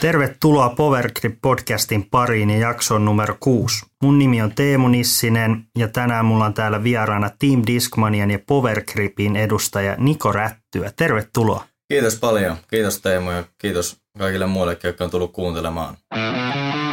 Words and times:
Tervetuloa 0.00 0.68
Powergrip 0.68 1.38
podcastin 1.42 2.10
pariin 2.10 2.50
ja 2.50 2.58
jaksoon 2.58 3.04
numero 3.04 3.36
6. 3.40 3.86
Mun 4.02 4.18
nimi 4.18 4.42
on 4.42 4.54
Teemu 4.54 4.88
Nissinen 4.88 5.64
ja 5.78 5.88
tänään 5.88 6.24
mulla 6.24 6.44
on 6.44 6.54
täällä 6.54 6.82
vieraana 6.82 7.30
Team 7.38 7.62
Discmanian 7.66 8.30
ja 8.30 8.38
Powergripin 8.46 9.36
edustaja 9.36 9.96
Niko 9.98 10.32
Rättyä. 10.32 10.92
Tervetuloa. 10.96 11.64
Kiitos 11.88 12.18
paljon. 12.18 12.56
Kiitos 12.70 13.00
Teemu 13.00 13.30
ja 13.30 13.44
kiitos 13.58 13.96
kaikille 14.18 14.46
muillekin, 14.46 14.88
jotka 14.88 15.04
on 15.04 15.10
tullut 15.10 15.32
kuuntelemaan. 15.32 15.96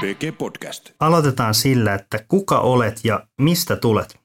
PG 0.02 0.38
Podcast. 0.38 0.90
Aloitetaan 1.00 1.54
sillä, 1.54 1.94
että 1.94 2.26
kuka 2.28 2.60
olet 2.60 3.00
ja 3.04 3.28
mistä 3.42 3.76
tulet? 3.76 4.20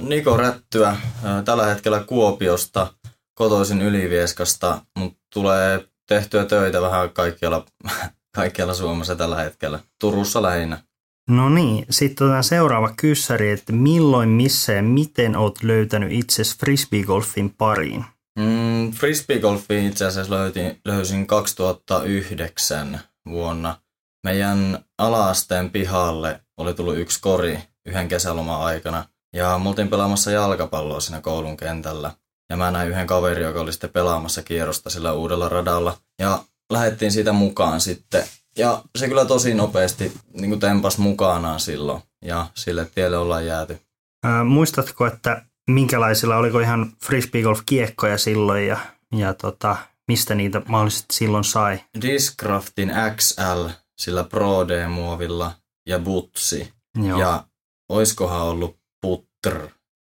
Niko 0.00 0.36
Rättyä, 0.36 0.96
tällä 1.44 1.66
hetkellä 1.66 2.00
Kuopiosta, 2.00 2.94
kotoisin 3.34 3.82
Ylivieskasta, 3.82 4.80
mutta 4.98 5.18
tulee 5.34 5.84
tehtyä 6.08 6.44
töitä 6.44 6.80
vähän 6.82 7.10
kaikkialla, 7.10 7.64
kaikkialla 8.34 8.74
Suomessa 8.74 9.16
tällä 9.16 9.36
hetkellä. 9.36 9.78
Turussa 10.00 10.42
lähinnä. 10.42 10.78
No 11.30 11.48
niin, 11.48 11.86
sitten 11.90 12.26
otetaan 12.26 12.44
seuraava 12.44 12.92
kyssäri, 12.96 13.50
että 13.50 13.72
milloin, 13.72 14.28
missä 14.28 14.72
ja 14.72 14.82
miten 14.82 15.36
olet 15.36 15.62
löytänyt 15.62 16.12
itsesi 16.12 16.58
frisbeegolfin 16.58 17.50
pariin? 17.58 18.04
Mm, 18.38 18.92
frisbeegolfin 18.92 19.86
itse 19.86 20.04
asiassa 20.04 20.34
löytin, 20.34 20.80
löysin 20.84 21.26
2009 21.26 23.00
vuonna. 23.28 23.76
Meidän 24.24 24.84
alaasteen 24.98 25.70
pihalle 25.70 26.40
oli 26.56 26.74
tullut 26.74 26.98
yksi 26.98 27.20
kori 27.20 27.58
yhden 27.86 28.08
kesäloman 28.08 28.60
aikana. 28.60 29.04
Ja 29.36 29.58
me 29.58 29.68
oltiin 29.68 29.88
pelaamassa 29.88 30.30
jalkapalloa 30.30 31.00
siinä 31.00 31.20
koulun 31.20 31.56
kentällä. 31.56 32.10
Ja 32.50 32.56
mä 32.56 32.70
näin 32.70 32.88
yhden 32.88 33.06
kaverin, 33.06 33.44
joka 33.44 33.60
oli 33.60 33.72
sitten 33.72 33.90
pelaamassa 33.90 34.42
kierrosta 34.42 34.90
sillä 34.90 35.12
uudella 35.12 35.48
radalla. 35.48 35.96
Ja 36.18 36.44
lähdettiin 36.72 37.12
siitä 37.12 37.32
mukaan 37.32 37.80
sitten. 37.80 38.24
Ja 38.58 38.82
se 38.98 39.08
kyllä 39.08 39.24
tosi 39.24 39.54
nopeasti 39.54 40.12
niin 40.32 40.50
kuin 40.50 40.60
tempas 40.60 40.98
mukanaan 40.98 41.60
silloin. 41.60 42.02
Ja 42.24 42.46
sille 42.54 42.90
tielle 42.94 43.16
ollaan 43.18 43.46
jääty. 43.46 43.80
Ää, 44.24 44.44
muistatko, 44.44 45.06
että 45.06 45.42
minkälaisilla, 45.70 46.36
oliko 46.36 46.60
ihan 46.60 46.92
frisbeegolf-kiekkoja 47.04 48.18
silloin 48.18 48.66
ja, 48.66 48.78
ja 49.16 49.34
tota, 49.34 49.76
mistä 50.08 50.34
niitä 50.34 50.62
mahdollisesti 50.68 51.14
silloin 51.14 51.44
sai? 51.44 51.80
Discraftin 52.02 52.92
XL 53.16 53.68
sillä 53.98 54.24
Pro 54.24 54.68
D-muovilla 54.68 55.52
ja 55.88 55.98
Butsi. 55.98 56.72
Joo. 57.02 57.20
Ja 57.20 57.44
oiskohan 57.88 58.42
ollut 58.42 58.78
Putter 59.00 59.68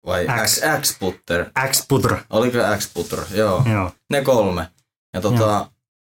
vai 0.05 0.27
X, 0.45 0.61
X 0.81 0.99
Putter? 0.99 1.45
X 1.69 1.87
Putter. 1.87 2.17
Oliko 2.29 2.57
X 2.77 2.93
Putter? 2.93 3.19
Joo. 3.31 3.63
Joo. 3.71 3.91
Ne 4.09 4.21
kolme. 4.21 4.67
Ja 5.13 5.21
tota, 5.21 5.43
Joo. 5.43 5.67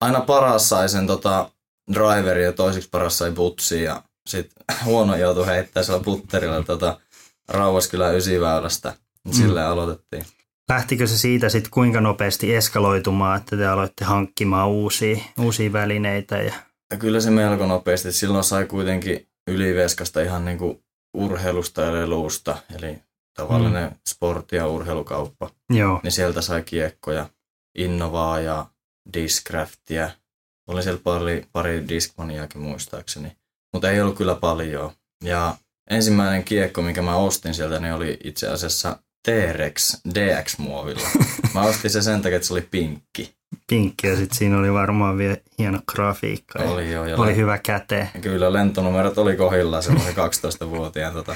Aina 0.01 0.21
paras 0.21 0.69
sai 0.69 0.89
sen 0.89 1.07
tota, 1.07 1.49
driveri 1.93 2.43
ja 2.43 2.51
toisiksi 2.51 2.89
paras 2.89 3.17
sai 3.17 3.31
Butsi 3.31 3.83
ja 3.83 4.03
sit 4.29 4.51
huono 4.85 5.15
joutui 5.15 5.45
heittää 5.45 5.83
sillä 5.83 5.99
putterilla 5.99 6.63
tota, 6.63 6.99
Rauhaskylän 7.47 8.15
ysiväylästä. 8.15 8.93
Silleen 9.31 9.65
mm. 9.65 9.71
aloitettiin. 9.71 10.25
Lähtikö 10.69 11.07
se 11.07 11.17
siitä 11.17 11.49
sitten 11.49 11.71
kuinka 11.71 12.01
nopeasti 12.01 12.55
eskaloitumaan, 12.55 13.37
että 13.37 13.57
te 13.57 13.67
aloitte 13.67 14.05
hankkimaan 14.05 14.69
uusia, 14.69 15.17
uusia 15.39 15.73
välineitä? 15.73 16.37
Ja... 16.37 16.53
ja 16.91 16.97
kyllä 16.97 17.21
se 17.21 17.31
melko 17.31 17.65
nopeasti. 17.65 18.11
Silloin 18.11 18.43
sai 18.43 18.65
kuitenkin 18.65 19.27
yliveskasta 19.47 20.21
ihan 20.21 20.45
niinku 20.45 20.83
urheilusta 21.17 21.81
ja 21.81 21.93
leluusta, 21.93 22.57
eli 22.75 22.99
tavallinen 23.37 23.89
mm. 23.89 23.95
sportti- 24.09 24.55
ja 24.55 24.67
urheilukauppa. 24.67 25.49
Joo. 25.69 25.99
Niin 26.03 26.11
sieltä 26.11 26.41
sai 26.41 26.63
kiekkoja, 26.63 27.29
Innovaa 27.77 28.39
ja 28.39 28.65
Discraftia. 29.13 30.09
Oli 30.67 30.83
siellä 30.83 31.01
pari, 31.03 31.45
pari 31.51 31.87
Discmaniakin 31.87 32.61
muistaakseni, 32.61 33.37
mutta 33.73 33.91
ei 33.91 34.01
ollut 34.01 34.17
kyllä 34.17 34.35
paljon. 34.35 34.91
Ja 35.23 35.55
ensimmäinen 35.89 36.43
kiekko, 36.43 36.81
mikä 36.81 37.01
mä 37.01 37.15
ostin 37.15 37.53
sieltä, 37.53 37.79
niin 37.79 37.93
oli 37.93 38.19
itse 38.23 38.47
asiassa 38.47 38.99
T-Rex 39.27 40.01
DX-muovilla. 40.13 41.07
Mä 41.53 41.61
ostin 41.61 41.91
se 41.91 42.01
sen 42.01 42.21
takia, 42.21 42.35
että 42.35 42.47
se 42.47 42.53
oli 42.53 42.67
pinkki. 42.71 43.35
Pinkki 43.67 44.07
ja 44.07 44.15
sitten 44.15 44.37
siinä 44.37 44.57
oli 44.57 44.73
varmaan 44.73 45.17
vielä 45.17 45.37
hieno 45.59 45.79
grafiikka. 45.91 46.59
Oli 46.59 46.91
joo. 46.91 47.05
Ja 47.05 47.17
oli 47.17 47.35
hyvä 47.35 47.57
käte. 47.57 48.09
Kyllä, 48.21 48.53
lentonumerot 48.53 49.17
oli 49.17 49.35
kohdillaan 49.35 49.83
semmoisen 49.83 50.15
12-vuotiaan 50.15 51.13
tota, 51.13 51.35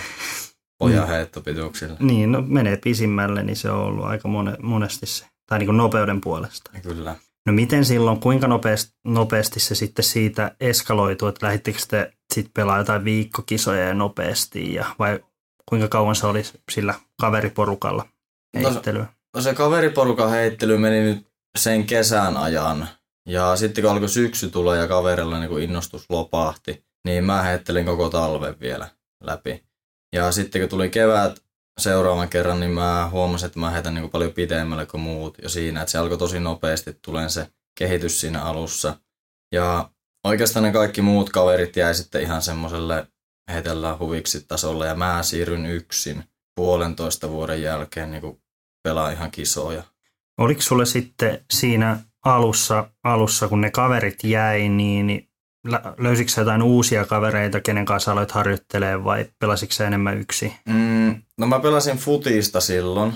pojan 0.78 1.04
mm. 1.04 1.08
heittopituuksilla. 1.08 1.98
Niin, 2.00 2.32
no 2.32 2.42
menee 2.42 2.78
pisimmälle, 2.78 3.44
niin 3.44 3.56
se 3.56 3.70
on 3.70 3.80
ollut 3.80 4.06
aika 4.06 4.28
mone, 4.28 4.58
monesti 4.62 5.06
se, 5.06 5.26
tai 5.50 5.60
niin 5.60 5.68
kuin 5.68 5.78
nopeuden 5.78 6.22
puolesta. 6.22 6.72
Kyllä. 6.84 7.16
No 7.46 7.54
miten 7.54 7.86
silloin, 7.86 8.20
kuinka 8.20 8.48
nopeasti, 8.48 8.94
nopeasti 9.04 9.60
se 9.60 9.76
sitten 9.76 10.06
siitä 10.06 10.56
eskaloituu, 10.60 11.28
että 11.28 11.46
lähdittekö 11.46 11.80
te 11.88 12.14
sitten 12.34 12.54
pelaa 12.54 12.78
jotain 12.78 13.04
viikkokisoja 13.04 13.88
ja 13.88 13.94
nopeasti, 13.94 14.74
ja, 14.74 14.86
vai 15.00 15.20
kuinka 15.70 15.88
kauan 15.88 16.16
se 16.16 16.28
oli 16.28 16.44
sillä 16.72 16.94
kaveriporukalla 17.22 18.08
heittelyä? 18.56 19.04
No, 19.04 19.10
no 19.36 19.42
se 19.42 19.54
kaveriporukan 19.54 20.30
heittely 20.30 20.78
meni 20.78 21.00
nyt 21.00 21.28
sen 21.58 21.84
kesän 21.84 22.38
ajan, 22.38 22.88
ja 23.30 23.56
sitten 23.56 23.84
kun 23.84 23.92
alkoi 23.92 24.10
syksy 24.10 24.50
tulla 24.50 24.76
ja 24.76 24.88
kaverilla 24.88 25.40
niin 25.40 25.60
innostus 25.60 26.06
lopahti, 26.10 26.86
niin 27.08 27.24
mä 27.24 27.42
heittelin 27.42 27.86
koko 27.86 28.10
talven 28.10 28.60
vielä 28.60 28.90
läpi. 29.24 29.64
Ja 30.16 30.32
sitten 30.32 30.62
kun 30.62 30.70
tuli 30.70 30.90
kevät 30.90 31.45
seuraavan 31.80 32.30
kerran, 32.30 32.60
niin 32.60 32.72
mä 32.72 33.10
huomasin, 33.12 33.46
että 33.46 33.60
mä 33.60 33.70
heitän 33.70 33.94
niin 33.94 34.10
paljon 34.10 34.34
pidemmälle 34.34 34.86
kuin 34.86 35.02
muut 35.02 35.38
jo 35.42 35.50
siinä, 35.50 35.82
että 35.82 35.92
se 35.92 35.98
alkoi 35.98 36.18
tosi 36.18 36.40
nopeasti 36.40 36.98
tulee 37.02 37.30
se 37.30 37.48
kehitys 37.80 38.22
siinä 38.22 38.42
alussa. 38.42 38.98
Ja 39.52 39.90
oikeastaan 40.24 40.64
ne 40.64 40.72
kaikki 40.72 41.02
muut 41.02 41.30
kaverit 41.30 41.76
jäi 41.76 41.96
sitten 41.96 42.22
ihan 42.22 42.42
semmoiselle 42.42 43.08
heitellään 43.52 44.00
huviksi 44.00 44.46
tasolle 44.48 44.88
ja 44.88 44.96
mä 44.96 45.24
siirryn 45.24 45.66
yksin 45.66 46.24
puolentoista 46.56 47.30
vuoden 47.30 47.62
jälkeen 47.62 48.12
niin 48.12 48.42
pelaa 48.84 49.10
ihan 49.10 49.32
kisoja. 49.32 49.84
Oliko 50.38 50.62
sulle 50.62 50.86
sitten 50.86 51.46
siinä 51.54 52.00
alussa, 52.26 52.90
alussa 53.04 53.48
kun 53.48 53.62
ne 53.62 53.72
kaverit 53.72 54.24
jäi, 54.24 54.70
niin 54.70 55.30
löysitkö 55.98 56.42
jotain 56.42 56.62
uusia 56.62 57.06
kavereita, 57.06 57.62
kenen 57.62 57.86
kanssa 57.86 58.12
aloit 58.12 58.32
harjoittelemaan 58.32 59.04
vai 59.04 59.26
pelasitko 59.40 59.84
enemmän 59.84 60.18
yksi? 60.18 60.54
Mm, 60.66 61.22
no 61.38 61.48
mä 61.48 61.60
pelasin 61.60 61.98
futista 61.98 62.62
silloin, 62.62 63.14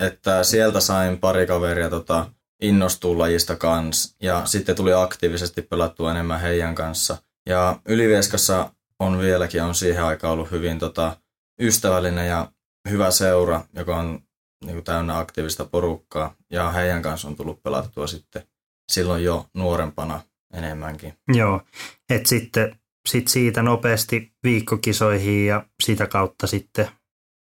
että 0.00 0.44
sieltä 0.44 0.80
sain 0.80 1.18
pari 1.18 1.46
kaveria 1.46 1.90
tota, 1.90 2.26
innostua 2.62 3.18
lajista 3.18 3.56
kanssa 3.56 4.16
ja 4.22 4.46
sitten 4.46 4.76
tuli 4.76 4.92
aktiivisesti 4.92 5.62
pelattua 5.62 6.10
enemmän 6.10 6.40
heidän 6.40 6.74
kanssa. 6.74 7.16
Ja 7.48 7.78
Ylivieskassa 7.88 8.70
on 8.98 9.18
vieläkin 9.18 9.62
on 9.62 9.74
siihen 9.74 10.04
aikaan 10.04 10.32
ollut 10.32 10.50
hyvin 10.50 10.78
tota, 10.78 11.16
ystävällinen 11.60 12.28
ja 12.28 12.52
hyvä 12.90 13.10
seura, 13.10 13.64
joka 13.74 13.96
on 13.96 14.20
niin 14.64 14.74
kuin 14.74 14.84
täynnä 14.84 15.18
aktiivista 15.18 15.64
porukkaa 15.64 16.34
ja 16.50 16.70
heidän 16.70 17.02
kanssa 17.02 17.28
on 17.28 17.36
tullut 17.36 17.62
pelattua 17.62 18.06
sitten 18.06 18.42
silloin 18.92 19.24
jo 19.24 19.46
nuorempana 19.54 20.20
enemmänkin. 20.52 21.14
Joo, 21.28 21.62
että 22.10 22.28
sitten 22.28 22.78
sit 23.08 23.28
siitä 23.28 23.62
nopeasti 23.62 24.32
viikkokisoihin 24.42 25.46
ja 25.46 25.66
sitä 25.82 26.06
kautta 26.06 26.46
sitten 26.46 26.88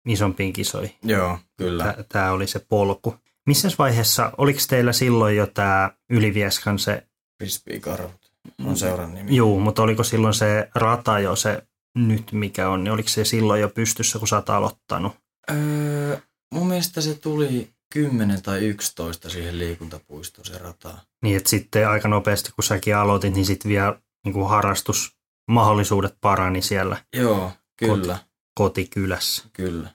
isompiin 0.07 0.53
kisoihin. 0.53 0.95
Joo, 1.03 1.39
kyllä. 1.57 1.95
Tämä 2.09 2.31
oli 2.31 2.47
se 2.47 2.59
polku. 2.59 3.15
Missä 3.47 3.69
vaiheessa, 3.79 4.31
oliko 4.37 4.59
teillä 4.69 4.93
silloin 4.93 5.35
jo 5.35 5.47
tämä 5.47 5.91
Ylivieskan 6.09 6.79
se... 6.79 7.07
Frisbee-karhut 7.37 8.31
on 8.65 8.77
seuran 8.77 9.13
nimi. 9.13 9.35
Joo, 9.35 9.59
mutta 9.59 9.81
oliko 9.81 10.03
silloin 10.03 10.33
se 10.33 10.69
rata 10.75 11.19
jo 11.19 11.35
se 11.35 11.63
nyt 11.95 12.31
mikä 12.31 12.69
on, 12.69 12.83
niin 12.83 12.91
oliko 12.91 13.09
se 13.09 13.25
silloin 13.25 13.61
jo 13.61 13.69
pystyssä, 13.69 14.19
kun 14.19 14.27
sä 14.27 14.35
oot 14.35 14.49
aloittanut? 14.49 15.15
Öö, 15.51 16.17
mun 16.53 16.67
mielestä 16.67 17.01
se 17.01 17.13
tuli 17.15 17.69
10 17.95 18.41
tai 18.41 18.65
11 18.65 19.29
siihen 19.29 19.59
liikuntapuistoon 19.59 20.45
se 20.45 20.57
rata. 20.57 20.97
Niin, 21.23 21.37
että 21.37 21.49
sitten 21.49 21.89
aika 21.89 22.07
nopeasti, 22.07 22.51
kun 22.51 22.63
säkin 22.63 22.95
aloitit, 22.95 23.33
niin 23.33 23.45
sitten 23.45 23.69
vielä 23.69 23.99
niin 24.25 24.33
kuin 24.33 24.49
harrastusmahdollisuudet 24.49 26.15
parani 26.21 26.61
siellä. 26.61 26.97
Joo, 27.13 27.51
kyllä. 27.77 28.13
Kot- 28.13 28.25
kotikylässä. 28.55 29.43
Kyllä. 29.53 29.89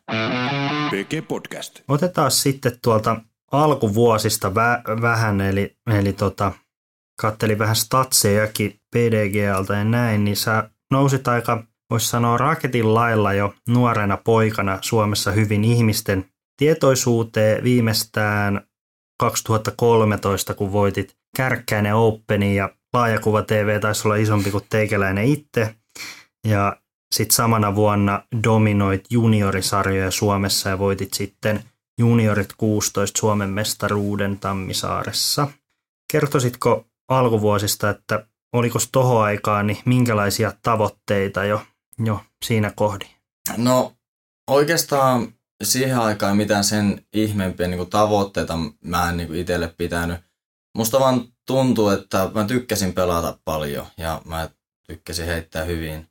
PG 0.90 1.28
Podcast. 1.28 1.80
Otetaan 1.88 2.30
sitten 2.30 2.78
tuolta 2.82 3.20
alkuvuosista 3.52 4.48
vä- 4.48 5.02
vähän, 5.02 5.40
eli, 5.40 5.76
eli 5.86 6.12
tota, 6.12 6.52
kattelin 7.20 7.58
vähän 7.58 7.76
statsejakin 7.76 8.80
PDGltä 8.96 9.74
ja 9.76 9.84
näin, 9.84 10.24
niin 10.24 10.36
sä 10.36 10.70
nousit 10.90 11.28
aika, 11.28 11.64
voisi 11.90 12.08
sanoa 12.08 12.38
raketin 12.38 12.94
lailla 12.94 13.32
jo 13.32 13.54
nuorena 13.68 14.16
poikana 14.16 14.78
Suomessa 14.80 15.30
hyvin 15.30 15.64
ihmisten 15.64 16.29
tietoisuuteen 16.60 17.64
viimeistään 17.64 18.60
2013, 19.20 20.54
kun 20.54 20.72
voitit 20.72 21.16
Kärkkäinen 21.36 21.94
Openin 21.94 22.54
ja 22.54 22.74
laajakuva 22.92 23.42
TV 23.42 23.80
taisi 23.80 24.08
olla 24.08 24.16
isompi 24.16 24.50
kuin 24.50 24.64
teikäläinen 24.70 25.24
itse. 25.24 25.74
Ja 26.46 26.76
sitten 27.14 27.34
samana 27.34 27.74
vuonna 27.74 28.22
dominoit 28.44 29.04
juniorisarjoja 29.10 30.10
Suomessa 30.10 30.68
ja 30.68 30.78
voitit 30.78 31.14
sitten 31.14 31.64
juniorit 31.98 32.52
16 32.56 33.20
Suomen 33.20 33.50
mestaruuden 33.50 34.38
Tammisaaressa. 34.38 35.48
Kertoisitko 36.12 36.84
alkuvuosista, 37.08 37.90
että 37.90 38.26
oliko 38.52 38.78
tohon 38.92 39.22
aikaan, 39.22 39.66
niin 39.66 39.78
minkälaisia 39.84 40.52
tavoitteita 40.62 41.44
jo, 41.44 41.62
jo 42.04 42.20
siinä 42.44 42.72
kohdin? 42.76 43.08
No 43.56 43.92
oikeastaan 44.50 45.39
siihen 45.62 45.98
aikaan 45.98 46.36
mitään 46.36 46.64
sen 46.64 47.06
ihmeempiä 47.12 47.68
niin 47.68 47.90
tavoitteita 47.90 48.58
mä 48.84 49.08
en 49.08 49.16
niin 49.16 49.34
itselle 49.34 49.74
pitänyt. 49.76 50.20
Musta 50.76 51.00
vaan 51.00 51.24
tuntuu, 51.46 51.88
että 51.88 52.30
mä 52.34 52.44
tykkäsin 52.44 52.92
pelata 52.92 53.38
paljon 53.44 53.86
ja 53.96 54.22
mä 54.24 54.48
tykkäsin 54.86 55.26
heittää 55.26 55.64
hyvin. 55.64 56.06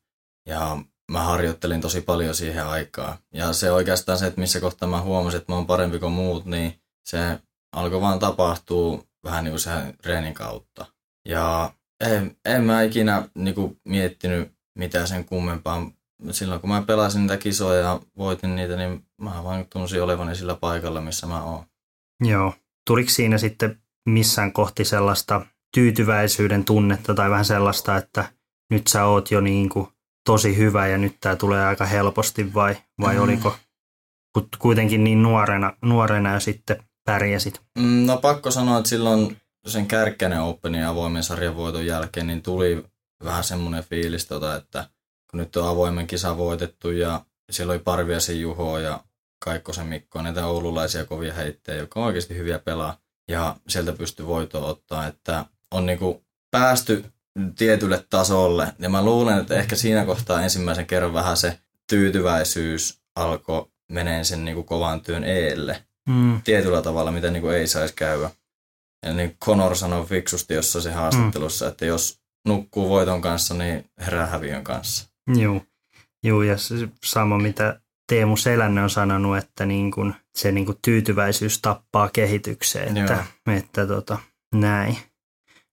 Ja 0.45 0.77
mä 1.11 1.23
harjoittelin 1.23 1.81
tosi 1.81 2.01
paljon 2.01 2.35
siihen 2.35 2.65
aikaan. 2.65 3.17
Ja 3.33 3.53
se 3.53 3.71
oikeastaan 3.71 4.17
se, 4.17 4.27
että 4.27 4.41
missä 4.41 4.59
kohtaa 4.59 4.89
mä 4.89 5.01
huomasin, 5.01 5.37
että 5.37 5.51
mä 5.51 5.55
oon 5.55 5.65
parempi 5.65 5.99
kuin 5.99 6.11
muut, 6.11 6.45
niin 6.45 6.81
se 7.05 7.39
alkoi 7.71 8.01
vaan 8.01 8.19
tapahtuu 8.19 9.07
vähän 9.23 9.43
niin 9.43 9.51
kuin 9.51 9.59
sen 9.59 9.93
reenin 10.05 10.33
kautta. 10.33 10.85
Ja 11.25 11.73
en, 11.99 12.37
en 12.45 12.63
mä 12.63 12.81
ikinä 12.81 13.29
niin 13.35 13.55
kuin, 13.55 13.81
miettinyt 13.85 14.51
mitään 14.75 15.07
sen 15.07 15.25
kummempaa. 15.25 15.91
Silloin 16.31 16.61
kun 16.61 16.69
mä 16.69 16.81
pelasin 16.81 17.21
niitä 17.21 17.37
kisoja 17.37 17.79
ja 17.79 17.99
voitin 18.17 18.55
niitä, 18.55 18.75
niin 18.75 19.05
mä 19.21 19.43
vaan 19.43 19.65
tunsin 19.73 20.03
olevani 20.03 20.35
sillä 20.35 20.55
paikalla, 20.55 21.01
missä 21.01 21.27
mä 21.27 21.43
oon. 21.43 21.65
Joo. 22.23 22.53
Tuliko 22.87 23.09
siinä 23.09 23.37
sitten 23.37 23.81
missään 24.09 24.53
kohti 24.53 24.85
sellaista 24.85 25.45
tyytyväisyyden 25.75 26.65
tunnetta 26.65 27.13
tai 27.13 27.29
vähän 27.29 27.45
sellaista, 27.45 27.97
että 27.97 28.31
nyt 28.69 28.87
sä 28.87 29.05
oot 29.05 29.31
jo 29.31 29.41
niin 29.41 29.69
kuin 29.69 29.87
tosi 30.25 30.57
hyvä 30.57 30.87
ja 30.87 30.97
nyt 30.97 31.17
tämä 31.21 31.35
tulee 31.35 31.65
aika 31.65 31.85
helposti 31.85 32.53
vai, 32.53 32.77
vai 33.01 33.15
mm. 33.15 33.21
oliko 33.21 33.55
kuitenkin 34.59 35.03
niin 35.03 35.23
nuorena, 35.23 35.73
nuorena 35.81 36.33
ja 36.33 36.39
sitten 36.39 36.83
pärjäsit? 37.05 37.61
Mm, 37.79 38.05
no 38.05 38.17
pakko 38.17 38.51
sanoa, 38.51 38.77
että 38.77 38.89
silloin 38.89 39.37
sen 39.67 39.87
Kärkkänen 39.87 40.41
Openin 40.41 40.85
avoimen 40.85 41.23
sarjan 41.23 41.55
voiton 41.55 41.85
jälkeen 41.85 42.27
niin 42.27 42.41
tuli 42.41 42.85
vähän 43.23 43.43
semmoinen 43.43 43.83
fiilis, 43.83 44.25
tota, 44.25 44.55
että 44.55 44.89
kun 45.31 45.39
nyt 45.39 45.55
on 45.55 45.67
avoimen 45.67 46.07
kisa 46.07 46.37
voitettu 46.37 46.91
ja 46.91 47.25
siellä 47.51 47.71
oli 47.71 47.79
Parviasen 47.79 48.41
Juho 48.41 48.79
ja 48.79 49.03
Kaikkosen 49.39 49.87
Mikko, 49.87 50.21
näitä 50.21 50.45
oululaisia 50.45 51.05
kovia 51.05 51.33
heittejä, 51.33 51.77
jotka 51.77 51.99
on 51.99 52.05
oikeasti 52.05 52.35
hyviä 52.35 52.59
pelaa 52.59 52.97
ja 53.27 53.55
sieltä 53.67 53.93
pystyy 53.93 54.27
voitoa 54.27 54.67
ottaa, 54.67 55.07
että 55.07 55.45
on 55.71 55.85
niinku 55.85 56.23
päästy 56.51 57.05
tietylle 57.57 58.05
tasolle. 58.09 58.73
Ja 58.79 58.89
mä 58.89 59.03
luulen, 59.03 59.39
että 59.39 59.55
ehkä 59.55 59.75
siinä 59.75 60.05
kohtaa 60.05 60.41
ensimmäisen 60.41 60.85
kerran 60.85 61.13
vähän 61.13 61.37
se 61.37 61.59
tyytyväisyys 61.87 62.99
alkoi 63.15 63.67
meneen 63.91 64.25
sen 64.25 64.45
niin 64.45 64.55
kuin 64.55 64.65
kovan 64.65 65.01
työn 65.01 65.23
eelle. 65.23 65.83
Mm. 66.09 66.41
Tietyllä 66.41 66.81
tavalla, 66.81 67.11
mitä 67.11 67.31
niin 67.31 67.41
kuin 67.41 67.55
ei 67.55 67.67
saisi 67.67 67.93
käydä. 67.93 68.29
Ja 69.05 69.13
niin 69.13 69.37
Conor 69.45 69.75
sanoi 69.75 70.05
fiksusti 70.05 70.53
jossain 70.53 70.95
haastattelussa, 70.95 71.65
mm. 71.65 71.69
että 71.71 71.85
jos 71.85 72.19
nukkuu 72.45 72.89
voiton 72.89 73.21
kanssa, 73.21 73.53
niin 73.53 73.89
herää 73.99 74.25
häviön 74.25 74.63
kanssa. 74.63 75.09
Joo, 75.35 75.61
Joo 76.23 76.43
ja 76.43 76.55
sama 77.03 77.37
mitä 77.37 77.79
Teemu 78.09 78.37
Selänne 78.37 78.83
on 78.83 78.89
sanonut, 78.89 79.37
että 79.37 79.65
niin 79.65 79.91
kuin 79.91 80.13
se 80.35 80.51
niin 80.51 80.65
kuin 80.65 80.77
tyytyväisyys 80.81 81.61
tappaa 81.61 82.09
kehitykseen, 82.09 82.97
että, 82.97 83.25
että 83.57 83.87
tota, 83.87 84.17
näin. 84.55 84.97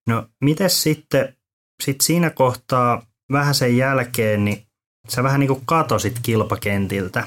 No, 0.09 0.27
miten 0.41 0.71
sitten 0.71 1.37
sit 1.83 2.01
siinä 2.01 2.31
kohtaa 2.31 3.03
vähän 3.33 3.55
sen 3.55 3.77
jälkeen, 3.77 4.45
niin 4.45 4.67
sä 5.09 5.23
vähän 5.23 5.41
niin 5.41 5.49
kuin 5.49 5.63
katosit 5.67 6.19
kilpakentiltä 6.23 7.25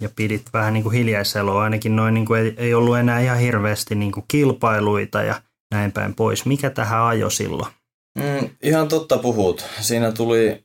ja 0.00 0.08
pidit 0.16 0.42
vähän 0.52 0.72
niin 0.72 0.82
kuin 0.82 0.94
hiljaiseloa, 0.94 1.62
ainakin 1.62 1.96
noin 1.96 2.14
niin 2.14 2.26
kuin 2.26 2.40
ei, 2.40 2.54
ei 2.56 2.74
ollut 2.74 2.98
enää 2.98 3.20
ihan 3.20 3.38
hirveästi 3.38 3.94
niin 3.94 4.12
kuin 4.12 4.24
kilpailuita 4.28 5.22
ja 5.22 5.42
näin 5.70 5.92
päin 5.92 6.14
pois. 6.14 6.46
Mikä 6.46 6.70
tähän 6.70 7.02
ajo 7.02 7.30
silloin? 7.30 7.72
Mm, 8.18 8.50
ihan 8.62 8.88
totta 8.88 9.18
puhut. 9.18 9.66
Siinä 9.80 10.12
tuli, 10.12 10.64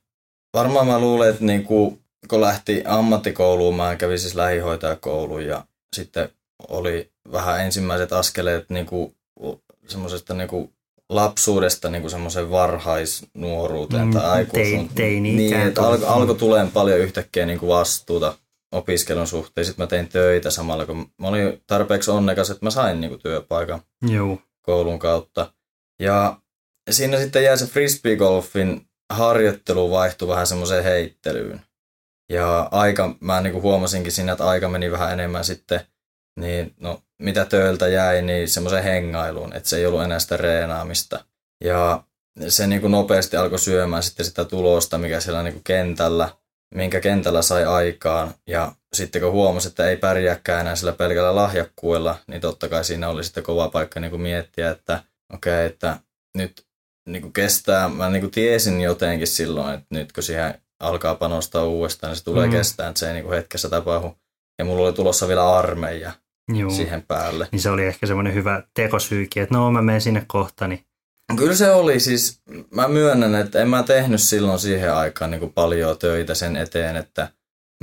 varmaan 0.55 0.87
mä 0.87 0.99
luulen, 0.99 1.29
että 1.29 1.45
niin 1.45 1.63
kuin, 1.63 1.99
kun 2.27 2.41
lähti 2.41 2.83
ammattikouluun, 2.85 3.75
mä 3.75 3.95
kävin 3.95 4.19
siis 4.19 4.35
lähihoitajakouluun 4.35 5.45
ja 5.45 5.65
sitten 5.95 6.29
oli 6.67 7.11
vähän 7.31 7.61
ensimmäiset 7.61 8.13
askeleet 8.13 8.69
niin 8.69 8.85
kuin, 8.85 9.15
semmoisesta 9.87 10.33
niin 10.33 10.47
kuin 10.47 10.73
lapsuudesta 11.09 11.89
niin 11.89 12.09
semmoisen 12.09 12.51
varhaisnuoruuteen 12.51 14.05
mm, 14.05 14.13
tai 14.13 14.25
aikuisuuteen. 14.25 14.89
Teini, 14.95 15.35
niin, 15.35 15.61
että 15.61 15.81
alkoi 15.81 16.07
alko 16.07 16.33
tulemaan 16.33 16.71
paljon 16.71 16.99
yhtäkkiä 16.99 17.45
niin 17.45 17.59
kuin 17.59 17.69
vastuuta 17.69 18.37
opiskelun 18.71 19.27
suhteen. 19.27 19.65
Sitten 19.65 19.83
mä 19.83 19.87
tein 19.87 20.07
töitä 20.07 20.49
samalla, 20.49 20.85
kun 20.85 21.09
mä 21.21 21.27
olin 21.27 21.61
tarpeeksi 21.67 22.11
onnekas, 22.11 22.49
että 22.49 22.65
mä 22.65 22.71
sain 22.71 23.01
niin 23.01 23.09
kuin 23.09 23.21
työpaikan 23.21 23.81
Joo. 24.01 24.37
koulun 24.61 24.99
kautta. 24.99 25.53
Ja 25.99 26.37
siinä 26.91 27.19
sitten 27.19 27.43
jäi 27.43 27.57
se 27.57 27.65
frisbeegolfin 27.65 28.87
harjoittelu 29.13 29.91
vaihtui 29.91 30.27
vähän 30.27 30.47
semmoiseen 30.47 30.83
heittelyyn. 30.83 31.61
Ja 32.31 32.69
aika, 32.71 33.15
mä 33.19 33.41
niin 33.41 33.53
kuin 33.53 33.63
huomasinkin 33.63 34.11
siinä, 34.11 34.31
että 34.31 34.47
aika 34.47 34.69
meni 34.69 34.91
vähän 34.91 35.13
enemmän 35.13 35.45
sitten, 35.45 35.81
niin 36.39 36.73
no 36.79 37.01
mitä 37.21 37.45
töiltä 37.45 37.87
jäi, 37.87 38.21
niin 38.21 38.49
semmoisen 38.49 38.83
hengailuun, 38.83 39.53
että 39.53 39.69
se 39.69 39.77
ei 39.77 39.85
ollut 39.85 40.03
enää 40.03 40.19
sitä 40.19 40.37
reenaamista. 40.37 41.25
Ja 41.63 42.03
se 42.47 42.67
niin 42.67 42.81
kuin 42.81 42.91
nopeasti 42.91 43.37
alkoi 43.37 43.59
syömään 43.59 44.03
sitten 44.03 44.25
sitä 44.25 44.45
tulosta, 44.45 44.97
mikä 44.97 45.19
siellä 45.19 45.43
niin 45.43 45.53
kuin 45.53 45.63
kentällä, 45.63 46.29
minkä 46.75 47.01
kentällä 47.01 47.41
sai 47.41 47.65
aikaan. 47.65 48.33
Ja 48.47 48.71
sitten 48.93 49.21
kun 49.21 49.31
huomasi, 49.31 49.67
että 49.67 49.89
ei 49.89 49.97
pärjääkään 49.97 50.61
enää 50.61 50.75
sillä 50.75 50.93
pelkällä 50.93 51.35
lahjakkuilla, 51.35 52.15
niin 52.27 52.41
totta 52.41 52.69
kai 52.69 52.83
siinä 52.83 53.09
oli 53.09 53.23
sitten 53.23 53.43
kova 53.43 53.69
paikka 53.69 53.99
niin 53.99 54.11
kuin 54.11 54.21
miettiä, 54.21 54.71
että 54.71 55.03
okei, 55.33 55.53
okay, 55.53 55.65
että 55.65 55.99
nyt 56.37 56.65
niin 57.09 57.21
kuin 57.21 57.33
kestää, 57.33 57.89
mä 57.89 58.09
niin 58.09 58.21
kuin 58.21 58.31
tiesin 58.31 58.81
jotenkin 58.81 59.27
silloin, 59.27 59.73
että 59.73 59.85
nyt 59.89 60.11
kun 60.11 60.23
siihen 60.23 60.61
alkaa 60.79 61.15
panostaa 61.15 61.63
uudestaan, 61.63 62.11
niin 62.11 62.17
se 62.17 62.23
tulee 62.23 62.45
mm. 62.45 62.51
kestää, 62.51 62.87
että 62.87 62.99
se 62.99 63.07
ei 63.07 63.13
niin 63.13 63.23
kuin 63.23 63.35
hetkessä 63.35 63.69
tapahdu. 63.69 64.15
Ja 64.59 64.65
mulla 64.65 64.87
oli 64.87 64.93
tulossa 64.93 65.27
vielä 65.27 65.57
armeija, 65.57 66.11
Juu. 66.53 66.71
siihen 66.71 67.03
päälle. 67.07 67.47
Niin 67.51 67.61
se 67.61 67.69
oli 67.69 67.85
ehkä 67.85 68.07
semmoinen 68.07 68.33
hyvä 68.33 68.63
tekosyyki, 68.73 69.39
että 69.39 69.55
no 69.55 69.71
mä 69.71 69.81
menen 69.81 70.01
sinne 70.01 70.23
kohta. 70.27 70.67
Niin... 70.67 70.85
Kyllä 71.37 71.55
se 71.55 71.71
oli, 71.71 71.99
siis 71.99 72.41
mä 72.71 72.87
myönnän, 72.87 73.35
että 73.35 73.61
en 73.61 73.69
mä 73.69 73.83
tehnyt 73.83 74.21
silloin 74.21 74.59
siihen 74.59 74.93
aikaan 74.93 75.31
niin 75.31 75.39
kuin 75.39 75.53
paljon 75.53 75.97
töitä 75.97 76.35
sen 76.35 76.55
eteen, 76.55 76.95
että 76.95 77.29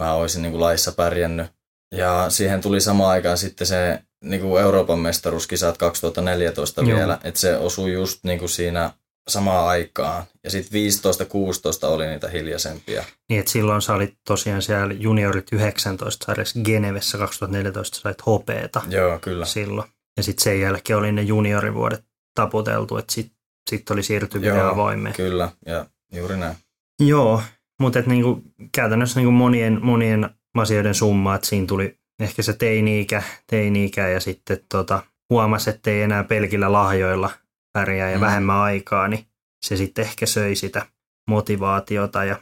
mä 0.00 0.14
olisin 0.14 0.42
niin 0.42 0.52
kuin 0.52 0.60
laissa 0.60 0.92
pärjännyt. 0.92 1.46
Ja 1.94 2.26
siihen 2.28 2.60
tuli 2.60 2.80
sama 2.80 3.08
aikaan 3.08 3.38
sitten 3.38 3.66
se 3.66 4.02
niin 4.24 4.40
kuin 4.40 4.62
Euroopan 4.62 4.98
mestaruuskisat 4.98 5.78
2014 5.78 6.80
Joo. 6.80 6.98
vielä, 6.98 7.18
että 7.24 7.40
se 7.40 7.56
osui 7.56 7.92
just 7.92 8.24
niin 8.24 8.38
kuin 8.38 8.48
siinä 8.48 8.90
samaan 9.28 9.68
aikaan. 9.68 10.24
Ja 10.44 10.50
sitten 10.50 10.80
15-16 10.80 11.86
oli 11.86 12.06
niitä 12.06 12.28
hiljaisempia. 12.28 13.04
Niin, 13.28 13.40
että 13.40 13.52
silloin 13.52 13.82
sä 13.82 13.94
olit 13.94 14.14
tosiaan 14.26 14.62
siellä 14.62 14.94
juniorit 14.94 15.52
19 15.52 16.26
sarjassa 16.26 16.60
Genevessä 16.64 17.18
2014 17.18 18.00
sait 18.00 18.26
hopeeta. 18.26 18.82
Joo, 18.88 19.18
kyllä. 19.18 19.44
Silloin. 19.44 19.88
Ja 20.16 20.22
sitten 20.22 20.44
sen 20.44 20.60
jälkeen 20.60 20.98
oli 20.98 21.12
ne 21.12 21.22
juniorivuodet 21.22 22.04
taputeltu, 22.34 22.96
että 22.96 23.12
sitten 23.12 23.36
sit 23.70 23.90
oli 23.90 24.02
siirty 24.02 24.38
Joo, 24.38 24.68
avoimeen. 24.70 25.14
kyllä, 25.14 25.48
ja 25.66 25.86
juuri 26.12 26.36
näin. 26.36 26.56
Joo, 27.00 27.42
mutta 27.80 27.98
et 27.98 28.06
niinku, 28.06 28.42
käytännössä 28.72 29.20
niinku 29.20 29.30
monien, 29.30 29.78
monien 29.82 30.30
asioiden 30.54 30.94
summa, 30.94 31.34
että 31.34 31.46
siinä 31.46 31.66
tuli 31.66 31.98
ehkä 32.20 32.42
se 32.42 32.52
teini-ikä, 32.52 33.22
teini-ikä 33.46 34.08
ja 34.08 34.20
sitten 34.20 34.58
tota, 34.68 35.02
huomasi, 35.30 35.70
että 35.70 35.90
ei 35.90 36.02
enää 36.02 36.24
pelkillä 36.24 36.72
lahjoilla 36.72 37.30
pärjää 37.72 38.10
ja 38.10 38.18
mm. 38.18 38.20
vähemmän 38.20 38.56
aikaa, 38.56 39.08
niin 39.08 39.26
se 39.66 39.76
sitten 39.76 40.04
ehkä 40.04 40.26
söi 40.26 40.56
sitä 40.56 40.86
motivaatiota 41.28 42.24
ja 42.24 42.36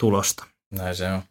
tulosta. 0.00 0.44
Näin 0.74 0.96
se 0.96 1.12
on. 1.12 1.22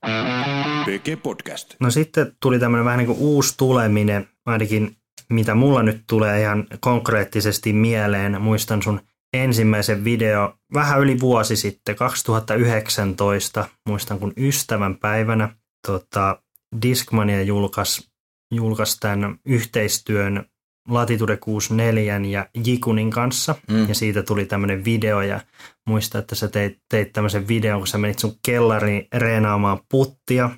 PG 0.85 1.23
Podcast. 1.23 1.75
No 1.79 1.91
sitten 1.91 2.35
tuli 2.39 2.59
tämmöinen 2.59 2.85
vähän 2.85 2.97
niin 2.97 3.07
kuin 3.07 3.19
uusi 3.19 3.53
tuleminen, 3.57 4.29
ainakin 4.45 4.97
mitä 5.29 5.55
mulla 5.55 5.83
nyt 5.83 6.03
tulee 6.09 6.41
ihan 6.41 6.67
konkreettisesti 6.79 7.73
mieleen. 7.73 8.41
Muistan 8.41 8.81
sun 8.81 9.01
ensimmäisen 9.33 10.03
video 10.03 10.53
vähän 10.73 11.01
yli 11.01 11.19
vuosi 11.19 11.55
sitten, 11.55 11.95
2019, 11.95 13.67
muistan 13.89 14.19
kun 14.19 14.33
ystävän 14.37 14.97
päivänä 14.97 15.55
tota, 15.87 16.41
Discmania 16.81 17.41
julkaisi 17.41 18.13
julkaisi 18.51 18.99
tämän 18.99 19.39
yhteistyön 19.45 20.45
Latitude 20.89 21.37
64 21.37 22.17
ja 22.17 22.47
Jikunin 22.65 23.11
kanssa. 23.11 23.55
Mm. 23.69 23.89
Ja 23.89 23.95
siitä 23.95 24.23
tuli 24.23 24.45
tämmöinen 24.45 24.85
video 24.85 25.21
ja 25.21 25.39
muista, 25.87 26.19
että 26.19 26.35
sä 26.35 26.47
teit, 26.47 26.79
teit 26.89 27.13
tämmöisen 27.13 27.47
videon, 27.47 27.79
kun 27.79 27.87
sä 27.87 27.97
menit 27.97 28.19
sun 28.19 28.35
kellariin 28.45 29.07
reenaamaan 29.13 29.79
puttia. 29.91 30.49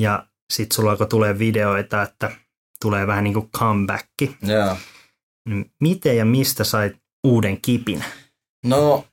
Ja 0.00 0.26
sit 0.52 0.72
sulla 0.72 0.90
alkoi 0.90 1.06
tulee 1.06 1.38
videoita, 1.38 2.02
että 2.02 2.30
tulee 2.80 3.06
vähän 3.06 3.24
niin 3.24 3.34
kuin 3.34 3.50
comeback. 3.50 4.06
Yeah. 4.48 4.78
Miten 5.80 6.16
ja 6.16 6.24
mistä 6.24 6.64
sait 6.64 6.96
uuden 7.24 7.60
kipin? 7.60 8.04
No 8.64 9.04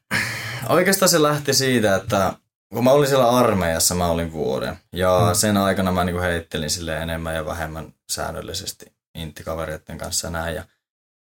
oikeastaan 0.69 1.09
se 1.09 1.21
lähti 1.21 1.53
siitä, 1.53 1.95
että 1.95 2.33
kun 2.73 2.83
mä 2.83 2.91
olin 2.91 3.07
siellä 3.07 3.29
armeijassa, 3.29 3.95
mä 3.95 4.07
olin 4.07 4.31
vuoden. 4.31 4.77
Ja 4.93 5.19
mm. 5.27 5.35
sen 5.35 5.57
aikana 5.57 5.91
mä 5.91 6.03
niin 6.03 6.21
heittelin 6.21 6.69
sille 6.69 6.97
enemmän 6.97 7.35
ja 7.35 7.45
vähemmän 7.45 7.93
säännöllisesti 8.11 8.92
inttikavereiden 9.15 9.97
kanssa 9.97 10.29
näin. 10.29 10.55
Ja 10.55 10.63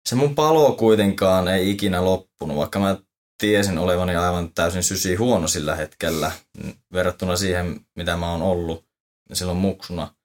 se 0.10 0.15
mun 0.15 0.36
palo 0.36 0.71
kuitenkaan 0.71 1.48
ei 1.48 1.71
ikinä 1.71 2.05
loppunut, 2.05 2.57
vaikka 2.57 2.79
mä 2.79 2.98
tiesin 3.41 3.77
olevani 3.77 4.15
aivan 4.15 4.53
täysin 4.53 4.83
sysi 4.83 5.15
huono 5.15 5.48
sillä 5.48 5.75
hetkellä 5.75 6.31
verrattuna 6.93 7.36
siihen, 7.36 7.79
mitä 7.95 8.17
mä 8.17 8.31
oon 8.31 8.41
ollut 8.41 8.86
silloin 9.33 9.57
muksuna. 9.57 10.15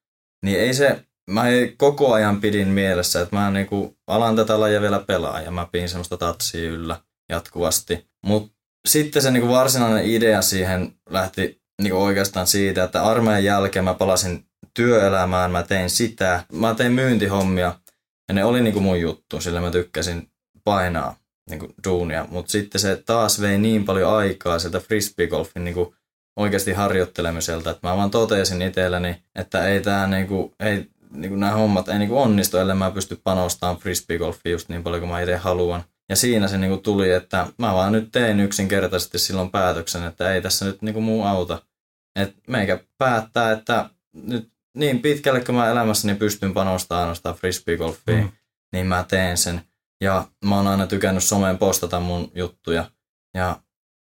Niin 0.44 0.61
ei 0.61 0.75
se, 0.75 1.04
mä 1.30 1.44
koko 1.76 2.12
ajan 2.12 2.40
pidin 2.40 2.68
mielessä, 2.68 3.20
että 3.20 3.37
mä 3.37 3.50
niinku 3.50 3.96
alan 4.06 4.37
tätä 4.37 4.61
lajia 4.61 4.80
vielä 4.80 4.99
pelaa 4.99 5.40
ja 5.40 5.50
mä 5.50 5.68
pidin 5.73 5.88
semmoista 5.88 6.16
tatsia 6.16 6.70
yllä 6.70 7.00
jatkuvasti. 7.28 8.06
Mutta 8.26 8.56
sitten 8.88 9.23
se 9.23 9.30
niinku 9.30 9.49
varsinainen 9.49 10.04
idea 10.04 10.42
siihen 10.42 10.92
lähti 11.11 11.62
niinku 11.82 12.02
oikeastaan 12.02 12.46
siitä, 12.46 12.85
että 12.85 13.02
armeijan 13.02 13.44
jälkeen 13.44 13.85
mä 13.85 13.94
palasin 13.94 14.46
työelämään, 14.76 15.50
mä 15.50 15.62
tein 15.62 15.90
sitä. 15.90 16.45
Mä 16.52 16.75
tein 16.75 16.92
myyntihommia 16.92 17.75
ja 18.28 18.35
ne 18.35 18.45
oli 18.45 18.61
niinku 18.61 18.80
mun 18.80 19.00
juttu, 19.00 19.40
sillä 19.40 19.61
mä 19.61 19.71
tykkäsin 19.71 20.28
painaa 20.64 21.16
niinku 21.50 21.75
duunia. 21.85 22.26
Mutta 22.30 22.52
sitten 22.52 22.80
se 22.80 23.02
taas 23.06 23.40
vei 23.40 23.59
niin 23.59 23.85
paljon 23.85 24.16
aikaa 24.16 24.59
sieltä 24.59 24.80
frisbeegolfin 24.80 25.64
niinku 25.64 25.95
oikeasti 26.37 26.73
harjoittelemiselta, 26.73 27.71
että 27.71 27.88
mä 27.88 27.97
vaan 27.97 28.11
totesin 28.11 28.62
itselläni, 28.62 29.23
että 29.35 29.68
ei 29.68 29.80
tää 29.80 30.06
niinku, 30.06 30.54
ei, 30.61 30.87
niinku 31.11 31.37
nämä 31.37 31.52
hommat 31.52 31.88
ei 31.88 31.99
niinku 31.99 32.18
onnistu, 32.18 32.59
ellei 32.59 32.76
mä 32.76 32.90
pysty 32.90 33.21
panostamaan 33.25 33.78
frisbeegolfiin 33.78 34.52
just 34.52 34.68
niin 34.68 34.83
paljon 34.83 35.00
kuin 35.00 35.11
mä 35.11 35.21
itse 35.21 35.37
haluan. 35.37 35.85
Ja 36.09 36.16
siinä 36.16 36.49
se 36.49 36.59
niinku 36.59 36.76
tuli, 36.76 37.11
että 37.11 37.47
mä 37.59 37.75
vaan 37.75 37.92
nyt 37.92 38.09
tein 38.12 38.40
yksinkertaisesti 38.40 39.18
silloin 39.18 39.50
päätöksen, 39.50 40.04
että 40.04 40.33
ei 40.33 40.42
tässä 40.42 40.64
nyt 40.64 40.83
niinku 40.83 41.00
muu 41.00 41.25
auta. 41.25 41.62
että 42.16 42.37
meikä 42.49 42.80
päättää, 42.99 43.52
että 43.52 43.90
nyt 44.12 44.55
niin 44.76 45.02
pitkälle 45.02 45.40
kuin 45.40 45.56
mä 45.56 45.71
elämässäni 45.71 46.14
pystyn 46.14 46.54
panostamaan 46.54 47.00
ainoastaan 47.00 47.35
frisbeegolfiin, 47.35 48.23
mm. 48.23 48.33
niin 48.73 48.87
mä 48.87 49.04
teen 49.09 49.37
sen. 49.37 49.61
Ja 50.00 50.28
mä 50.45 50.56
oon 50.56 50.66
aina 50.66 50.87
tykännyt 50.87 51.25
someen 51.25 51.59
postata 51.59 52.00
mun 52.00 52.33
juttuja. 52.35 52.90
Ja 53.35 53.61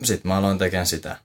sit 0.03 0.23
mä 0.23 0.37
aloin 0.37 0.57
tekemään 0.57 0.85
sitä. 0.85 1.17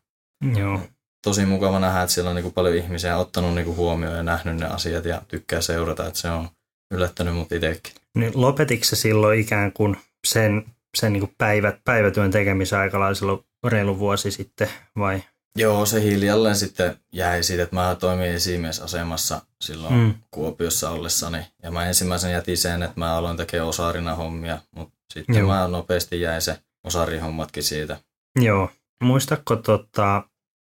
Joo. 0.56 0.80
Tosi 1.24 1.46
mukava 1.46 1.80
nähdä, 1.80 2.02
että 2.02 2.14
siellä 2.14 2.30
on 2.30 2.36
niinku 2.36 2.50
paljon 2.50 2.76
ihmisiä 2.76 3.16
ottanut 3.16 3.54
niinku 3.54 3.74
huomioon 3.74 4.16
ja 4.16 4.22
nähnyt 4.22 4.56
ne 4.56 4.66
asiat 4.66 5.04
ja 5.04 5.22
tykkää 5.28 5.60
seurata, 5.60 6.06
että 6.06 6.18
se 6.20 6.30
on 6.30 6.48
yllättänyt 6.94 7.34
mut 7.34 7.52
itsekin. 7.52 7.92
Niin 8.14 8.32
lopetiko 8.34 8.84
se 8.84 8.96
silloin 8.96 9.40
ikään 9.40 9.72
kuin 9.72 9.96
sen, 10.26 10.64
sen 10.96 11.12
niinku 11.12 11.34
päivät, 11.38 11.76
päivätyön 11.84 12.30
tekemisen 12.30 12.78
silloin 13.14 13.44
reilu 13.66 13.98
vuosi 13.98 14.30
sitten 14.30 14.68
vai? 14.98 15.22
Joo, 15.56 15.86
se 15.86 16.02
hiljalleen 16.02 16.56
sitten 16.56 16.96
jäi 17.12 17.42
siitä, 17.42 17.62
että 17.62 17.76
mä 17.76 17.96
toimin 18.00 18.26
esimiesasemassa 18.26 19.42
silloin 19.60 19.94
mm. 19.94 20.14
Kuopiossa 20.30 20.90
ollessani. 20.90 21.38
Ja 21.62 21.70
mä 21.70 21.86
ensimmäisen 21.86 22.32
jätin 22.32 22.56
sen, 22.56 22.82
että 22.82 23.00
mä 23.00 23.16
aloin 23.16 23.36
tekemään 23.36 23.68
osarina 23.68 24.14
hommia, 24.14 24.58
mutta 24.70 24.94
sitten 25.12 25.36
Joo. 25.36 25.48
mä 25.48 25.68
nopeasti 25.68 26.20
jäi 26.20 26.40
se 26.40 26.58
osarihommatkin 26.84 27.62
siitä. 27.62 27.96
Joo. 28.40 28.70
Muistatko 29.02 29.56
tota, 29.56 30.22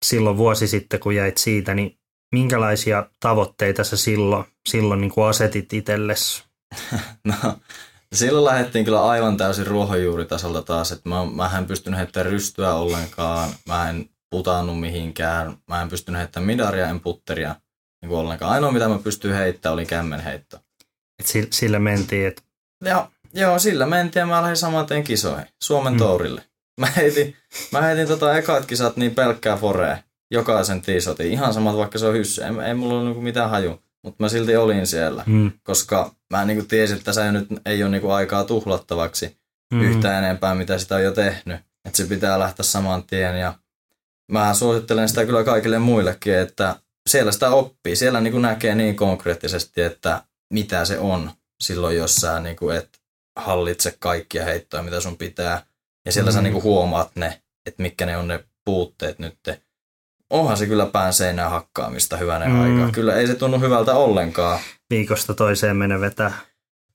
silloin 0.06 0.38
vuosi 0.38 0.68
sitten, 0.68 1.00
kun 1.00 1.16
jäit 1.16 1.38
siitä, 1.38 1.76
niin 1.76 2.00
minkälaisia 2.32 3.10
tavoitteita 3.20 3.84
sä 3.84 3.98
silloin, 3.98 4.46
silloin 4.70 5.02
niin 5.02 5.12
kuin 5.12 5.28
asetit 5.28 5.74
itsellesi? 5.74 6.44
no, 7.28 7.36
silloin 8.14 8.46
lähdettiin 8.46 8.86
kyllä 8.86 9.06
aivan 9.06 9.38
täysin 9.38 9.68
ruohonjuuritasolta 9.68 10.62
taas, 10.62 10.92
että 10.92 11.10
mä, 11.10 11.26
mä 11.26 11.58
en 11.58 11.66
pystynyt 11.66 12.00
heittämään 12.00 12.32
rystyä 12.32 12.74
ollenkaan, 12.74 13.50
mä 13.68 13.90
en 13.90 14.10
putannut 14.30 14.80
mihinkään, 14.80 15.58
mä 15.68 15.82
en 15.82 15.90
pystynyt 15.90 16.20
heittämään 16.20 16.48
midaria, 16.48 16.90
en 16.90 17.00
putteria 17.00 17.56
niin 18.02 18.10
kuin 18.10 18.20
ollenkaan. 18.20 18.52
Ainoa 18.52 18.72
mitä 18.72 18.88
mä 18.88 19.00
pystyin 19.04 19.34
heittämään 19.34 19.74
oli 19.74 19.86
kämmenheitto. 19.86 20.60
Et 21.20 21.54
sillä 21.54 21.80
mentiin, 21.80 22.28
että... 22.28 22.42
Joo, 22.86 23.08
joo, 23.34 23.60
sillä 23.60 23.86
mentiin 23.86 24.22
ja 24.22 24.26
mä 24.26 24.42
lähdin 24.42 24.58
saman 24.58 24.86
tien 24.86 25.04
kisoihin, 25.04 25.46
Suomen 25.64 25.94
mm. 25.94 26.00
tourille. 26.00 26.44
Mä 26.80 26.88
heitin, 26.88 27.36
mä 27.72 27.82
heitin 27.82 28.08
tota 28.08 28.38
ekat 28.38 28.66
kisat 28.66 28.98
niin 28.98 29.16
pelkkää 29.16 29.58
forea. 29.58 29.98
Jokaisen 30.32 30.82
tiisotin. 30.82 31.32
Ihan 31.32 31.54
samat, 31.54 31.78
vaikka 31.78 31.98
se 31.98 32.06
on 32.06 32.14
hyssy. 32.14 32.42
Ei, 32.44 32.68
ei 32.68 32.74
mulla 32.74 32.94
ole 32.94 33.04
niinku 33.04 33.22
mitään 33.22 33.50
haju. 33.50 33.84
Mutta 34.04 34.24
mä 34.24 34.30
silti 34.30 34.56
olin 34.56 34.88
siellä. 34.88 35.24
Mm. 35.26 35.52
Koska 35.64 36.16
mä 36.30 36.46
niinku 36.46 36.66
tiesin, 36.66 36.96
että 36.96 37.06
tässä 37.06 37.26
ei, 37.26 37.32
nyt, 37.32 37.48
ei 37.66 37.84
ole 37.84 37.92
niinku 37.92 38.10
aikaa 38.10 38.44
tuhlattavaksi 38.44 39.38
mm. 39.74 39.82
yhtään 39.82 40.24
enempää, 40.24 40.56
mitä 40.56 40.78
sitä 40.78 40.96
on 40.96 41.04
jo 41.04 41.12
tehnyt. 41.12 41.62
Että 41.86 41.98
se 41.98 42.06
pitää 42.06 42.40
lähteä 42.40 42.64
saman 42.64 43.04
tien. 43.04 43.40
Ja 43.40 43.54
mä 44.30 44.54
suosittelen 44.54 45.10
sitä 45.10 45.26
kyllä 45.26 45.44
kaikille 45.44 45.80
muillekin, 45.80 46.38
että 46.38 46.76
siellä 47.10 47.32
sitä 47.32 47.50
oppii. 47.50 47.96
Siellä 47.96 48.22
niinku 48.22 48.40
näkee 48.40 48.76
niin 48.76 48.96
konkreettisesti, 48.96 49.82
että 49.82 50.24
mitä 50.54 50.86
se 50.86 51.00
on 51.00 51.32
silloin, 51.64 51.98
jos 51.98 52.16
sä 52.16 52.40
niinku 52.40 52.70
et 52.70 52.90
hallitse 53.40 53.96
kaikkia 54.00 54.46
heittoja, 54.46 54.84
mitä 54.84 55.02
sun 55.02 55.18
pitää 55.18 55.64
ja 56.06 56.12
siellä 56.12 56.32
mm. 56.32 56.36
sä 56.36 56.42
niinku 56.42 56.62
huomaat 56.62 57.12
ne, 57.16 57.42
että 57.66 57.82
mitkä 57.84 58.06
ne 58.06 58.18
on 58.18 58.28
ne 58.28 58.44
puutteet 58.66 59.20
nyt. 59.20 59.40
Onhan 60.30 60.58
se 60.58 60.68
kyllä 60.68 60.86
pään 60.86 61.14
seinää 61.14 61.50
hakkaamista 61.50 62.18
hyvänen 62.18 62.52
mm. 62.52 62.62
aikaa. 62.62 62.92
Kyllä 62.92 63.16
ei 63.16 63.28
se 63.28 63.36
tunnu 63.36 63.60
hyvältä 63.60 63.96
ollenkaan. 63.96 64.60
Viikosta 64.90 65.34
toiseen 65.34 65.78
mene 65.78 66.02
vetää, 66.02 66.32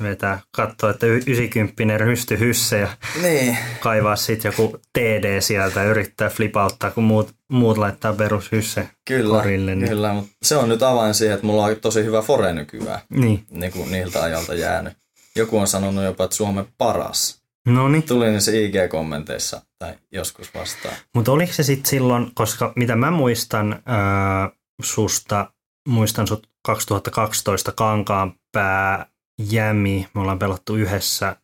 vetää 0.02 0.40
katsoa, 0.50 0.90
että 0.90 1.06
90 1.06 1.98
rysty 1.98 2.38
hysse 2.38 2.78
ja 2.78 2.88
niin. 3.22 3.58
kaivaa 3.80 4.16
sitten 4.16 4.48
joku 4.48 4.78
TD 4.92 5.40
sieltä 5.40 5.80
ja 5.80 5.90
yrittää 5.90 6.28
flipauttaa, 6.28 6.90
kun 6.90 7.04
muut, 7.04 7.34
muut 7.48 7.78
laittaa 7.78 8.12
perus 8.12 8.52
hysse 8.52 8.88
kyllä, 9.04 9.38
korille. 9.38 9.74
Niin. 9.74 9.88
Kyllä, 9.88 10.12
mutta 10.12 10.32
se 10.42 10.56
on 10.56 10.68
nyt 10.68 10.82
avain 10.82 11.14
siihen, 11.14 11.34
että 11.34 11.46
mulla 11.46 11.64
on 11.64 11.76
tosi 11.76 12.04
hyvä 12.04 12.22
fore 12.22 12.52
nykyään. 12.52 13.00
Niin. 13.10 13.46
niin 13.50 13.72
kuin 13.72 13.92
niiltä 13.92 14.22
ajalta 14.22 14.54
jäänyt. 14.54 14.92
Joku 15.36 15.58
on 15.58 15.66
sanonut 15.66 16.04
jopa, 16.04 16.24
että 16.24 16.36
Suomen 16.36 16.66
paras. 16.78 17.44
No 17.66 17.88
niin. 17.88 18.02
Tuli 18.02 18.40
se 18.40 18.52
IG-kommenteissa 18.52 19.60
tai 19.78 19.94
joskus 20.12 20.54
vastaan. 20.54 20.94
Mutta 21.14 21.32
oliko 21.32 21.52
se 21.52 21.62
sitten 21.62 21.90
silloin, 21.90 22.30
koska 22.34 22.72
mitä 22.76 22.96
mä 22.96 23.10
muistan 23.10 23.82
ää, 23.86 24.50
susta, 24.82 25.52
muistan 25.88 26.26
sut 26.26 26.48
2012 26.62 27.72
Kankaanpää 27.72 29.06
Jämi, 29.38 30.08
me 30.14 30.20
ollaan 30.20 30.38
pelattu 30.38 30.76
yhdessä 30.76 31.36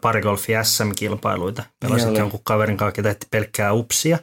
parigolfi 0.00 0.52
SM-kilpailuita. 0.62 1.64
Pelasit 1.80 2.08
niin 2.08 2.18
jonkun 2.18 2.40
kaverin 2.44 2.76
kanssa, 2.76 3.02
ketä 3.02 3.26
pelkkää 3.30 3.72
upsia, 3.72 4.18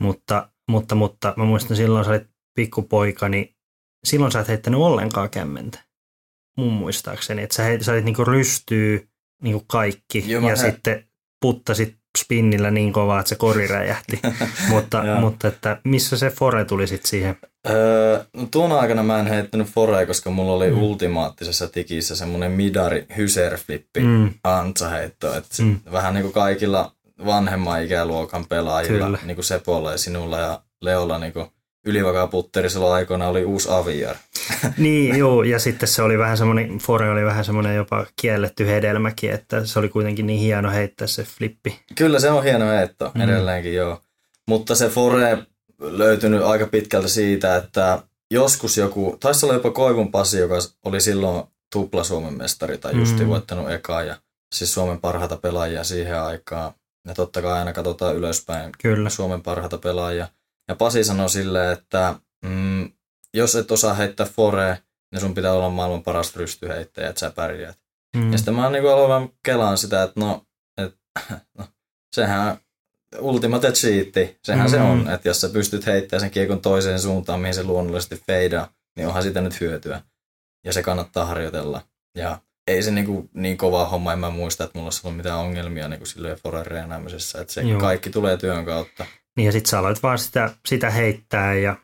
mutta, 0.00 0.48
mutta, 0.70 0.94
mutta 0.94 1.34
mä 1.36 1.44
muistan 1.44 1.76
silloin 1.76 2.04
sä 2.04 2.10
olit 2.10 2.28
pikkupoika, 2.54 3.28
niin 3.28 3.56
silloin 4.04 4.32
sä 4.32 4.40
et 4.40 4.48
heittänyt 4.48 4.80
ollenkaan 4.80 5.30
kämmentä. 5.30 5.78
Mun 6.56 6.72
muistaakseni, 6.72 7.42
että 7.42 7.56
sä, 7.56 7.62
heit, 7.62 7.82
sä 7.82 7.92
olit 7.92 8.04
niinku 8.04 8.24
rystyy 8.24 9.08
niin 9.42 9.52
kuin 9.52 9.64
kaikki 9.66 10.24
Joo, 10.26 10.48
ja 10.48 10.56
sitten 10.56 11.08
puttasit 11.40 11.98
spinnillä 12.16 12.70
niin 12.70 12.92
kovaa, 12.92 13.20
että 13.20 13.28
se 13.28 13.34
kori 13.34 13.66
räjähti. 13.66 14.20
mutta, 14.70 15.02
mutta 15.20 15.48
että 15.48 15.80
missä 15.84 16.16
se 16.16 16.30
fore 16.30 16.64
tuli 16.64 16.86
sitten 16.86 17.10
siihen? 17.10 17.36
Öö, 17.68 18.24
no 18.32 18.48
tuon 18.50 18.72
aikana 18.72 19.02
mä 19.02 19.20
en 19.20 19.26
heittänyt 19.26 19.68
forea, 19.68 20.06
koska 20.06 20.30
mulla 20.30 20.52
oli 20.52 20.70
mm. 20.70 20.82
ultimaattisessa 20.82 21.68
tikissä 21.68 22.16
semmoinen 22.16 22.52
midari 22.52 23.06
hyserflippi 23.16 24.00
mm. 24.00 24.34
antsaheitto. 24.44 25.34
Että 25.36 25.62
mm. 25.62 25.80
Vähän 25.92 26.14
niin 26.14 26.22
kuin 26.22 26.32
kaikilla 26.32 26.92
vanhemman 27.24 27.82
ikäluokan 27.82 28.46
pelaajilla, 28.48 29.18
niin 29.24 29.34
kuin 29.34 29.44
Sepolla 29.44 29.92
ja 29.92 29.98
sinulla 29.98 30.38
ja 30.38 30.60
Leolla 30.80 31.18
niin 31.18 31.32
kuin 31.32 31.46
ylivakaa 31.86 32.26
putteri 32.26 32.70
silloin 32.70 32.94
aikoina 32.94 33.28
oli 33.28 33.44
uusi 33.44 33.68
Aviar. 33.70 34.16
niin, 34.78 35.16
joo, 35.16 35.42
ja 35.42 35.58
sitten 35.58 35.88
se 35.88 36.02
oli 36.02 36.18
vähän 36.18 36.38
semmoinen, 36.38 36.78
Fore 36.78 37.10
oli 37.10 37.24
vähän 37.24 37.44
semmoinen 37.44 37.76
jopa 37.76 38.06
kielletty 38.20 38.66
hedelmäkin, 38.66 39.30
että 39.30 39.64
se 39.64 39.78
oli 39.78 39.88
kuitenkin 39.88 40.26
niin 40.26 40.40
hieno 40.40 40.70
heittää 40.70 41.06
se 41.06 41.22
flippi. 41.22 41.80
Kyllä 41.94 42.20
se 42.20 42.30
on 42.30 42.44
hieno 42.44 42.68
heitto 42.68 43.12
mm. 43.14 43.20
edelleenkin, 43.20 43.74
joo. 43.74 44.00
Mutta 44.48 44.74
se 44.74 44.88
Fore 44.88 45.38
löytynyt 45.80 46.42
aika 46.42 46.66
pitkältä 46.66 47.08
siitä, 47.08 47.56
että 47.56 48.02
joskus 48.30 48.76
joku, 48.76 49.16
taisi 49.20 49.46
olla 49.46 49.54
jopa 49.54 49.70
Koivun 49.70 50.10
Pasi, 50.10 50.38
joka 50.38 50.54
oli 50.84 51.00
silloin 51.00 51.44
tupla 51.72 52.04
Suomen 52.04 52.34
mestari 52.34 52.78
tai 52.78 52.96
justi 52.96 53.22
mm. 53.22 53.28
voittanut 53.28 53.70
ekaa 53.70 54.02
ja 54.02 54.16
siis 54.54 54.74
Suomen 54.74 55.00
parhaita 55.00 55.36
pelaajia 55.36 55.84
siihen 55.84 56.20
aikaan. 56.20 56.72
Ja 57.08 57.14
totta 57.14 57.42
kai 57.42 57.52
aina 57.52 57.72
katsotaan 57.72 58.16
ylöspäin 58.16 58.72
Kyllä. 58.82 59.10
Suomen 59.10 59.42
parhaita 59.42 59.78
pelaajia. 59.78 60.28
Ja 60.68 60.74
Pasi 60.74 61.04
sanoi 61.04 61.30
silleen, 61.30 61.72
että 61.72 62.14
mm, 62.44 62.90
jos 63.34 63.56
et 63.56 63.70
osaa 63.70 63.94
heittää 63.94 64.26
fore, 64.26 64.78
niin 65.12 65.20
sun 65.20 65.34
pitää 65.34 65.52
olla 65.52 65.70
maailman 65.70 66.02
paras 66.02 66.36
rystyheittäjä, 66.36 67.08
että 67.08 67.20
sä 67.20 67.30
pärjäät. 67.30 67.78
Mm. 68.16 68.32
Ja 68.32 68.38
sitten 68.38 68.54
mä 68.54 68.70
niin 68.70 68.88
aloin 68.88 69.32
kelaan 69.42 69.78
sitä, 69.78 70.02
että 70.02 70.20
no, 70.20 70.46
et, 70.78 70.94
no 71.58 71.64
sehän 72.14 72.58
ultimate 73.18 73.72
cheat, 73.72 74.36
sehän 74.42 74.66
mm. 74.66 74.70
se 74.70 74.80
on, 74.80 75.10
että 75.10 75.28
jos 75.28 75.40
sä 75.40 75.48
pystyt 75.48 75.86
heittämään 75.86 76.20
sen 76.20 76.30
kiekon 76.30 76.60
toiseen 76.60 77.00
suuntaan, 77.00 77.40
mihin 77.40 77.54
se 77.54 77.62
luonnollisesti 77.62 78.22
feidaa, 78.26 78.72
niin 78.96 79.08
onhan 79.08 79.22
siitä 79.22 79.40
nyt 79.40 79.60
hyötyä. 79.60 80.02
Ja 80.64 80.72
se 80.72 80.82
kannattaa 80.82 81.26
harjoitella. 81.26 81.82
Ja 82.16 82.38
ei 82.66 82.82
se 82.82 82.90
niin, 82.90 83.06
kuin, 83.06 83.30
niin 83.34 83.56
kova 83.56 83.88
homma, 83.88 84.12
en 84.12 84.18
mä 84.18 84.30
muista, 84.30 84.64
että 84.64 84.78
mulla 84.78 84.86
olisi 84.86 85.00
ollut 85.04 85.16
mitään 85.16 85.38
ongelmia 85.38 85.88
niin 85.88 85.98
kuin 85.98 86.08
silloin 86.08 86.36
foren 86.36 86.92
että 87.40 87.52
se 87.52 87.62
Joo. 87.62 87.80
kaikki 87.80 88.10
tulee 88.10 88.36
työn 88.36 88.64
kautta. 88.64 89.06
Niin 89.36 89.46
ja 89.46 89.52
sitten 89.52 89.70
sä 89.70 89.78
aloit 89.78 90.02
vaan 90.02 90.18
sitä, 90.18 90.50
sitä 90.68 90.90
heittää 90.90 91.54
ja 91.54 91.76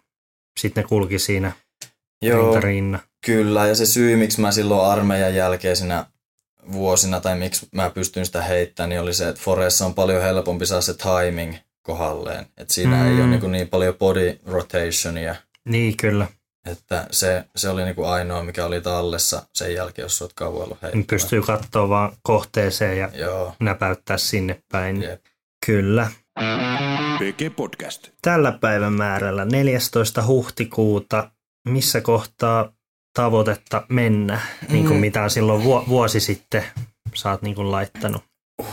sitten 0.60 0.84
ne 0.84 0.88
kulki 0.88 1.18
siinä 1.18 1.52
Joo, 2.22 2.60
rinta 2.60 2.98
Kyllä, 3.26 3.66
ja 3.66 3.74
se 3.74 3.86
syy, 3.86 4.16
miksi 4.16 4.40
mä 4.40 4.52
silloin 4.52 4.90
armeijan 4.90 5.34
jälkeisenä 5.34 6.06
vuosina, 6.72 7.20
tai 7.20 7.38
miksi 7.38 7.68
mä 7.72 7.90
pystyn 7.90 8.26
sitä 8.26 8.42
heittämään, 8.42 8.88
niin 8.88 9.00
oli 9.00 9.14
se, 9.14 9.28
että 9.28 9.40
Foressa 9.44 9.86
on 9.86 9.94
paljon 9.94 10.22
helpompi 10.22 10.66
saada 10.66 10.82
se 10.82 10.94
timing 10.94 11.54
kohdalleen. 11.82 12.46
Että 12.56 12.74
siinä 12.74 12.96
mm. 12.96 13.06
ei 13.06 13.24
ole 13.24 13.26
niin, 13.26 13.52
niin 13.52 13.68
paljon 13.68 13.94
body 13.94 14.38
rotationia. 14.46 15.34
Niin, 15.64 15.96
kyllä. 15.96 16.26
Että 16.66 17.06
se, 17.10 17.44
se 17.56 17.68
oli 17.68 17.84
niin 17.84 17.94
kuin 17.94 18.08
ainoa, 18.08 18.42
mikä 18.44 18.66
oli 18.66 18.80
tallessa 18.80 19.42
sen 19.54 19.74
jälkeen, 19.74 20.04
jos 20.04 20.22
olet 20.22 20.32
kauan 20.32 20.64
ollut 20.64 20.82
heittämään. 20.82 21.06
Pystyy 21.06 21.42
katsoa 21.42 21.88
vaan 21.88 22.16
kohteeseen 22.22 22.98
ja 22.98 23.10
Joo. 23.14 23.54
näpäyttää 23.60 24.16
sinne 24.16 24.62
päin. 24.72 25.02
Jep. 25.02 25.24
Kyllä. 25.66 26.10
PG 27.18 27.56
Podcast. 27.56 28.08
Tällä 28.22 28.58
päivän 28.60 28.92
määrällä 28.92 29.44
14. 29.44 30.26
huhtikuuta, 30.26 31.30
missä 31.68 32.00
kohtaa 32.00 32.72
tavoitetta 33.14 33.86
mennä, 33.88 34.34
mm. 34.34 34.72
niin 34.72 34.86
kuin 34.86 35.00
mitä 35.00 35.28
silloin 35.28 35.64
vuosi 35.64 36.20
sitten 36.20 36.64
sä 37.14 37.30
oot 37.30 37.42
niin 37.42 37.54
kuin 37.54 37.70
laittanut? 37.70 38.22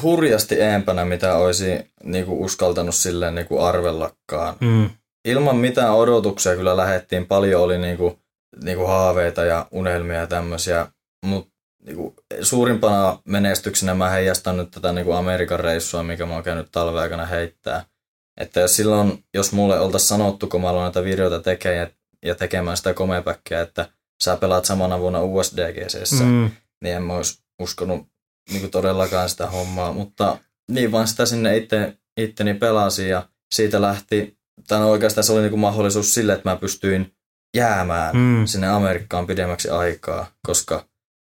Hurjasti 0.02 0.62
eempänä, 0.62 1.06
mitä 1.06 1.36
olisi 1.36 1.66
niin 2.04 2.26
kuin 2.26 2.40
uskaltanut 2.40 2.96
silleen 2.96 3.36
niin 3.36 3.48
kuin 3.48 3.64
arvellakaan. 3.64 4.56
Mm. 4.60 4.90
Ilman 5.28 5.58
mitään 5.58 5.94
odotuksia 5.94 6.56
kyllä 6.56 6.78
lähettiin. 6.78 7.28
Paljon 7.28 7.62
oli 7.62 7.78
niin 7.78 7.98
kuin, 7.98 8.20
niin 8.64 8.78
kuin 8.78 8.88
haaveita 8.88 9.46
ja 9.46 9.68
unelmia 9.72 10.18
ja 10.18 10.28
tämmöisiä, 10.28 10.88
mutta 11.26 11.59
niin 11.90 11.98
kuin, 11.98 12.16
suurimpana 12.42 13.20
menestyksenä 13.26 13.94
mä 13.96 14.10
heijastan 14.10 14.58
nyt 14.58 14.72
tätä 14.72 14.92
niin 14.92 15.06
kuin 15.06 15.18
Amerikan 15.18 15.60
reissua, 15.60 16.04
mikä 16.04 16.26
mä 16.26 16.34
oon 16.34 16.44
käynyt 16.44 16.68
talven 16.72 17.02
aikana 17.02 17.26
heittää. 17.26 17.86
Että 18.40 18.60
jos 18.60 18.76
silloin, 18.76 19.24
jos 19.34 19.52
mulle 19.52 19.80
oltaisiin 19.80 20.08
sanottu, 20.08 20.48
kun 20.48 20.62
mä 20.62 20.70
aloin 20.70 20.84
näitä 20.84 21.04
videoita 21.04 21.40
tekemään 21.40 21.88
ja 22.26 22.36
tekemään 22.36 22.78
sitä 22.78 22.94
komepäkkiä, 22.94 23.62
että 23.62 23.90
sä 24.24 24.38
pelaat 24.38 24.66
samana 24.66 25.00
vuonna 25.00 25.22
USDGCssä, 25.22 26.24
mm. 26.24 26.52
niin 26.84 26.96
en 26.96 27.04
mä 27.04 27.14
olisi 27.14 27.44
uskonut 27.62 28.08
niin 28.50 28.62
kuin 28.62 28.72
todellakaan 28.72 29.30
sitä 29.30 29.48
hommaa, 29.48 29.94
mutta 29.94 30.38
niin 30.72 30.92
vaan 30.92 31.08
sitä 31.08 31.26
sinne 31.26 31.58
itse, 31.58 31.98
itteni 32.18 32.54
pelasin 32.54 33.10
ja 33.10 33.30
siitä 33.56 33.82
lähti, 33.82 34.38
tai 34.68 34.80
no 34.80 34.90
oikeastaan 34.90 35.24
se 35.24 35.34
oli 35.34 35.42
niin 35.42 35.50
kuin 35.50 35.60
mahdollisuus 35.60 36.14
sille, 36.14 36.34
että 36.34 36.50
mä 36.50 36.56
pystyin 36.56 37.14
jäämään 37.58 38.18
mm. 38.18 38.46
sinne 38.46 38.68
Amerikkaan 38.68 39.28
pidemmäksi 39.28 39.70
aikaa, 39.70 40.32
koska 40.46 40.89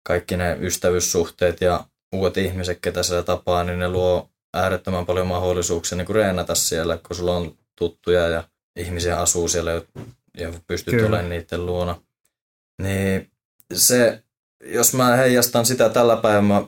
kaikki 0.09 0.37
ne 0.37 0.57
ystävyyssuhteet 0.61 1.61
ja 1.61 1.85
uudet 2.15 2.37
ihmiset, 2.37 2.79
ketä 2.83 3.03
siellä 3.03 3.23
tapaa, 3.23 3.65
niin 3.65 3.79
ne 3.79 3.89
luo 3.89 4.31
äärettömän 4.55 5.07
paljon 5.07 5.27
mahdollisuuksia 5.27 5.99
niin 5.99 6.07
kuin 6.07 6.17
reenata 6.17 6.55
siellä, 6.55 6.99
kun 7.07 7.17
sulla 7.17 7.37
on 7.37 7.55
tuttuja 7.79 8.29
ja 8.29 8.45
ihmisiä 8.77 9.21
asuu 9.21 9.49
siellä 9.49 9.71
ja 10.39 10.53
pystyt 10.67 10.95
Kyllä. 10.95 11.09
olemaan 11.09 11.31
niiden 11.31 11.67
luona. 11.67 12.03
Niin 12.83 13.31
se, 13.75 14.23
jos 14.65 14.95
mä 14.95 15.17
heijastan 15.17 15.67
sitä 15.67 15.89
tällä 15.89 16.23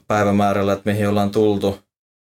päivämäärällä, 0.07 0.73
että 0.73 0.91
mihin 0.91 1.09
ollaan 1.09 1.31
tultu, 1.31 1.79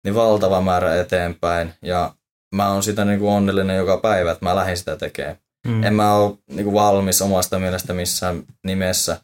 niin 0.04 0.16
valtava 0.16 0.62
määrä 0.62 1.02
eteenpäin. 1.02 1.74
Ja 1.82 2.16
mä 2.56 2.72
oon 2.72 2.84
sitä 2.84 3.06
niin 3.06 3.20
kuin 3.20 3.32
onnellinen 3.32 3.78
joka 3.78 3.98
päivä, 3.98 4.32
että 4.32 4.46
mä 4.46 4.56
lähdin 4.56 4.78
sitä 4.78 4.98
tekemään. 4.98 5.38
Mm. 5.68 5.84
En 5.84 5.94
mä 5.94 6.14
ole 6.14 6.38
niin 6.50 6.64
kuin 6.64 6.74
valmis 6.74 7.22
omasta 7.22 7.60
mielestä 7.60 7.94
missään 7.94 8.44
nimessä. 8.64 9.22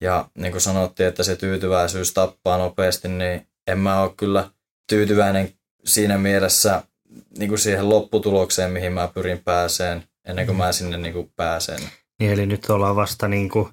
Ja 0.00 0.28
niin 0.38 0.52
kuin 0.52 0.60
sanottiin, 0.60 1.08
että 1.08 1.22
se 1.22 1.36
tyytyväisyys 1.36 2.14
tappaa 2.14 2.58
nopeasti, 2.58 3.08
niin 3.08 3.46
en 3.66 3.78
mä 3.78 4.02
ole 4.02 4.12
kyllä 4.16 4.50
tyytyväinen 4.86 5.52
siinä 5.84 6.18
mielessä 6.18 6.82
niin 7.38 7.48
kuin 7.48 7.58
siihen 7.58 7.88
lopputulokseen, 7.88 8.70
mihin 8.70 8.92
mä 8.92 9.08
pyrin 9.14 9.38
pääseen, 9.44 10.04
ennen 10.24 10.46
kuin 10.46 10.56
mm. 10.56 10.58
mä 10.58 10.72
sinne 10.72 10.96
niin 10.96 11.14
kuin 11.14 11.32
pääsen. 11.36 11.80
Niin, 12.18 12.32
eli 12.32 12.46
nyt 12.46 12.70
ollaan 12.70 12.96
vasta 12.96 13.28
niin 13.28 13.48
kuin 13.48 13.68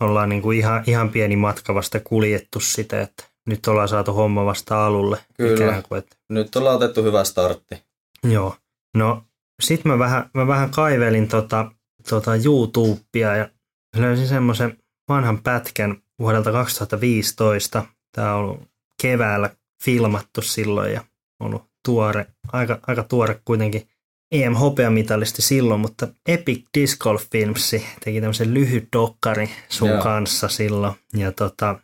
ollaan 0.00 0.28
niin 0.28 0.42
kuin 0.42 0.58
ihan, 0.58 0.84
ihan 0.86 1.10
pieni 1.10 1.36
matka 1.36 1.74
vasta 1.74 2.00
kuljettu 2.00 2.60
sitä, 2.60 3.00
että 3.00 3.24
nyt 3.46 3.66
ollaan 3.66 3.88
saatu 3.88 4.12
homma 4.12 4.44
vasta 4.44 4.86
alulle. 4.86 5.18
Kyllä, 5.36 5.82
kuin, 5.88 5.98
että... 5.98 6.16
nyt 6.28 6.56
ollaan 6.56 6.76
otettu 6.76 7.02
hyvä 7.02 7.24
startti. 7.24 7.82
Joo, 8.24 8.56
no 8.94 9.22
sit 9.62 9.84
mä 9.84 9.98
vähän, 9.98 10.30
mä 10.34 10.46
vähän 10.46 10.70
kaivelin 10.70 11.28
tota, 11.28 11.70
tota 12.08 12.36
YouTubea 12.36 13.36
ja 13.36 13.48
löysin 13.96 14.28
semmoisen 14.28 14.78
vanhan 15.08 15.42
pätkän 15.42 15.96
vuodelta 16.18 16.52
2015. 16.52 17.84
Tämä 18.12 18.34
on 18.34 18.40
ollut 18.40 18.68
keväällä 19.02 19.50
filmattu 19.84 20.42
silloin 20.42 20.92
ja 20.92 21.04
ollut 21.40 21.64
tuore, 21.84 22.26
aika, 22.52 22.78
aika 22.86 23.02
tuore 23.02 23.40
kuitenkin 23.44 23.88
EM-hopeamitalisti 24.32 25.42
silloin, 25.42 25.80
mutta 25.80 26.08
Epic 26.28 26.64
Disc 26.78 26.98
Golf 26.98 27.24
Filmsi 27.32 27.86
teki 28.04 28.20
tämmöisen 28.20 28.54
lyhyt 28.54 28.88
dokkari 28.92 29.50
sun 29.68 29.88
Joo. 29.88 30.02
kanssa 30.02 30.48
silloin. 30.48 30.94
Ja 31.14 31.32
tota, 31.32 31.78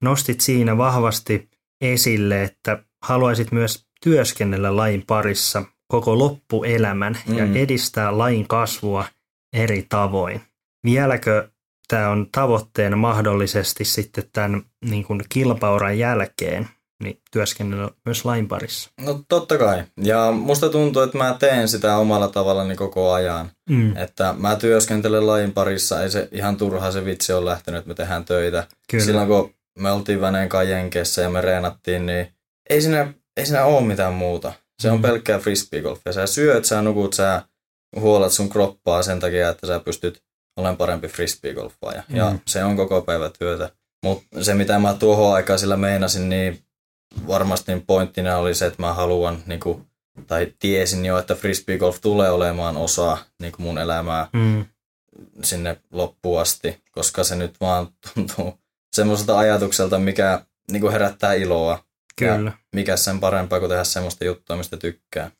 nostit 0.00 0.40
siinä 0.40 0.76
vahvasti 0.76 1.48
esille, 1.80 2.42
että 2.42 2.82
haluaisit 3.02 3.52
myös 3.52 3.86
työskennellä 4.02 4.76
lajin 4.76 5.04
parissa 5.06 5.64
koko 5.88 6.18
loppuelämän 6.18 7.18
mm. 7.26 7.38
ja 7.38 7.44
edistää 7.54 8.18
lajin 8.18 8.48
kasvua 8.48 9.04
eri 9.52 9.86
tavoin. 9.88 10.40
Vieläkö 10.84 11.48
tämä 11.88 12.10
on 12.10 12.26
tavoitteena 12.32 12.96
mahdollisesti 12.96 13.84
sitten 13.84 14.24
tämän 14.32 14.62
niin 14.84 15.04
kuin 15.04 15.22
kilpauran 15.28 15.98
jälkeen 15.98 16.68
niin 17.02 17.20
työskennellä 17.32 17.90
myös 18.04 18.24
lain 18.24 18.48
parissa. 18.48 18.90
No 19.00 19.24
totta 19.28 19.58
kai. 19.58 19.84
Ja 20.02 20.32
musta 20.32 20.68
tuntuu, 20.68 21.02
että 21.02 21.18
mä 21.18 21.36
teen 21.38 21.68
sitä 21.68 21.96
omalla 21.96 22.28
tavallani 22.28 22.76
koko 22.76 23.12
ajan. 23.12 23.50
Mm. 23.70 23.96
Että 23.96 24.34
mä 24.38 24.56
työskentelen 24.56 25.26
lain 25.26 25.52
parissa, 25.52 26.02
ei 26.02 26.10
se 26.10 26.28
ihan 26.32 26.56
turha 26.56 26.90
se 26.90 27.04
vitsi 27.04 27.32
on 27.32 27.44
lähtenyt, 27.44 27.78
että 27.78 27.88
me 27.88 27.94
tehdään 27.94 28.24
töitä. 28.24 28.66
Kyllä. 28.90 29.04
Silloin 29.04 29.28
kun 29.28 29.54
me 29.78 29.92
oltiin 29.92 30.20
Veneen 30.20 30.48
Jenkeissä 30.68 31.22
ja 31.22 31.30
me 31.30 31.40
reenattiin, 31.40 32.06
niin 32.06 32.34
ei 32.70 32.80
siinä, 32.82 33.14
ei 33.36 33.46
siinä 33.46 33.64
ole 33.64 33.86
mitään 33.86 34.12
muuta. 34.12 34.52
Se 34.82 34.90
on 34.90 34.98
mm. 34.98 35.02
pelkkää 35.02 35.38
frisbeegolfia. 35.38 36.12
Sä 36.12 36.26
syöt, 36.26 36.64
sä 36.64 36.82
nukut, 36.82 37.14
sä 37.14 37.42
huolat 38.00 38.32
sun 38.32 38.48
kroppaa 38.48 39.02
sen 39.02 39.20
takia, 39.20 39.48
että 39.48 39.66
sä 39.66 39.80
pystyt 39.80 40.22
olemaan 40.56 40.76
parempi 40.76 41.08
frisbeegolfaaja. 41.08 42.02
Mm. 42.08 42.16
Ja 42.16 42.34
se 42.46 42.64
on 42.64 42.76
koko 42.76 43.02
päivä 43.02 43.30
työtä. 43.38 43.70
Mutta 44.04 44.44
se, 44.44 44.54
mitä 44.54 44.78
mä 44.78 44.94
tuohon 44.94 45.34
aikaan 45.34 45.58
sillä 45.58 45.76
meinasin, 45.76 46.28
niin 46.28 46.64
varmasti 47.26 47.72
pointtina 47.86 48.36
oli 48.36 48.54
se, 48.54 48.66
että 48.66 48.82
mä 48.82 48.92
haluan, 48.92 49.42
niin 49.46 49.60
kuin, 49.60 49.86
tai 50.26 50.52
tiesin 50.58 51.04
jo, 51.04 51.18
että 51.18 51.34
frisbeegolf 51.34 52.00
tulee 52.00 52.30
olemaan 52.30 52.76
osa 52.76 53.18
niin 53.40 53.52
kuin 53.52 53.62
mun 53.62 53.78
elämää 53.78 54.28
mm. 54.32 54.64
sinne 55.42 55.80
loppuun 55.92 56.40
asti, 56.40 56.82
koska 56.92 57.24
se 57.24 57.36
nyt 57.36 57.60
vaan 57.60 57.88
tuntuu 58.14 58.58
semmoiselta 58.92 59.38
ajatukselta, 59.38 59.98
mikä 59.98 60.44
niin 60.70 60.80
kuin 60.80 60.92
herättää 60.92 61.34
iloa. 61.34 61.84
Kyllä. 62.16 62.50
Ja 62.50 62.58
mikä 62.74 62.96
sen 62.96 63.20
parempaa 63.20 63.58
kuin 63.58 63.68
tehdä 63.68 63.84
semmoista 63.84 64.24
juttua, 64.24 64.56
mistä 64.56 64.76
tykkää. 64.76 65.30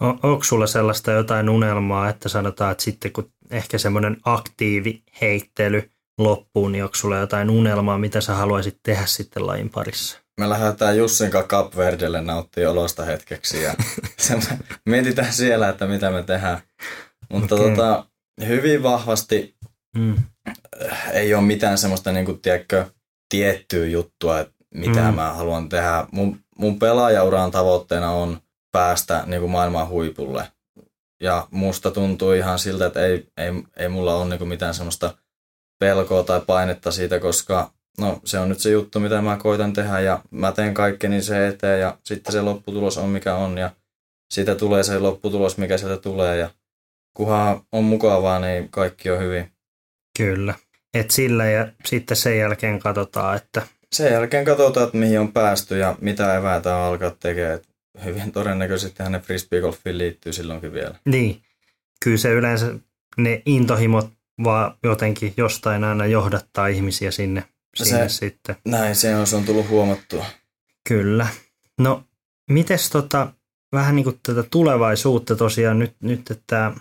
On, 0.00 0.18
onko 0.22 0.44
sulla 0.44 0.66
sellaista 0.66 1.12
jotain 1.12 1.48
unelmaa, 1.48 2.08
että 2.08 2.28
sanotaan, 2.28 2.72
että 2.72 2.84
sitten 2.84 3.12
kun 3.12 3.32
ehkä 3.50 3.78
semmoinen 3.78 4.16
aktiivi 4.24 5.02
heittely 5.20 5.90
loppuu, 6.18 6.68
niin 6.68 6.84
onko 6.84 6.94
sulla 6.94 7.16
jotain 7.16 7.50
unelmaa, 7.50 7.98
mitä 7.98 8.20
sä 8.20 8.34
haluaisit 8.34 8.78
tehdä 8.82 9.06
sitten 9.06 9.46
lajin 9.46 9.70
parissa? 9.70 10.26
me 10.40 10.48
lähdetään 10.48 10.98
Jussin 10.98 11.30
kanssa 11.30 11.48
Kapverdelle 11.48 12.22
nauttia 12.22 12.70
olosta 12.70 13.04
hetkeksi 13.04 13.62
ja 13.62 13.74
mietitään 14.88 15.32
siellä, 15.32 15.68
että 15.68 15.86
mitä 15.86 16.10
me 16.10 16.22
tehdään. 16.22 16.58
Mutta 17.32 17.54
okay. 17.54 17.70
tota, 17.70 18.06
hyvin 18.46 18.82
vahvasti 18.82 19.56
mm. 19.96 20.16
ei 21.12 21.34
ole 21.34 21.42
mitään 21.42 21.78
semmoista 21.78 22.12
niin 22.12 22.26
kuin, 22.26 22.40
tiedätkö, 22.40 22.86
tiettyä 23.28 23.86
juttua, 23.86 24.40
että 24.40 24.54
mitä 24.74 25.10
mm. 25.10 25.14
mä 25.14 25.32
haluan 25.32 25.68
tehdä. 25.68 26.06
Mun, 26.12 26.40
mun 26.58 26.78
pelaajauran 26.78 27.50
tavoitteena 27.50 28.10
on 28.10 28.40
päästä 28.76 29.22
niin 29.26 29.40
kuin 29.40 29.52
maailman 29.52 29.88
huipulle. 29.88 30.48
Ja 31.20 31.48
musta 31.50 31.90
tuntuu 31.90 32.32
ihan 32.32 32.58
siltä, 32.58 32.86
että 32.86 33.06
ei, 33.06 33.28
ei, 33.36 33.52
ei 33.76 33.88
mulla 33.88 34.14
ole 34.14 34.28
niin 34.28 34.38
kuin 34.38 34.48
mitään 34.48 34.74
semmoista 34.74 35.14
pelkoa 35.78 36.22
tai 36.22 36.40
painetta 36.46 36.90
siitä, 36.90 37.20
koska 37.20 37.70
no 37.98 38.20
se 38.24 38.38
on 38.38 38.48
nyt 38.48 38.60
se 38.60 38.70
juttu, 38.70 39.00
mitä 39.00 39.22
mä 39.22 39.36
koitan 39.36 39.72
tehdä 39.72 40.00
ja 40.00 40.22
mä 40.30 40.52
teen 40.52 40.74
kaikkeni 40.74 41.22
se 41.22 41.48
eteen 41.48 41.80
ja 41.80 41.98
sitten 42.04 42.32
se 42.32 42.42
lopputulos 42.42 42.98
on 42.98 43.08
mikä 43.08 43.34
on 43.34 43.58
ja 43.58 43.70
siitä 44.34 44.54
tulee 44.54 44.82
se 44.82 44.98
lopputulos, 44.98 45.58
mikä 45.58 45.78
sieltä 45.78 46.02
tulee 46.02 46.36
ja 46.36 46.50
kunhan 47.14 47.60
on 47.72 47.84
mukavaa, 47.84 48.38
niin 48.38 48.68
kaikki 48.68 49.10
on 49.10 49.18
hyvin. 49.18 49.52
Kyllä. 50.18 50.54
Et 50.94 51.10
sillä 51.10 51.46
ja 51.46 51.68
sitten 51.84 52.16
sen 52.16 52.38
jälkeen 52.38 52.78
katsotaan, 52.78 53.36
että... 53.36 53.62
Sen 53.92 54.12
jälkeen 54.12 54.44
katsotaan, 54.44 54.86
että 54.86 54.98
mihin 54.98 55.20
on 55.20 55.32
päästy 55.32 55.78
ja 55.78 55.96
mitä 56.00 56.36
eväitä 56.36 56.76
on 56.76 56.82
alkaa 56.82 57.10
tekemään. 57.10 57.60
Hyvin 58.04 58.32
todennäköisesti 58.32 59.02
hänen 59.02 59.20
frisbeegolfiin 59.20 59.98
liittyy 59.98 60.32
silloinkin 60.32 60.72
vielä. 60.72 60.94
Niin. 61.04 61.42
Kyllä 62.04 62.16
se 62.16 62.30
yleensä 62.30 62.74
ne 63.16 63.42
intohimot 63.46 64.10
vaan 64.44 64.74
jotenkin 64.82 65.34
jostain 65.36 65.84
aina 65.84 66.06
johdattaa 66.06 66.66
ihmisiä 66.66 67.10
sinne 67.10 67.44
sinne 67.84 68.08
se, 68.08 68.16
sitten. 68.16 68.56
Näin 68.64 68.96
se 68.96 69.16
on, 69.16 69.26
se 69.26 69.36
on 69.36 69.44
tullut 69.44 69.68
huomattua. 69.68 70.26
Kyllä. 70.88 71.26
No, 71.78 72.04
mites 72.50 72.90
tota, 72.90 73.32
vähän 73.72 73.96
niin 73.96 74.04
kuin 74.04 74.20
tätä 74.22 74.42
tulevaisuutta 74.42 75.36
tosiaan 75.36 75.78
nyt, 75.78 75.94
nyt 76.00 76.30
että 76.30 76.72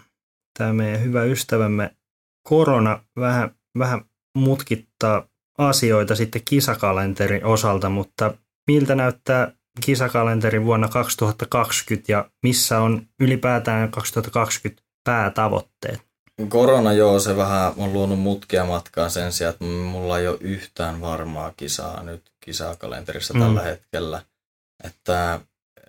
tämä 0.57 0.73
meidän 0.73 1.03
hyvä 1.03 1.23
ystävämme 1.23 1.95
korona 2.43 3.03
vähän, 3.15 3.51
vähän 3.79 4.01
mutkittaa 4.35 5.27
asioita 5.57 6.15
sitten 6.15 6.41
kisakalenterin 6.45 7.45
osalta, 7.45 7.89
mutta 7.89 8.33
miltä 8.67 8.95
näyttää 8.95 9.51
kisakalenteri 9.81 10.65
vuonna 10.65 10.87
2020 10.87 12.11
ja 12.11 12.29
missä 12.43 12.79
on 12.79 13.07
ylipäätään 13.19 13.91
2020 13.91 14.83
päätavoitteet? 15.03 16.01
Korona 16.49 16.93
joo, 16.93 17.19
se 17.19 17.37
vähän 17.37 17.73
on 17.77 17.93
luonut 17.93 18.19
mutkia 18.19 18.65
matkaa 18.65 19.09
sen 19.09 19.31
sijaan, 19.31 19.53
että 19.53 19.65
mulla 19.65 20.19
ei 20.19 20.27
ole 20.27 20.37
yhtään 20.41 21.01
varmaa 21.01 21.53
kisaa 21.57 22.03
nyt 22.03 22.31
kisakalenterissa 22.45 23.33
mm. 23.33 23.39
tällä 23.39 23.61
hetkellä. 23.61 24.21
Että 24.83 25.39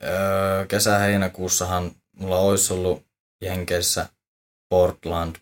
öö, 0.04 0.66
kesä-heinäkuussahan 0.66 1.90
mulla 2.16 2.38
olisi 2.38 2.72
ollut 2.72 3.02
Jenkeissä 3.42 4.08
Portland 4.68 5.36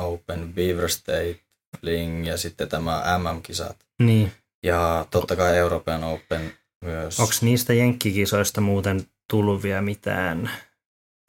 Open, 0.00 0.54
Beaver 0.54 0.88
State, 0.88 1.40
Fling 1.80 2.26
ja 2.26 2.36
sitten 2.36 2.68
tämä 2.68 3.18
MM-kisat. 3.18 3.76
Niin. 3.98 4.32
Ja 4.62 5.06
totta 5.10 5.36
kai 5.36 5.56
European 5.56 6.04
Open 6.04 6.52
myös. 6.82 7.20
Onko 7.20 7.32
niistä 7.40 7.72
jenkkikisoista 7.72 8.60
muuten 8.60 9.06
tullut 9.30 9.62
vielä 9.62 9.82
mitään 9.82 10.50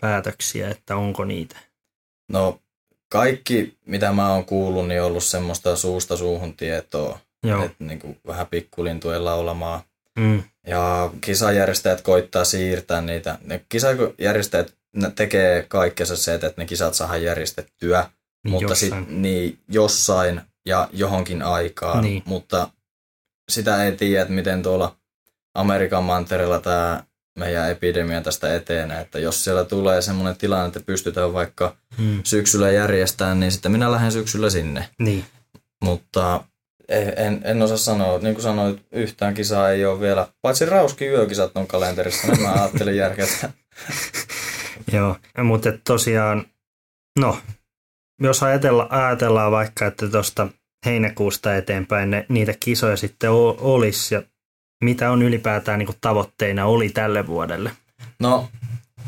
päätöksiä, 0.02 0.70
että 0.70 0.96
onko 0.96 1.26
niitä? 1.26 1.58
No 2.30 2.60
kaikki, 3.10 3.78
mitä 3.86 4.12
mä 4.12 4.34
oon 4.34 4.46
kuullut, 4.46 4.88
niin 4.88 5.02
on 5.02 5.08
ollut 5.08 5.24
semmoista 5.24 5.76
suusta 5.76 6.18
suuhun 6.18 6.54
tietoa. 6.54 7.20
Että 7.66 7.84
niin 7.84 8.00
kuin 8.00 8.20
vähän 8.28 8.48
pikkulintujen 8.48 9.26
laulamaa. 9.26 9.84
Mm. 10.20 10.44
Ja 10.68 11.12
kisajärjestäjät 11.22 12.02
koittaa 12.02 12.46
siirtää 12.46 13.02
niitä. 13.02 13.38
Ne 13.44 13.66
kisajärjestäjät 13.70 14.76
ne 14.96 15.12
tekee 15.16 15.66
kaikkensa 15.68 16.18
se, 16.18 16.34
että 16.34 16.54
ne 16.58 16.66
kisat 16.66 16.94
saadaan 16.94 17.24
järjestettyä, 17.24 18.10
niin 18.44 18.52
mutta 18.52 18.72
jossain. 18.72 19.06
Sit, 19.06 19.16
niin 19.16 19.60
jossain 19.68 20.42
ja 20.66 20.89
johonkin 20.94 21.42
aikaan. 21.42 22.04
Niin. 22.04 22.24
Mutta 22.26 22.70
sitä 23.52 23.84
ei 23.84 23.92
tiedä, 23.92 24.22
että 24.22 24.34
miten 24.34 24.63
tuolla 24.63 24.96
Amerikan 25.56 26.04
mantereella 26.04 26.60
tämä 26.60 27.04
meidän 27.39 27.72
epidemia 27.72 28.22
tästä 28.22 28.56
etenee, 28.56 29.02
että 29.02 29.20
jos 29.20 29.44
siellä 29.44 29.66
tulee 29.66 30.02
semmoinen 30.02 30.36
tilanne, 30.36 30.68
että 30.68 30.80
pystytään 30.86 31.34
vaikka 31.34 31.76
hmm. 31.98 32.22
syksyllä 32.24 32.72
järjestämään, 32.72 33.39
niin 33.39 33.52
sitten 33.52 33.72
minä 33.72 33.92
lähden 33.92 34.12
syksyllä 34.12 34.50
sinne. 34.50 34.89
Niin. 35.00 35.26
Mutta 35.84 36.44
en, 37.16 37.42
en 37.44 37.62
osaa 37.62 37.78
sanoa, 37.78 38.20
niin 38.20 38.36
kuin 38.36 38.44
sanoit, 38.44 38.86
yhtään 38.92 39.34
kisaa 39.34 39.70
ei 39.70 39.86
ole 39.86 40.00
vielä, 40.00 40.28
paitsi 40.42 40.66
Rauski 40.66 41.06
yökisat 41.06 41.52
on 41.56 41.68
kalenterissa, 41.68 42.28
niin 42.28 42.42
mä 42.42 42.54
ajattelin 42.62 42.96
järkeä. 42.96 43.26
Joo, 44.94 45.16
mutta 45.44 45.70
tosiaan, 45.88 46.46
no, 47.20 47.38
jos 48.22 48.44
ajatella, 48.44 48.88
ajatellaan 48.89 49.52
vaikka, 49.52 49.86
että 49.86 50.08
tuosta 50.08 50.48
heinäkuusta 50.86 51.56
eteenpäin 51.56 52.10
ne, 52.10 52.26
niitä 52.30 52.54
kisoja 52.60 52.98
sitten 52.98 53.32
olisi 53.32 54.16
ja 54.16 54.22
mitä 54.84 55.12
on 55.12 55.22
ylipäätään 55.22 55.80
niin 55.80 55.90
tavoitteina 56.02 56.66
oli 56.66 56.90
tälle 56.90 57.28
vuodelle? 57.28 57.72
No 58.20 58.50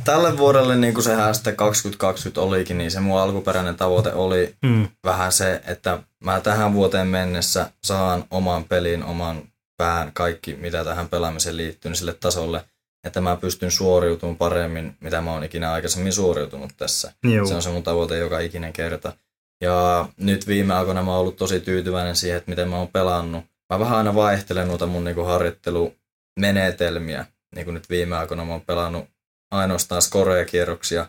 tälle 0.05 0.37
vuodelle 0.37 0.75
niin 0.75 0.93
kuin 0.93 1.03
sehän 1.03 1.35
sitten 1.35 1.55
2020 1.55 2.41
olikin, 2.41 2.77
niin 2.77 2.91
se 2.91 2.99
mun 2.99 3.19
alkuperäinen 3.19 3.75
tavoite 3.75 4.13
oli 4.13 4.55
mm. 4.61 4.87
vähän 5.03 5.31
se, 5.31 5.61
että 5.67 5.99
mä 6.23 6.41
tähän 6.41 6.73
vuoteen 6.73 7.07
mennessä 7.07 7.69
saan 7.83 8.23
oman 8.31 8.63
pelin, 8.63 9.03
oman 9.03 9.43
pään, 9.77 10.11
kaikki 10.13 10.55
mitä 10.55 10.83
tähän 10.83 11.09
pelaamiseen 11.09 11.57
liittyy, 11.57 11.89
niin 11.89 11.97
sille 11.97 12.13
tasolle, 12.13 12.63
että 13.03 13.21
mä 13.21 13.35
pystyn 13.35 13.71
suoriutumaan 13.71 14.37
paremmin, 14.37 14.95
mitä 14.99 15.21
mä 15.21 15.31
oon 15.31 15.43
ikinä 15.43 15.71
aikaisemmin 15.71 16.13
suoriutunut 16.13 16.71
tässä. 16.77 17.13
Juu. 17.23 17.47
Se 17.47 17.55
on 17.55 17.61
se 17.61 17.69
mun 17.69 17.83
tavoite 17.83 18.17
joka 18.17 18.39
ikinen 18.39 18.73
kerta. 18.73 19.13
Ja 19.61 20.09
nyt 20.17 20.47
viime 20.47 20.73
aikoina 20.73 21.03
mä 21.03 21.11
oon 21.11 21.19
ollut 21.19 21.35
tosi 21.35 21.59
tyytyväinen 21.59 22.15
siihen, 22.15 22.37
että 22.37 22.51
miten 22.51 22.69
mä 22.69 22.77
oon 22.77 22.87
pelannut 22.87 23.45
mä 23.73 23.79
vähän 23.79 23.97
aina 23.97 24.15
vaihtelen 24.15 24.67
noita 24.67 24.87
mun 24.87 25.03
niinku 25.03 25.23
harjoittelumenetelmiä. 25.23 27.25
Niin 27.55 27.65
kuin 27.65 27.73
nyt 27.73 27.89
viime 27.89 28.17
aikoina 28.17 28.45
mä 28.45 28.51
oon 28.51 28.61
pelannut 28.61 29.05
ainoastaan 29.51 30.01
score-kierroksia 30.01 31.05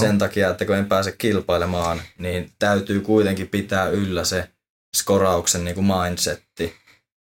sen 0.00 0.18
takia, 0.18 0.50
että 0.50 0.64
kun 0.64 0.76
en 0.76 0.86
pääse 0.86 1.12
kilpailemaan, 1.12 2.02
niin 2.18 2.50
täytyy 2.58 3.00
kuitenkin 3.00 3.48
pitää 3.48 3.88
yllä 3.88 4.24
se 4.24 4.48
skorauksen 4.96 5.64
niin 5.64 5.74
kuin 5.74 5.86
mindsetti. 5.86 6.74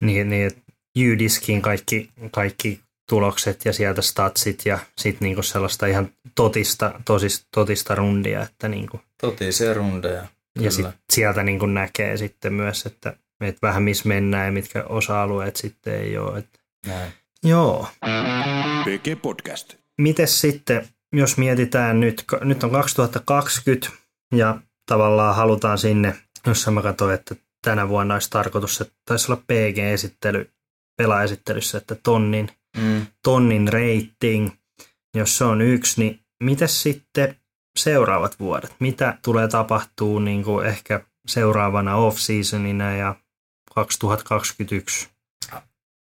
Niin, 0.04 0.30
niin 0.30 0.46
että 0.46 0.62
Jydiskiin 0.96 1.62
kaikki, 1.62 2.10
kaikki 2.30 2.80
tulokset 3.08 3.64
ja 3.64 3.72
sieltä 3.72 4.02
statsit 4.02 4.66
ja 4.66 4.78
sitten 4.98 5.26
niinku 5.26 5.42
sellaista 5.42 5.86
ihan 5.86 6.10
totista, 6.34 7.00
tosis, 7.04 7.46
totista 7.54 7.94
rundia. 7.94 8.42
Että 8.42 8.68
niinku. 8.68 9.00
Totisia 9.20 9.74
rundeja. 9.74 10.26
Ja 10.60 10.70
sit 10.70 10.86
sieltä 11.12 11.42
niinku 11.42 11.66
näkee 11.66 12.16
sitten 12.16 12.52
myös, 12.52 12.86
että 12.86 13.16
että 13.40 13.66
vähän 13.66 13.82
missä 13.82 14.08
mennään 14.08 14.46
ja 14.46 14.52
mitkä 14.52 14.84
osa-alueet 14.88 15.56
sitten 15.56 15.94
ei 15.94 16.18
ole. 16.18 16.38
Että. 16.38 16.58
Näin. 16.86 17.12
Joo. 17.44 17.88
PG 18.84 19.22
Podcast. 19.22 19.74
Mites 19.98 20.40
sitten, 20.40 20.88
jos 21.12 21.36
mietitään 21.36 22.00
nyt, 22.00 22.24
nyt 22.40 22.64
on 22.64 22.70
2020 22.70 23.88
ja 24.34 24.60
tavallaan 24.86 25.36
halutaan 25.36 25.78
sinne, 25.78 26.14
jossa 26.46 26.70
mä 26.70 26.82
katsoin, 26.82 27.14
että 27.14 27.34
tänä 27.62 27.88
vuonna 27.88 28.14
olisi 28.14 28.30
tarkoitus, 28.30 28.80
että 28.80 28.94
taisi 29.04 29.32
olla 29.32 29.42
PG-esittely 29.46 30.50
pelaaesittelyssä, 30.96 31.78
että 31.78 31.94
tonnin, 31.94 32.50
mm. 32.76 33.06
tonnin 33.22 33.68
rating, 33.68 34.50
jos 35.14 35.38
se 35.38 35.44
on 35.44 35.60
yksi, 35.60 36.00
niin 36.00 36.20
miten 36.42 36.68
sitten 36.68 37.36
seuraavat 37.78 38.40
vuodet? 38.40 38.74
Mitä 38.78 39.18
tulee 39.24 39.48
tapahtuu 39.48 40.18
niin 40.18 40.44
kuin 40.44 40.66
ehkä 40.66 41.00
seuraavana 41.26 41.96
off-seasonina 41.96 42.96
ja 42.96 43.14
2021. 43.76 45.08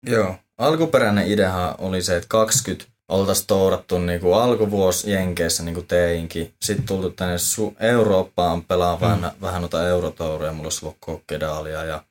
Joo. 0.06 0.36
Alkuperäinen 0.58 1.26
idea 1.26 1.74
oli 1.78 2.02
se, 2.02 2.16
että 2.16 2.28
20 2.28 2.84
oltaisiin 3.08 3.46
tourattu 3.46 3.98
niin 3.98 4.20
kuin 4.20 4.34
alkuvuosi 4.34 5.10
Jenkeissä 5.10 5.62
niin 5.62 5.74
kuin 5.74 5.86
teinkin. 5.86 6.54
Sitten 6.62 6.86
tultu 6.86 7.10
tänne 7.10 7.36
su- 7.36 7.76
Eurooppaan 7.80 8.64
pelaa 8.64 8.96
mm. 8.96 9.00
vähän, 9.00 9.32
vähän 9.40 9.62
noita 9.62 9.88
eurotouruja. 9.88 10.52
Mulla 10.52 10.66
olisi 10.66 10.84
ollut 10.84 10.96
Kokkedaalia 11.00 11.84
ja 11.84 12.04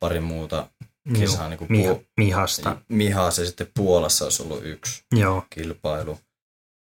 pari 0.00 0.20
muuta 0.20 0.66
kisaa. 1.18 1.48
Niin 1.48 1.58
kuin 1.58 1.72
Miha, 1.72 1.96
Mihasta. 2.16 2.76
Mihas 2.88 3.38
ja 3.38 3.46
sitten 3.46 3.70
Puolassa 3.74 4.24
olisi 4.24 4.42
ollut 4.42 4.64
yksi 4.64 5.02
Joo. 5.12 5.44
kilpailu. 5.50 6.18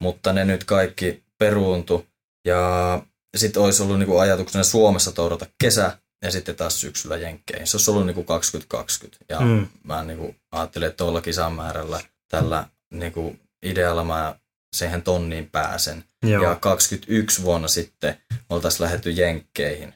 Mutta 0.03 0.33
ne 0.33 0.45
nyt 0.45 0.65
kaikki 0.65 1.23
peruuntu. 1.39 2.07
Ja 2.47 3.03
sitten 3.37 3.63
olisi 3.63 3.83
ollut 3.83 3.99
niin 3.99 4.07
kuin 4.09 4.21
ajatuksena 4.21 4.65
Suomessa 4.65 5.13
tourata 5.13 5.47
kesä 5.59 5.99
ja 6.23 6.31
sitten 6.31 6.57
taas 6.57 6.81
syksyllä 6.81 7.17
Jenkkeihin. 7.17 7.67
Se 7.67 7.77
olisi 7.77 7.91
ollut 7.91 8.07
niin 8.07 8.15
kuin 8.15 8.27
2020. 8.27 9.25
Ja 9.29 9.41
mm. 9.41 9.67
mä 9.85 10.05
niin 10.05 10.19
kuin 10.19 10.37
ajattelin, 10.53 10.89
että 10.89 10.97
tuolla 10.97 11.21
kisamäärällä, 11.21 12.01
tällä 12.29 12.67
niin 12.91 13.13
kuin 13.13 13.41
idealla 13.63 14.05
mä 14.05 14.35
siihen 14.77 15.03
tonniin 15.03 15.51
pääsen. 15.51 16.05
Joo. 16.23 16.45
Ja 16.45 16.55
21 16.55 17.43
vuonna 17.43 17.69
sitten 17.69 18.17
oltaisiin 18.49 18.85
lähetty 18.85 19.11
Jenkkeihin 19.11 19.95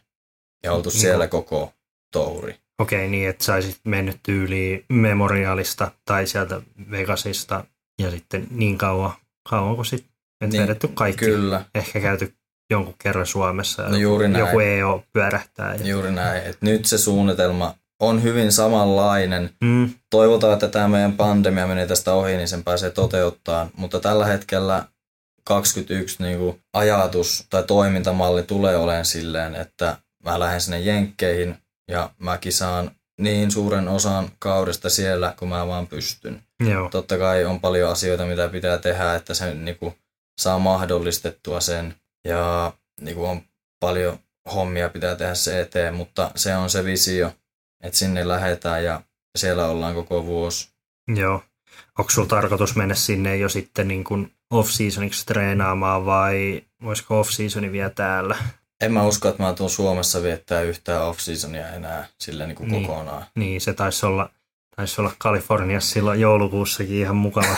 ja 0.64 0.72
oltu 0.72 0.88
niin 0.88 1.00
siellä 1.00 1.26
koko 1.26 1.72
touri. 2.12 2.60
Okei, 2.78 3.08
niin 3.08 3.28
että 3.28 3.44
saisit 3.44 3.80
mennyt 3.84 4.20
tyyliin 4.22 4.84
Memorialista 4.88 5.90
tai 6.04 6.26
sieltä 6.26 6.60
Vegasista 6.90 7.64
ja 7.98 8.10
sitten 8.10 8.46
niin 8.50 8.78
kauan, 8.78 9.12
kauan 9.50 9.74
kuin 9.74 9.86
sitten 9.86 10.50
niin, 10.50 10.62
vedetty 10.62 10.88
kaikki. 10.88 11.24
Kyllä. 11.24 11.64
Ehkä 11.74 12.00
käyty 12.00 12.34
jonkun 12.70 12.94
kerran 13.02 13.26
Suomessa 13.26 13.82
ja 13.82 13.88
no 13.88 13.96
juuri 13.96 14.28
näin. 14.28 14.46
joku 14.46 14.60
EO 14.60 15.04
pyörähtää. 15.12 15.74
Ja... 15.74 15.86
Juuri 15.86 16.12
näin. 16.12 16.42
Et 16.42 16.62
nyt 16.62 16.84
se 16.84 16.98
suunnitelma 16.98 17.74
on 18.00 18.22
hyvin 18.22 18.52
samanlainen. 18.52 19.50
Mm. 19.60 19.90
Toivotaan, 20.10 20.52
että 20.52 20.68
tämä 20.68 20.88
meidän 20.88 21.12
pandemia 21.12 21.66
menee 21.66 21.86
tästä 21.86 22.12
ohi, 22.12 22.36
niin 22.36 22.48
sen 22.48 22.64
pääsee 22.64 22.90
toteuttaa. 22.90 23.70
Mutta 23.76 24.00
tällä 24.00 24.26
hetkellä 24.26 24.84
21 25.44 26.22
niin 26.22 26.38
kuin 26.38 26.60
ajatus 26.72 27.46
tai 27.50 27.62
toimintamalli 27.62 28.42
tulee 28.42 28.76
olemaan 28.76 29.04
silleen, 29.04 29.54
että 29.54 29.96
mä 30.24 30.40
lähden 30.40 30.60
sinne 30.60 30.80
Jenkkeihin 30.80 31.58
ja 31.90 32.10
mä 32.18 32.38
kisaan 32.38 32.90
niin 33.20 33.50
suuren 33.50 33.88
osan 33.88 34.30
kaudesta 34.38 34.90
siellä, 34.90 35.34
kun 35.38 35.48
mä 35.48 35.66
vaan 35.66 35.86
pystyn. 35.86 36.42
Joo. 36.68 36.88
Totta 36.88 37.18
kai 37.18 37.44
on 37.44 37.60
paljon 37.60 37.90
asioita, 37.90 38.26
mitä 38.26 38.48
pitää 38.48 38.78
tehdä, 38.78 39.14
että 39.14 39.34
se 39.34 39.54
niin 39.54 39.78
kuin, 39.78 39.94
saa 40.40 40.58
mahdollistettua 40.58 41.60
sen 41.60 41.94
ja 42.24 42.72
niin 43.00 43.16
kuin 43.16 43.30
on 43.30 43.42
paljon 43.80 44.18
hommia 44.54 44.88
pitää 44.88 45.14
tehdä 45.14 45.34
se 45.34 45.60
eteen, 45.60 45.94
mutta 45.94 46.30
se 46.34 46.56
on 46.56 46.70
se 46.70 46.84
visio, 46.84 47.32
että 47.82 47.98
sinne 47.98 48.28
lähdetään 48.28 48.84
ja 48.84 49.00
siellä 49.38 49.66
ollaan 49.66 49.94
koko 49.94 50.26
vuosi. 50.26 50.68
Joo. 51.16 51.42
Onko 51.98 52.10
sulla 52.10 52.28
tarkoitus 52.28 52.76
mennä 52.76 52.94
sinne 52.94 53.36
jo 53.36 53.48
sitten 53.48 53.88
niin 53.88 54.04
kuin 54.04 54.32
off-seasoniksi 54.50 55.26
treenaamaan 55.26 56.06
vai 56.06 56.62
voisiko 56.82 57.20
off-seasoni 57.20 57.72
vielä 57.72 57.90
täällä? 57.90 58.36
En 58.82 58.92
mä 58.92 59.06
usko, 59.06 59.28
että 59.28 59.42
mä 59.42 59.52
tuun 59.52 59.70
Suomessa 59.70 60.22
viettää 60.22 60.60
yhtään 60.60 61.02
off-seasonia 61.02 61.68
enää 61.68 62.06
sillä 62.20 62.46
niin 62.46 62.56
kuin 62.56 62.68
niin, 62.70 62.86
kokonaan. 62.86 63.26
Niin, 63.34 63.60
se 63.60 63.74
taisi 63.74 64.06
olla, 64.06 64.30
taisi 64.76 65.00
olla 65.00 65.12
Kaliforniassa 65.18 65.92
silloin 65.92 66.20
joulukuussakin 66.20 66.96
ihan 66.96 67.16
mukava, 67.16 67.46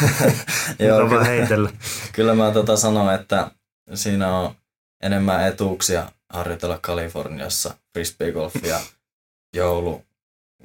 Joo, 0.79 1.00
mukava 1.00 1.09
kyllä, 1.09 1.24
heitellä. 1.24 1.70
Kyllä 2.12 2.35
mä 2.35 2.50
tota 2.50 2.76
sanon, 2.76 3.14
että 3.14 3.50
siinä 3.94 4.37
on 4.37 4.55
enemmän 5.03 5.49
etuuksia 5.49 6.12
harjoitella 6.33 6.79
Kaliforniassa 6.79 7.75
frisbeegolfia 7.92 8.81
joulu, 9.57 10.05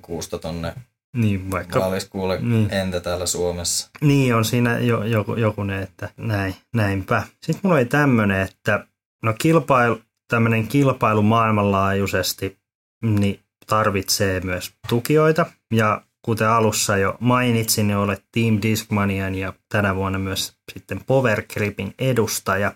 kuusta 0.02 0.40
tonne 0.40 0.74
niin, 1.16 1.52
vaikka... 1.52 1.80
Vaaliskuulle 1.80 2.40
niin. 2.42 2.74
entä 2.74 3.00
täällä 3.00 3.26
Suomessa. 3.26 3.90
Niin, 4.02 4.36
on 4.36 4.46
siinä 4.46 4.80
jo, 4.80 5.04
joku, 5.04 5.36
joku 5.36 5.64
ne, 5.64 5.82
että 5.82 6.10
näin, 6.18 6.56
näinpä. 6.76 7.24
Sitten 7.44 7.60
mulla 7.64 7.76
oli 7.76 7.86
tämmöinen, 7.86 8.42
että 8.42 8.86
no 9.24 9.34
kilpailu, 9.34 10.02
tämmöinen 10.28 10.68
kilpailu 10.68 11.22
maailmanlaajuisesti 11.22 12.58
niin 13.02 13.40
tarvitsee 13.68 14.40
myös 14.40 14.74
tukijoita. 14.90 15.46
Ja 15.74 16.02
kuten 16.22 16.50
alussa 16.50 16.98
jo 16.98 17.18
mainitsin, 17.20 17.88
niin 17.88 17.98
olet 17.98 18.24
Team 18.32 18.60
Discmanian 18.62 19.36
ja 19.36 19.54
tänä 19.70 19.96
vuonna 19.96 20.20
myös 20.20 20.54
sitten 20.74 21.04
Power 21.04 21.44
Gripin 21.54 21.94
edustaja. 22.00 22.74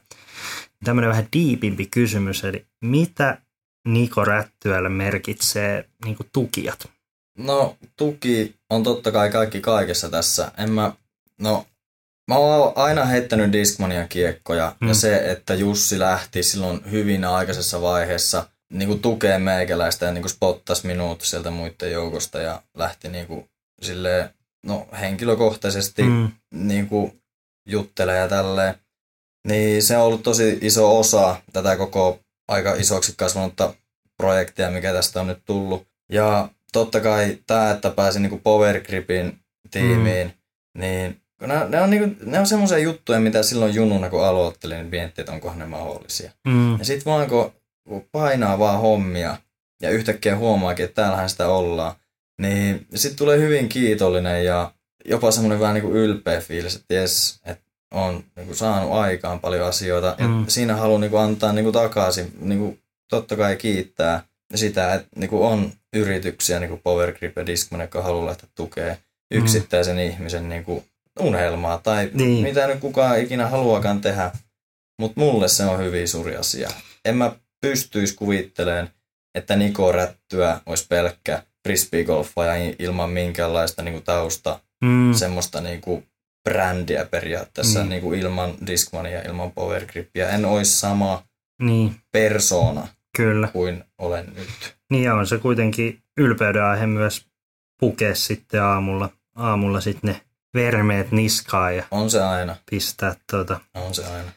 Tämmöinen 0.86 1.10
vähän 1.10 1.28
diipimpi 1.34 1.86
kysymys, 1.86 2.44
eli 2.44 2.66
mitä 2.82 3.38
Niko 3.88 4.26
Rättyälle 4.26 4.90
merkitsee 4.90 5.90
niin 6.06 6.18
tukijat? 6.34 6.90
No 7.38 7.78
tuki 7.98 8.56
on 8.70 8.84
totta 8.84 9.12
kai 9.12 9.32
kaikki 9.32 9.62
kaikessa 9.62 10.10
tässä. 10.10 10.52
En 10.58 10.72
mä, 10.72 10.94
no 11.42 11.66
Mä 12.28 12.36
oon 12.36 12.74
aina 12.76 13.06
heittänyt 13.06 13.52
Discmania 13.52 14.08
kiekkoja 14.08 14.76
mm. 14.82 14.88
ja 14.88 14.94
se, 14.94 15.32
että 15.32 15.54
Jussi 15.54 16.00
lähti 16.00 16.44
silloin 16.44 16.92
hyvin 16.92 17.26
aikaisessa 17.26 17.82
vaiheessa 17.82 18.48
niin 18.74 18.88
kuin 18.88 19.02
tukee 19.02 19.40
meikäläistä 19.40 20.06
ja 20.06 20.12
niin 20.12 20.22
kuin 20.22 20.32
spottasi 20.32 20.88
minut 20.88 21.22
sieltä 21.22 21.52
muiden 21.52 21.92
joukosta 21.92 22.40
ja 22.40 22.62
lähti 22.74 23.10
niin 23.10 23.28
kuin 23.28 23.50
silleen, 23.82 24.30
no 24.66 24.88
henkilökohtaisesti 25.00 26.04
mm. 26.04 26.32
niin 26.54 26.88
kuin 26.88 27.22
juttelee 27.68 28.18
ja 28.18 28.28
tälleen. 28.28 28.76
Niin 29.46 29.84
se 29.84 29.98
on 29.98 30.04
ollut 30.04 30.24
tosi 30.24 30.58
iso 30.62 31.00
osa 31.00 31.42
tätä 31.54 31.76
koko 31.76 32.20
aika 32.48 32.74
isoksi 32.74 33.14
kasvanutta 33.18 33.74
projektia, 34.18 34.72
mikä 34.72 34.94
tästä 34.94 35.22
on 35.22 35.28
nyt 35.28 35.46
tullut. 35.46 35.88
Ja 36.12 36.50
totta 36.74 37.00
kai 37.00 37.38
tämä, 37.48 37.72
että 37.72 37.90
pääsin 37.90 38.22
niin 38.22 38.42
Power 38.42 38.82
Gripin 38.82 39.40
tiimiin, 39.72 40.28
mm. 40.28 40.82
niin 40.82 41.22
ne, 41.42 41.70
ne 41.70 41.82
on, 41.82 41.90
niinku, 41.90 42.16
ne 42.26 42.40
on 42.40 42.48
semmoisia 42.48 42.78
juttuja, 42.78 43.20
mitä 43.20 43.44
silloin 43.44 43.76
jununa 43.76 44.10
kun 44.10 44.26
aloittelin, 44.26 44.78
niin 44.78 44.90
miettii, 44.90 45.22
että 45.22 45.32
onko 45.32 45.54
ne 45.54 45.66
mahdollisia. 45.66 46.32
Mm. 46.48 46.80
Ja 46.80 46.86
sitten 46.86 47.12
vaan 47.12 47.28
kun 47.30 47.54
painaa 48.12 48.60
vaan 48.60 48.80
hommia 48.80 49.38
ja 49.82 49.90
yhtäkkiä 49.90 50.38
huomaakin, 50.38 50.86
että 50.86 51.02
täällähän 51.02 51.30
sitä 51.30 51.48
ollaan, 51.48 51.96
niin 52.42 52.88
sitten 52.96 53.18
tulee 53.18 53.40
hyvin 53.40 53.70
kiitollinen 53.70 54.46
ja 54.46 54.72
jopa 55.06 55.32
semmoinen 55.32 55.60
vähän 55.60 55.74
niin 55.74 55.84
kuin 55.84 55.96
ylpeä 55.96 56.42
fiilis, 56.42 56.76
että 56.76 56.94
jes, 56.94 57.40
että 57.46 57.65
on 57.92 58.24
niin 58.36 58.46
kuin 58.46 58.56
saanut 58.56 58.92
aikaan 58.92 59.40
paljon 59.40 59.68
asioita. 59.68 60.16
Mm. 60.20 60.40
Ja 60.40 60.52
siinä 60.52 60.76
haluan 60.76 61.02
niin 61.02 61.12
kuin 61.12 61.22
antaa 61.24 61.54
niin 61.54 61.66
kuin 61.66 61.74
takaisin, 61.74 62.32
niin 62.40 62.60
kuin 62.60 62.80
totta 63.10 63.36
kai 63.36 63.56
kiittää 63.56 64.24
sitä, 64.56 64.94
että 64.94 65.08
niin 65.16 65.30
kuin 65.30 65.42
on 65.42 65.72
yrityksiä, 65.96 66.60
niin 66.60 66.70
kuin 66.70 66.82
Power 66.84 67.14
Grip 67.14 67.38
ja 67.38 67.46
Discman, 67.46 67.82
jotka 67.82 68.02
haluaa 68.02 68.26
lähteä 68.26 68.50
tukea 68.56 68.96
yksittäisen 69.32 69.96
mm. 69.96 70.02
ihmisen 70.02 70.50
niin 70.50 70.64
kuin 70.64 70.84
unelmaa 71.20 71.78
tai 71.78 72.10
niin. 72.14 72.44
mitä 72.44 72.68
nyt 72.68 72.80
kukaan 72.80 73.20
ikinä 73.20 73.48
haluakaan 73.48 74.02
tehdä. 74.02 74.32
Mutta 75.00 75.22
mulle 75.22 75.48
se 75.48 75.66
on 75.66 75.80
hyvin 75.80 76.08
suuri 76.08 76.36
asia. 76.36 76.70
En 77.06 77.18
mä 77.18 77.36
pystyisi 77.62 78.16
kuvittelemaan, 78.16 78.90
että 79.36 79.56
Niko 79.56 79.92
Rättyä 79.92 80.60
olisi 80.66 80.86
pelkkä 80.90 81.44
frisbeegolfaaja 81.68 82.74
ilman 82.80 83.10
minkäänlaista 83.10 83.84
niinku 83.84 84.02
tausta, 84.02 84.60
mm. 84.84 85.14
semmoista 85.14 85.62
niinku 85.62 86.04
brändiä 86.50 87.06
periaatteessa, 87.06 87.80
niin. 87.80 87.90
niinku 87.90 88.14
ilman 88.14 88.54
Discmania, 88.68 89.22
ilman 89.22 89.52
Power 89.52 89.86
Grippiä. 89.86 90.30
En 90.30 90.46
olisi 90.46 90.78
sama 90.78 91.24
niin. 91.62 91.96
persona 92.12 92.88
Kyllä. 93.18 93.48
kuin 93.48 93.84
olen 93.98 94.26
nyt. 94.36 94.76
Niin 94.92 95.04
ja 95.04 95.14
on 95.16 95.28
se 95.28 95.38
kuitenkin 95.38 96.02
ylpeyden 96.18 96.64
aihe 96.64 96.88
myös 96.88 97.26
pukea 97.80 98.16
sitten 98.16 98.64
aamulla, 98.64 99.10
aamulla 99.36 99.82
sitten 99.82 100.14
ne 100.14 100.22
vermeet 100.54 101.12
niskaa 101.12 101.72
ja 101.72 101.84
on 101.92 102.10
se 102.12 102.24
aina. 102.24 102.56
pistää 102.72 103.16
tuota 103.32 103.60
on 103.74 103.96
se 103.96 104.06
aina. 104.06 104.32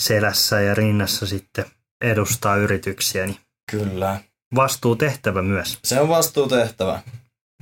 selässä 0.00 0.60
ja 0.60 0.74
rinnassa 0.74 1.26
sitten 1.26 1.64
edustaa 2.00 2.56
yrityksiä. 2.56 3.26
Niin 3.26 3.38
Kyllä. 3.70 4.20
Vastuutehtävä 4.54 5.42
myös. 5.42 5.78
Se 5.84 6.00
on 6.00 6.08
vastuutehtävä. 6.08 7.02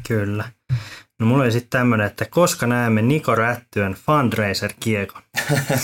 Kyllä. 0.08 0.44
No 1.20 1.26
mulla 1.26 1.42
oli 1.42 1.52
sitten 1.52 1.80
tämmöinen, 1.80 2.06
että 2.06 2.24
koska 2.24 2.66
näemme 2.66 3.02
Niko 3.02 3.34
Rättyön 3.34 3.94
fundraiser-kiekon? 3.94 5.22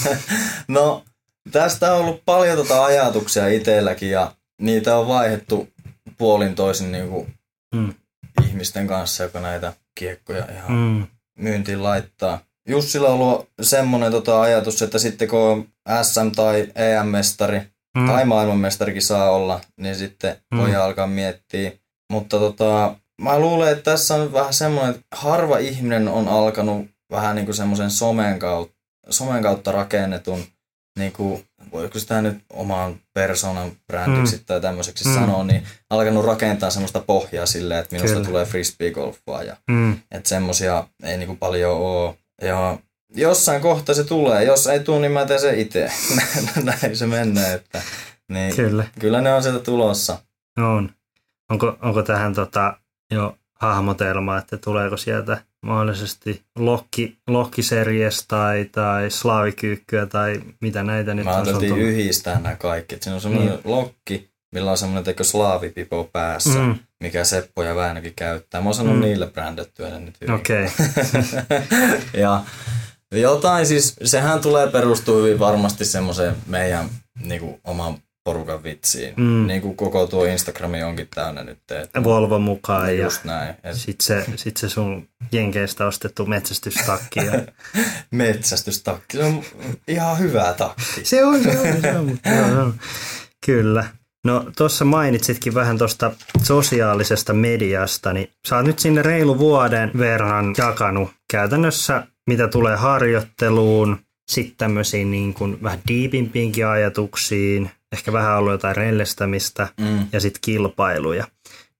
no 0.68 1.04
tästä 1.52 1.94
on 1.94 2.00
ollut 2.00 2.22
paljon 2.24 2.56
tota 2.56 2.84
ajatuksia 2.84 3.48
itselläkin 3.48 4.10
ja 4.10 4.32
niitä 4.60 4.96
on 4.96 5.08
vaihdettu 5.08 5.68
puolin 6.18 6.54
toisin 6.54 6.92
niin 6.92 7.08
kuin 7.08 7.34
hmm. 7.76 7.94
ihmisten 8.48 8.86
kanssa, 8.86 9.22
joka 9.22 9.40
näitä 9.40 9.72
kiekkoja 9.94 10.46
ihan 10.52 10.68
hmm 10.68 11.06
myyntiin 11.38 11.82
laittaa. 11.82 12.38
Jussilla 12.68 13.08
on 13.08 13.14
ollut 13.14 13.50
semmoinen 13.62 14.12
tota 14.12 14.40
ajatus, 14.40 14.82
että 14.82 14.98
sitten 14.98 15.28
kun 15.28 15.40
on 15.40 15.68
SM- 16.02 16.34
tai 16.36 16.72
EM-mestari 16.74 17.60
mm. 17.98 18.06
tai 18.06 18.24
maailmanmestarikin 18.24 19.02
saa 19.02 19.30
olla, 19.30 19.60
niin 19.76 19.96
sitten 19.96 20.36
mm. 20.50 20.58
voi 20.58 20.76
alkaa 20.76 21.06
miettiä. 21.06 21.72
Mutta 22.10 22.38
tota, 22.38 22.96
mä 23.22 23.38
luulen, 23.38 23.72
että 23.72 23.90
tässä 23.90 24.14
on 24.14 24.32
vähän 24.32 24.54
semmoinen, 24.54 24.94
että 24.94 25.06
harva 25.12 25.58
ihminen 25.58 26.08
on 26.08 26.28
alkanut 26.28 26.86
vähän 27.10 27.36
niin 27.36 27.44
kuin 27.44 27.54
semmoisen 27.56 27.90
somen 27.90 28.38
kautta, 28.38 28.74
somen 29.10 29.42
kautta 29.42 29.72
rakennetun, 29.72 30.44
niin 30.98 31.12
kuin, 31.12 31.44
voiko 31.72 31.98
sitä 31.98 32.22
nyt 32.22 32.38
omaan 32.52 32.96
persoonan 33.14 33.72
brändiksi 33.86 34.36
mm. 34.36 34.42
tai 34.46 34.60
tämmöiseksi 34.60 35.08
mm. 35.08 35.14
sanoa, 35.14 35.44
niin 35.44 35.62
alkanut 35.90 36.24
rakentaa 36.24 36.70
semmoista 36.70 37.00
pohjaa 37.00 37.46
silleen, 37.46 37.80
että 37.80 37.94
minusta 37.96 38.14
Kyllä. 38.14 38.28
tulee 38.28 38.44
frisbee-golfaa 38.44 39.42
ja 39.42 39.56
mm. 39.70 39.92
että 40.10 40.28
semmoisia 40.28 40.86
ei 41.02 41.16
niin 41.16 41.26
kuin 41.26 41.38
paljon 41.38 41.76
ole. 41.76 42.14
Ja 42.42 42.78
jossain 43.14 43.62
kohtaa 43.62 43.94
se 43.94 44.04
tulee, 44.04 44.44
jos 44.44 44.66
ei 44.66 44.80
tule, 44.80 45.00
niin 45.00 45.12
mä 45.12 45.26
teen 45.26 45.40
se 45.40 45.60
itse. 45.60 45.92
Näin 46.64 46.96
se 46.96 47.06
menee, 47.06 47.54
että 47.54 47.82
niin, 48.28 48.56
kyllä. 48.56 48.84
kyllä 48.98 49.20
ne 49.20 49.34
on 49.34 49.42
sieltä 49.42 49.64
tulossa. 49.64 50.18
On. 50.58 50.90
Onko, 51.50 51.76
onko 51.82 52.02
tähän 52.02 52.34
tota, 52.34 52.76
jo 53.12 53.36
hahmotelma, 53.54 54.38
että 54.38 54.56
tuleeko 54.56 54.96
sieltä 54.96 55.38
mahdollisesti 55.62 56.42
lokki, 56.58 57.18
lokkiserjes 57.26 58.26
tai, 58.28 58.64
tai 58.72 59.10
slaavikyykkyä 59.10 60.06
tai 60.06 60.40
mitä 60.60 60.82
näitä 60.82 61.14
nyt 61.14 61.24
Mä 61.24 61.34
ajattelin 61.34 61.78
yhdistää 61.78 62.40
nämä 62.40 62.56
kaikki. 62.56 62.96
Siinä 63.00 63.14
on 63.14 63.20
semmoinen 63.20 63.52
niin. 63.52 63.60
lokki, 63.64 64.30
millä 64.52 64.70
on 64.70 64.78
semmoinen 64.78 65.04
teko 65.04 65.24
slaavipipo 65.24 66.10
päässä, 66.12 66.58
mm. 66.58 66.74
mikä 67.00 67.24
Seppo 67.24 67.62
ja 67.62 67.76
Väinökin 67.76 68.12
käyttää. 68.16 68.60
Mä 68.60 68.64
oon 68.64 68.74
sanonut 68.74 68.98
mm. 68.98 69.04
niille 69.04 69.26
brändettyä 69.26 69.90
ne 69.90 69.98
nyt 69.98 70.16
Okei. 70.34 70.66
Okay. 70.66 71.62
ja 72.22 72.44
jotain 73.12 73.66
siis, 73.66 73.96
sehän 74.04 74.40
tulee 74.40 74.66
perustua 74.66 75.16
hyvin 75.16 75.38
varmasti 75.38 75.84
semmoiseen 75.84 76.36
meidän 76.46 76.88
niin 77.24 77.40
kuin, 77.40 77.60
oman 77.64 77.98
porukan 78.24 78.62
vitsiin. 78.62 79.14
Mm. 79.16 79.46
Niin 79.46 79.62
kuin 79.62 79.76
koko 79.76 80.06
tuo 80.06 80.24
Instagrami 80.24 80.82
onkin 80.82 81.08
täynnä 81.14 81.44
nyt. 81.44 81.58
Että 81.70 82.04
Volvo 82.04 82.38
mukaan 82.38 82.86
niin 82.86 82.98
ja 82.98 83.04
just 83.04 83.24
näin. 83.24 83.54
Et... 83.64 83.74
Sitten 83.74 84.06
se, 84.06 84.24
sit 84.36 84.56
se 84.56 84.68
sun 84.68 85.08
jenkeistä 85.32 85.86
ostettu 85.86 86.26
metsästystakki. 86.26 87.20
Ja... 87.20 87.32
metsästystakki, 88.10 89.16
se 89.16 89.24
on 89.24 89.42
ihan 89.88 90.18
hyvä 90.18 90.54
takki. 90.58 91.04
se 91.04 91.24
on, 91.24 91.42
se 91.42 91.58
on, 91.58 91.80
se 91.80 91.98
on, 91.98 92.06
mutta 92.06 92.28
joo, 92.28 92.72
Kyllä. 93.46 93.84
No 94.24 94.50
tuossa 94.56 94.84
mainitsitkin 94.84 95.54
vähän 95.54 95.78
tuosta 95.78 96.12
sosiaalisesta 96.42 97.32
mediasta, 97.32 98.12
niin 98.12 98.30
sä 98.48 98.56
oot 98.56 98.66
nyt 98.66 98.78
sinne 98.78 99.02
reilu 99.02 99.38
vuoden 99.38 99.90
verran 99.98 100.54
jakanut 100.58 101.10
käytännössä, 101.30 102.06
mitä 102.26 102.48
tulee 102.48 102.76
harjoitteluun, 102.76 103.98
sitten 104.30 104.56
tämmöisiin 104.56 105.10
niin 105.10 105.34
kuin 105.34 105.62
vähän 105.62 105.78
diipimpiinkin 105.88 106.66
ajatuksiin, 106.66 107.70
ehkä 107.92 108.12
vähän 108.12 108.38
ollut 108.38 108.52
jotain 108.52 108.76
rellestämistä 108.76 109.68
mm. 109.80 110.06
ja 110.12 110.20
sitten 110.20 110.40
kilpailuja. 110.40 111.26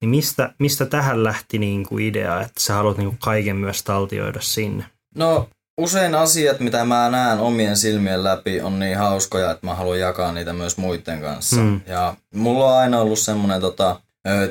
Niin 0.01 0.11
mistä, 0.11 0.53
mistä 0.59 0.87
tähän 0.87 1.25
lähti 1.25 1.59
niin 1.59 1.87
kuin 1.87 2.05
idea, 2.05 2.41
että 2.41 2.61
sä 2.61 2.75
haluat 2.75 2.97
niin 2.99 3.09
kuin 3.09 3.19
kaiken 3.19 3.57
myös 3.57 3.83
taltioida 3.83 4.41
sinne? 4.41 4.85
No 5.15 5.49
usein 5.79 6.15
asiat, 6.15 6.61
mitä 6.61 6.85
mä 6.85 7.11
näen 7.11 7.39
omien 7.39 7.77
silmien 7.77 8.25
läpi, 8.25 8.61
on 8.61 8.79
niin 8.79 8.99
hauskoja, 8.99 9.51
että 9.51 9.67
mä 9.67 9.75
haluan 9.75 9.99
jakaa 9.99 10.33
niitä 10.33 10.53
myös 10.53 10.77
muiden 10.77 11.21
kanssa. 11.21 11.57
Mm. 11.57 11.81
Ja 11.87 12.15
mulla 12.35 12.65
on 12.65 12.79
aina 12.79 13.01
ollut 13.01 13.19
semmoinen 13.19 13.61
tota, 13.61 14.01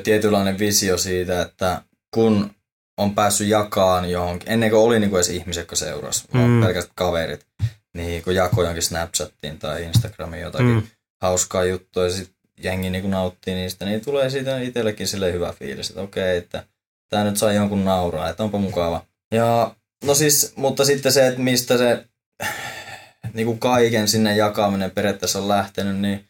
tietynlainen 0.04 0.58
visio 0.58 0.98
siitä, 0.98 1.42
että 1.42 1.82
kun 2.14 2.50
on 2.98 3.14
päässyt 3.14 3.48
jakaan 3.48 4.10
johonkin, 4.10 4.50
ennen 4.50 4.70
kuin 4.70 4.80
oli 4.80 5.00
niin 5.00 5.14
edes 5.14 5.28
ihmiset, 5.28 5.68
kun 5.68 5.76
seurasi, 5.76 6.24
mm. 6.32 6.60
pelkästään 6.60 6.94
kaverit, 6.94 7.46
niin 7.94 8.22
kun 8.22 8.34
jakoi 8.34 8.64
jonkin 8.64 8.82
Snapchattiin 8.82 9.58
tai 9.58 9.82
Instagramiin 9.82 10.42
jotakin 10.42 10.66
mm. 10.66 10.82
Hauskaa 11.22 11.64
juttua 11.64 12.04
ja 12.04 12.10
sitten 12.10 12.36
jengi 12.62 12.90
niin 12.90 13.10
nauttii 13.10 13.54
niistä, 13.54 13.84
niin 13.84 14.00
tulee 14.00 14.30
siitä 14.30 14.60
itsellekin 14.60 15.08
sille 15.08 15.32
hyvä 15.32 15.52
fiilis, 15.52 15.90
että 15.90 16.02
okei, 16.02 16.36
että 16.36 16.64
tämä 17.08 17.24
nyt 17.24 17.36
sai 17.36 17.54
jonkun 17.54 17.84
nauraa, 17.84 18.28
että 18.28 18.42
onpa 18.42 18.58
mukava. 18.58 19.04
Ja 19.34 19.74
no 20.04 20.14
siis, 20.14 20.52
mutta 20.56 20.84
sitten 20.84 21.12
se, 21.12 21.26
että 21.26 21.40
mistä 21.40 21.78
se 21.78 22.06
niin 23.34 23.46
kuin 23.46 23.58
kaiken 23.58 24.08
sinne 24.08 24.36
jakaminen 24.36 24.90
periaatteessa 24.90 25.38
on 25.38 25.48
lähtenyt, 25.48 25.96
niin 25.96 26.28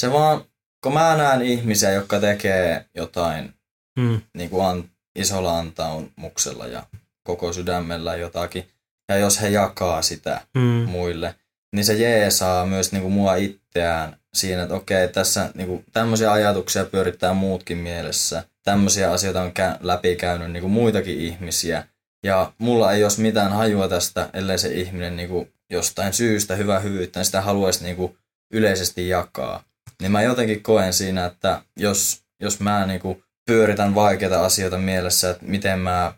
se 0.00 0.12
vaan, 0.12 0.44
kun 0.82 0.94
mä 0.94 1.16
näen 1.16 1.42
ihmisiä, 1.42 1.90
jotka 1.90 2.20
tekee 2.20 2.86
jotain, 2.94 3.54
mm. 3.98 4.20
niin 4.34 4.50
kuin 4.50 4.66
an, 4.66 4.90
isolla 5.16 5.58
antaumuksella 5.58 6.66
ja 6.66 6.86
koko 7.22 7.52
sydämellä 7.52 8.16
jotakin. 8.16 8.68
Ja 9.08 9.16
jos 9.16 9.42
he 9.42 9.48
jakaa 9.48 10.02
sitä 10.02 10.40
mm. 10.54 10.60
muille, 10.88 11.34
niin 11.74 11.84
se 11.84 11.94
jeesaa 11.94 12.66
myös 12.66 12.92
niin 12.92 13.02
kuin 13.02 13.12
mua 13.12 13.34
itseään 13.34 14.21
siinä, 14.34 14.62
että 14.62 14.74
okei, 14.74 15.08
tässä 15.08 15.50
niin 15.54 15.68
kuin, 15.68 15.84
tämmöisiä 15.92 16.32
ajatuksia 16.32 16.84
pyörittää 16.84 17.34
muutkin 17.34 17.78
mielessä. 17.78 18.44
Tämmöisiä 18.62 19.12
asioita 19.12 19.42
on 19.42 19.52
kä- 19.58 19.78
läpikäynyt 19.80 20.52
niin 20.52 20.60
kuin 20.60 20.72
muitakin 20.72 21.18
ihmisiä. 21.18 21.84
Ja 22.24 22.52
mulla 22.58 22.92
ei 22.92 23.02
olisi 23.02 23.20
mitään 23.20 23.52
hajua 23.52 23.88
tästä, 23.88 24.28
ellei 24.32 24.58
se 24.58 24.68
ihminen 24.68 25.16
niin 25.16 25.28
kuin, 25.28 25.52
jostain 25.70 26.12
syystä 26.12 26.56
hyvää 26.56 26.80
hyvyyttä, 26.80 27.20
niin 27.20 27.26
sitä 27.26 27.40
haluaisi 27.40 27.84
niin 27.84 27.96
kuin, 27.96 28.18
yleisesti 28.52 29.08
jakaa. 29.08 29.62
Niin 30.00 30.12
mä 30.12 30.22
jotenkin 30.22 30.62
koen 30.62 30.92
siinä, 30.92 31.26
että 31.26 31.62
jos, 31.76 32.22
jos 32.40 32.60
mä 32.60 32.86
niin 32.86 33.00
kuin, 33.00 33.24
pyöritän 33.46 33.94
vaikeita 33.94 34.44
asioita 34.44 34.78
mielessä, 34.78 35.30
että 35.30 35.46
miten 35.46 35.78
mä 35.78 36.12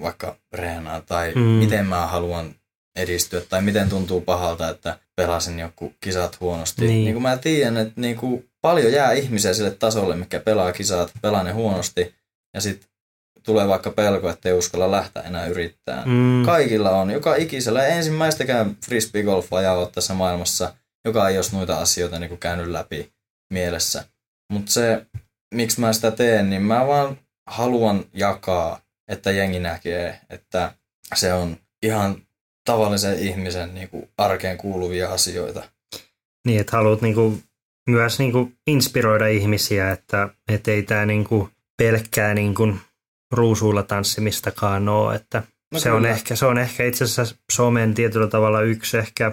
vaikka 0.00 0.36
reenaan 0.52 1.02
tai 1.06 1.32
mm. 1.34 1.40
miten 1.40 1.86
mä 1.86 2.06
haluan 2.06 2.54
edistyä 2.96 3.40
tai 3.40 3.62
miten 3.62 3.88
tuntuu 3.88 4.20
pahalta, 4.20 4.70
että 4.70 4.98
pelasin 5.16 5.58
joku 5.58 5.94
kisat 6.00 6.40
huonosti. 6.40 6.86
Niin. 6.86 7.04
niin 7.04 7.14
kuin 7.14 7.22
mä 7.22 7.36
tiedän, 7.36 7.76
että 7.76 8.00
niin 8.00 8.16
kuin 8.16 8.48
paljon 8.60 8.92
jää 8.92 9.12
ihmisiä 9.12 9.54
sille 9.54 9.70
tasolle, 9.70 10.16
mikä 10.16 10.40
pelaa 10.40 10.72
kisat, 10.72 11.12
pelaa 11.22 11.42
ne 11.42 11.52
huonosti 11.52 12.14
ja 12.54 12.60
sitten 12.60 12.88
tulee 13.42 13.68
vaikka 13.68 13.90
pelko, 13.90 14.30
että 14.30 14.48
ei 14.48 14.54
uskalla 14.54 14.90
lähteä 14.90 15.22
enää 15.22 15.46
yrittää. 15.46 16.02
Mm. 16.06 16.42
Kaikilla 16.46 16.90
on, 16.90 17.10
joka 17.10 17.34
ikisellä 17.34 17.86
ensimmäistäkään 17.86 18.76
frisbeegolfajaa 18.84 19.78
ole 19.78 19.90
tässä 19.90 20.14
maailmassa, 20.14 20.74
joka 21.04 21.28
ei 21.28 21.38
olisi 21.38 21.56
noita 21.56 21.78
asioita 21.78 22.18
niin 22.18 22.28
kuin 22.28 22.38
käynyt 22.38 22.66
läpi 22.66 23.12
mielessä. 23.52 24.04
Mutta 24.52 24.72
se, 24.72 25.06
miksi 25.54 25.80
mä 25.80 25.92
sitä 25.92 26.10
teen, 26.10 26.50
niin 26.50 26.62
mä 26.62 26.86
vaan 26.86 27.18
haluan 27.50 28.04
jakaa, 28.14 28.80
että 29.08 29.30
jengi 29.30 29.58
näkee, 29.58 30.20
että 30.30 30.74
se 31.14 31.32
on 31.32 31.56
ihan 31.82 32.25
tavallisen 32.66 33.18
ihmisen 33.18 33.74
niin 33.74 33.88
kuin 33.88 34.08
arkeen 34.18 34.58
kuuluvia 34.58 35.12
asioita. 35.12 35.62
Niin, 36.46 36.60
että 36.60 36.76
haluat 36.76 37.02
niin 37.02 37.14
kuin, 37.14 37.42
myös 37.90 38.18
niin 38.18 38.32
kuin, 38.32 38.56
inspiroida 38.66 39.26
ihmisiä, 39.26 39.90
että 39.90 40.28
et 40.48 40.68
ei 40.68 40.82
tämä 40.82 41.06
niin 41.06 41.24
kuin, 41.24 41.50
pelkkää 41.78 42.34
niin 42.34 42.54
kuin, 42.54 42.80
ruusuilla 43.32 43.82
tanssimistakaan 43.82 44.88
ole, 44.88 45.14
että 45.14 45.42
no 45.72 45.78
se, 45.78 45.92
on 45.92 46.06
ehkä, 46.06 46.36
se 46.36 46.46
on 46.46 46.58
ehkä 46.58 46.84
itse 46.84 47.04
asiassa 47.04 47.36
somen 47.52 47.94
tietyllä 47.94 48.26
tavalla 48.26 48.60
yksi 48.60 48.98
ehkä, 48.98 49.32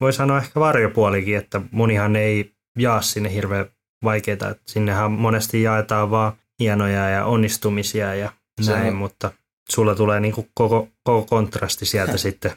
voi 0.00 0.12
sanoa 0.12 0.38
ehkä 0.38 0.60
varjopuolikin, 0.60 1.36
että 1.36 1.60
monihan 1.70 2.16
ei 2.16 2.52
jaa 2.78 3.02
sinne 3.02 3.32
hirveän 3.32 3.66
vaikeita, 4.04 4.48
että 4.50 4.62
sinnehän 4.66 5.12
monesti 5.12 5.62
jaetaan 5.62 6.10
vaan 6.10 6.32
hienoja 6.58 7.08
ja 7.08 7.24
onnistumisia 7.24 8.14
ja 8.14 8.32
näin, 8.66 8.88
on... 8.88 8.94
mutta 8.94 9.30
sulla 9.70 9.94
tulee 9.94 10.20
niin 10.20 10.34
kuin 10.34 10.50
koko, 10.54 10.88
koko 11.04 11.26
kontrasti 11.26 11.86
sieltä 11.86 12.16
sitten. 12.26 12.52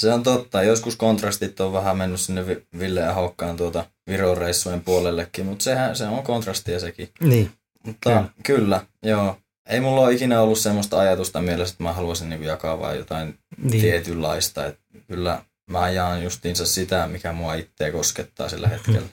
Se 0.00 0.12
on 0.12 0.22
totta. 0.22 0.62
Joskus 0.62 0.96
kontrastit 0.96 1.60
on 1.60 1.72
vähän 1.72 1.96
mennyt 1.96 2.20
sinne 2.20 2.46
Ville 2.78 3.00
ja 3.00 3.14
Hokkaan 3.14 3.56
tuota 3.56 3.84
Viron 4.06 4.38
reissujen 4.38 4.80
puolellekin, 4.80 5.46
mutta 5.46 5.62
sehän 5.62 5.96
se 5.96 6.06
on 6.06 6.22
kontrastia 6.22 6.80
sekin. 6.80 7.08
Niin. 7.20 7.50
Mutta 7.86 8.10
kyllä. 8.10 8.28
kyllä, 8.42 8.86
joo. 9.02 9.36
Ei 9.68 9.80
mulla 9.80 10.00
ole 10.00 10.12
ikinä 10.12 10.40
ollut 10.40 10.58
semmoista 10.58 11.00
ajatusta 11.00 11.42
mielessä, 11.42 11.72
että 11.72 11.82
mä 11.82 11.92
haluaisin 11.92 12.30
niin 12.30 12.42
jakaa 12.42 12.78
vain 12.80 12.98
jotain 12.98 13.38
niin. 13.58 13.80
tietynlaista. 13.80 14.66
Että 14.66 14.82
kyllä 15.08 15.42
mä 15.70 15.80
ajan 15.80 16.22
justiinsa 16.22 16.66
sitä, 16.66 17.08
mikä 17.08 17.32
mua 17.32 17.54
itseä 17.54 17.92
koskettaa 17.92 18.48
sillä 18.48 18.68
hetkellä. 18.68 19.08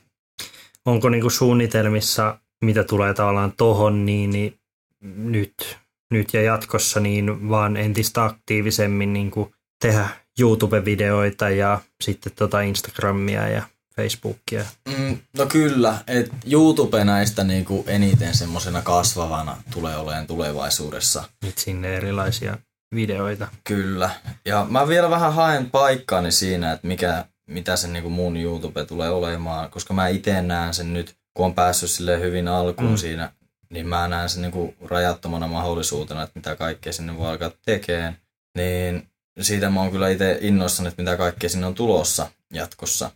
Onko 0.85 1.09
niinku 1.09 1.29
suunnitelmissa, 1.29 2.39
mitä 2.65 2.83
tulee 2.83 3.13
tavallaan 3.13 3.51
tohon, 3.51 4.05
niin, 4.05 4.29
niin 4.29 4.59
nyt, 5.01 5.77
nyt 6.13 6.33
ja 6.33 6.41
jatkossa 6.41 6.99
niin 6.99 7.49
vaan 7.49 7.77
entistä 7.77 8.23
aktiivisemmin 8.23 9.13
niin 9.13 9.31
kuin 9.31 9.53
tehdä 9.81 10.09
YouTube-videoita 10.39 11.49
ja 11.49 11.81
sitten 12.03 12.31
tota 12.35 12.61
Instagramia 12.61 13.47
ja 13.47 13.63
Facebookia? 13.95 14.65
Mm, 14.97 15.17
no 15.37 15.45
kyllä, 15.45 15.97
että 16.07 16.35
YouTube 16.51 17.03
näistä 17.03 17.43
niinku 17.43 17.83
eniten 17.87 18.35
semmoisena 18.35 18.81
kasvavana 18.81 19.57
tulee 19.73 19.97
olemaan 19.97 20.27
tulevaisuudessa. 20.27 21.23
Nyt 21.45 21.57
sinne 21.57 21.95
erilaisia 21.95 22.57
videoita. 22.95 23.47
Kyllä, 23.63 24.09
ja 24.45 24.67
mä 24.69 24.87
vielä 24.87 25.09
vähän 25.09 25.33
haen 25.33 25.69
paikkaani 25.71 26.31
siinä, 26.31 26.71
että 26.71 26.87
mikä, 26.87 27.25
mitä 27.47 27.75
se 27.75 27.87
niinku 27.87 28.09
mun 28.09 28.37
YouTube 28.37 28.85
tulee 28.85 29.09
olemaan, 29.09 29.69
koska 29.69 29.93
mä 29.93 30.07
itse 30.07 30.41
näen 30.41 30.73
sen 30.73 30.93
nyt, 30.93 31.15
kun 31.33 31.45
on 31.45 31.55
päässyt 31.55 31.89
sille 31.89 32.19
hyvin 32.19 32.47
alkuun 32.47 32.89
mm. 32.89 32.97
siinä, 32.97 33.31
niin 33.73 33.87
mä 33.87 34.07
näen 34.07 34.29
sen 34.29 34.41
niinku 34.41 34.73
rajattomana 34.85 35.47
mahdollisuutena, 35.47 36.23
että 36.23 36.39
mitä 36.39 36.55
kaikkea 36.55 36.93
sinne 36.93 37.17
voi 37.17 37.29
alkaa 37.29 37.51
tekemään. 37.65 38.17
Niin 38.57 39.07
siitä 39.41 39.69
mä 39.69 39.81
oon 39.81 39.91
kyllä 39.91 40.09
itse 40.09 40.37
innoissani, 40.41 40.87
että 40.87 41.01
mitä 41.01 41.17
kaikkea 41.17 41.49
sinne 41.49 41.67
on 41.67 41.75
tulossa 41.75 42.31
jatkossa. 42.53 43.11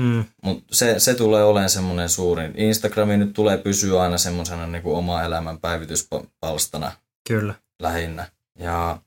Mm. 0.00 0.24
Mutta 0.42 0.64
se, 0.76 0.98
se 0.98 1.14
tulee 1.14 1.44
olemaan 1.44 1.70
semmoinen 1.70 2.08
suurin. 2.08 2.52
Instagrami 2.56 3.16
nyt 3.16 3.32
tulee 3.32 3.58
pysyä 3.58 4.02
aina 4.02 4.18
semmoisena 4.18 4.66
niin 4.66 4.82
oma 4.84 5.22
elämän 5.22 5.58
päivityspalstana. 5.58 6.92
Kyllä. 7.28 7.54
Lähinnä. 7.82 8.28
Ja 8.58 8.98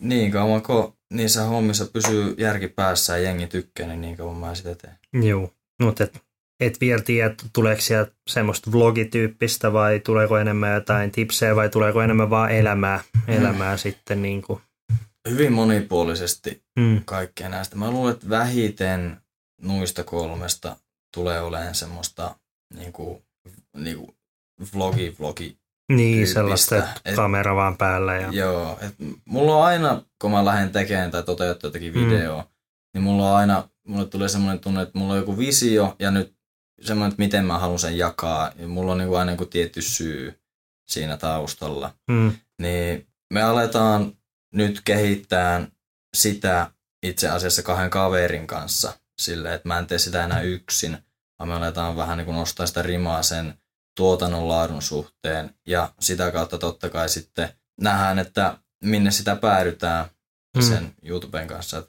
niin 0.00 0.32
kauan 0.32 0.62
kun 0.62 0.96
niissä 1.12 1.42
hommissa 1.42 1.86
pysyy 1.86 2.34
järki 2.38 2.68
päässä 2.68 3.16
ja 3.16 3.22
jengi 3.22 3.46
tykkää, 3.46 3.86
niin 3.86 4.00
niin 4.00 4.16
kauan 4.16 4.36
mä 4.36 4.54
sitä 4.54 4.74
teen. 4.74 5.26
Joo, 5.26 5.50
mutta 5.82 6.06
et, 6.60 6.80
vielä 6.80 7.02
tiedä, 7.02 7.34
tuleeko 7.52 7.80
sieltä 7.80 8.12
semmoista 8.28 8.72
vlogityyppistä 8.72 9.72
vai 9.72 10.00
tuleeko 10.00 10.38
enemmän 10.38 10.74
jotain 10.74 11.10
tipsejä 11.10 11.56
vai 11.56 11.68
tuleeko 11.68 12.02
enemmän 12.02 12.30
vaan 12.30 12.50
elämää, 12.50 13.00
elämää 13.28 13.74
mm. 13.74 13.78
sitten 13.78 14.22
niin 14.22 14.42
kuin 14.42 14.60
hyvin 15.30 15.52
monipuolisesti 15.52 16.62
mm. 16.78 17.02
kaikkea 17.04 17.48
näistä. 17.48 17.76
Mä 17.76 17.90
luulen, 17.90 18.14
että 18.14 18.28
vähiten 18.28 19.16
nuista 19.62 20.04
kolmesta 20.04 20.76
tulee 21.14 21.40
olemaan 21.40 21.74
semmoista 21.74 22.34
niinku, 22.74 23.22
niinku 23.76 24.14
vlogi, 24.74 25.16
vlogi 25.18 25.58
niin, 25.92 26.16
tyyppistä. 26.16 26.34
sellaista, 26.34 26.76
että 26.76 27.00
et, 27.04 27.16
kamera 27.16 27.56
vaan 27.56 27.76
päällä. 27.76 28.14
Ja... 28.14 28.28
Joo, 28.32 28.78
et 28.80 28.94
mulla 29.24 29.56
on 29.56 29.64
aina, 29.64 30.02
kun 30.20 30.30
mä 30.30 30.44
lähden 30.44 30.70
tekemään 30.70 31.10
tai 31.10 31.22
toteuttaa 31.22 31.68
jotakin 31.68 31.94
mm. 31.94 32.00
videoa, 32.00 32.50
niin 32.94 33.02
mulla 33.02 33.30
on 33.30 33.36
aina, 33.36 33.68
mulle 33.86 34.06
tulee 34.06 34.28
semmoinen 34.28 34.60
tunne, 34.60 34.82
että 34.82 34.98
mulla 34.98 35.12
on 35.12 35.18
joku 35.18 35.38
visio 35.38 35.96
ja 35.98 36.10
nyt 36.10 36.33
semmoinen, 36.82 37.12
että 37.12 37.22
miten 37.22 37.44
mä 37.44 37.58
haluan 37.58 37.78
sen 37.78 37.98
jakaa. 37.98 38.52
Ja 38.56 38.68
mulla 38.68 38.92
on 38.92 38.98
niinku 38.98 39.14
aina 39.14 39.32
joku 39.32 39.46
tietty 39.46 39.82
syy 39.82 40.40
siinä 40.88 41.16
taustalla. 41.16 41.94
Mm. 42.10 42.32
Niin 42.62 43.06
me 43.32 43.42
aletaan 43.42 44.12
nyt 44.54 44.80
kehittää 44.84 45.66
sitä 46.16 46.70
itse 47.02 47.28
asiassa 47.28 47.62
kahden 47.62 47.90
kaverin 47.90 48.46
kanssa 48.46 48.92
sille, 49.18 49.54
että 49.54 49.68
mä 49.68 49.78
en 49.78 49.86
tee 49.86 49.98
sitä 49.98 50.24
enää 50.24 50.40
yksin, 50.40 50.98
vaan 51.38 51.48
me 51.48 51.54
aletaan 51.54 51.96
vähän 51.96 52.18
niin 52.18 52.26
kuin 52.26 52.36
nostaa 52.36 52.66
sitä 52.66 52.82
rimaa 52.82 53.22
sen 53.22 53.58
tuotannon 53.96 54.48
laadun 54.48 54.82
suhteen 54.82 55.54
ja 55.66 55.94
sitä 56.00 56.30
kautta 56.30 56.58
totta 56.58 56.90
kai 56.90 57.08
sitten 57.08 57.48
nähdään, 57.80 58.18
että 58.18 58.58
minne 58.84 59.10
sitä 59.10 59.36
päädytään 59.36 60.06
mm. 60.56 60.62
sen 60.62 60.94
YouTuben 61.02 61.48
kanssa. 61.48 61.82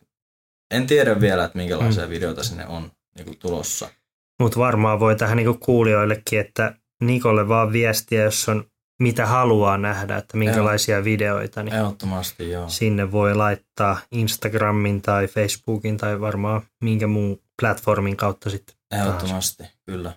En 0.71 0.87
tiedä 0.87 1.21
vielä, 1.21 1.45
että 1.45 1.57
minkälaisia 1.57 2.03
mm. 2.03 2.09
videoita 2.09 2.43
sinne 2.43 2.67
on 2.67 2.91
niin 3.15 3.25
kuin 3.25 3.39
tulossa. 3.39 3.89
Mutta 4.39 4.59
varmaan 4.59 4.99
voi 4.99 5.15
tähän 5.15 5.37
niin 5.37 5.47
kuin 5.47 5.59
kuulijoillekin, 5.59 6.39
että 6.39 6.75
Nikolle 7.03 7.47
vaan 7.47 7.71
viestiä, 7.73 8.23
jos 8.23 8.49
on 8.49 8.63
mitä 8.99 9.25
haluaa 9.25 9.77
nähdä, 9.77 10.17
että 10.17 10.37
minkälaisia 10.37 10.95
Ehdot, 10.95 11.05
videoita, 11.05 11.63
niin 11.63 11.75
Ehdottomasti, 11.75 12.49
joo. 12.49 12.69
sinne 12.69 13.11
voi 13.11 13.35
laittaa 13.35 13.99
Instagramin 14.11 15.01
tai 15.01 15.27
Facebookin 15.27 15.97
tai 15.97 16.19
varmaan 16.19 16.61
minkä 16.83 17.07
muun 17.07 17.41
platformin 17.61 18.17
kautta 18.17 18.49
sitten. 18.49 18.75
Ehdottomasti, 18.91 19.63
taas. 19.63 19.77
kyllä. 19.85 20.13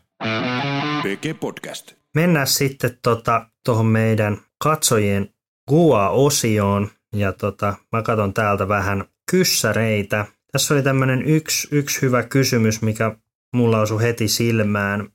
PG 1.03 1.41
Podcast. 1.41 1.93
Mennään 2.15 2.47
sitten 2.47 2.99
tuohon 3.03 3.23
tota, 3.65 3.83
meidän 3.83 4.39
katsojien 4.65 5.35
Gua-osioon 5.69 6.91
ja 7.15 7.33
tota, 7.33 7.75
mä 7.93 8.03
katson 8.03 8.35
täältä 8.35 8.69
vähän 8.69 9.05
kyssäreitä. 9.31 10.27
Tässä 10.53 10.75
oli 10.75 10.83
tämmöinen 10.83 11.23
yksi, 11.23 11.69
yksi 11.71 12.03
hyvä 12.03 12.23
kysymys, 12.23 12.83
mikä 12.83 13.17
mulla 13.55 13.81
osui 13.81 14.03
heti 14.03 14.29
silmään. 14.29 15.09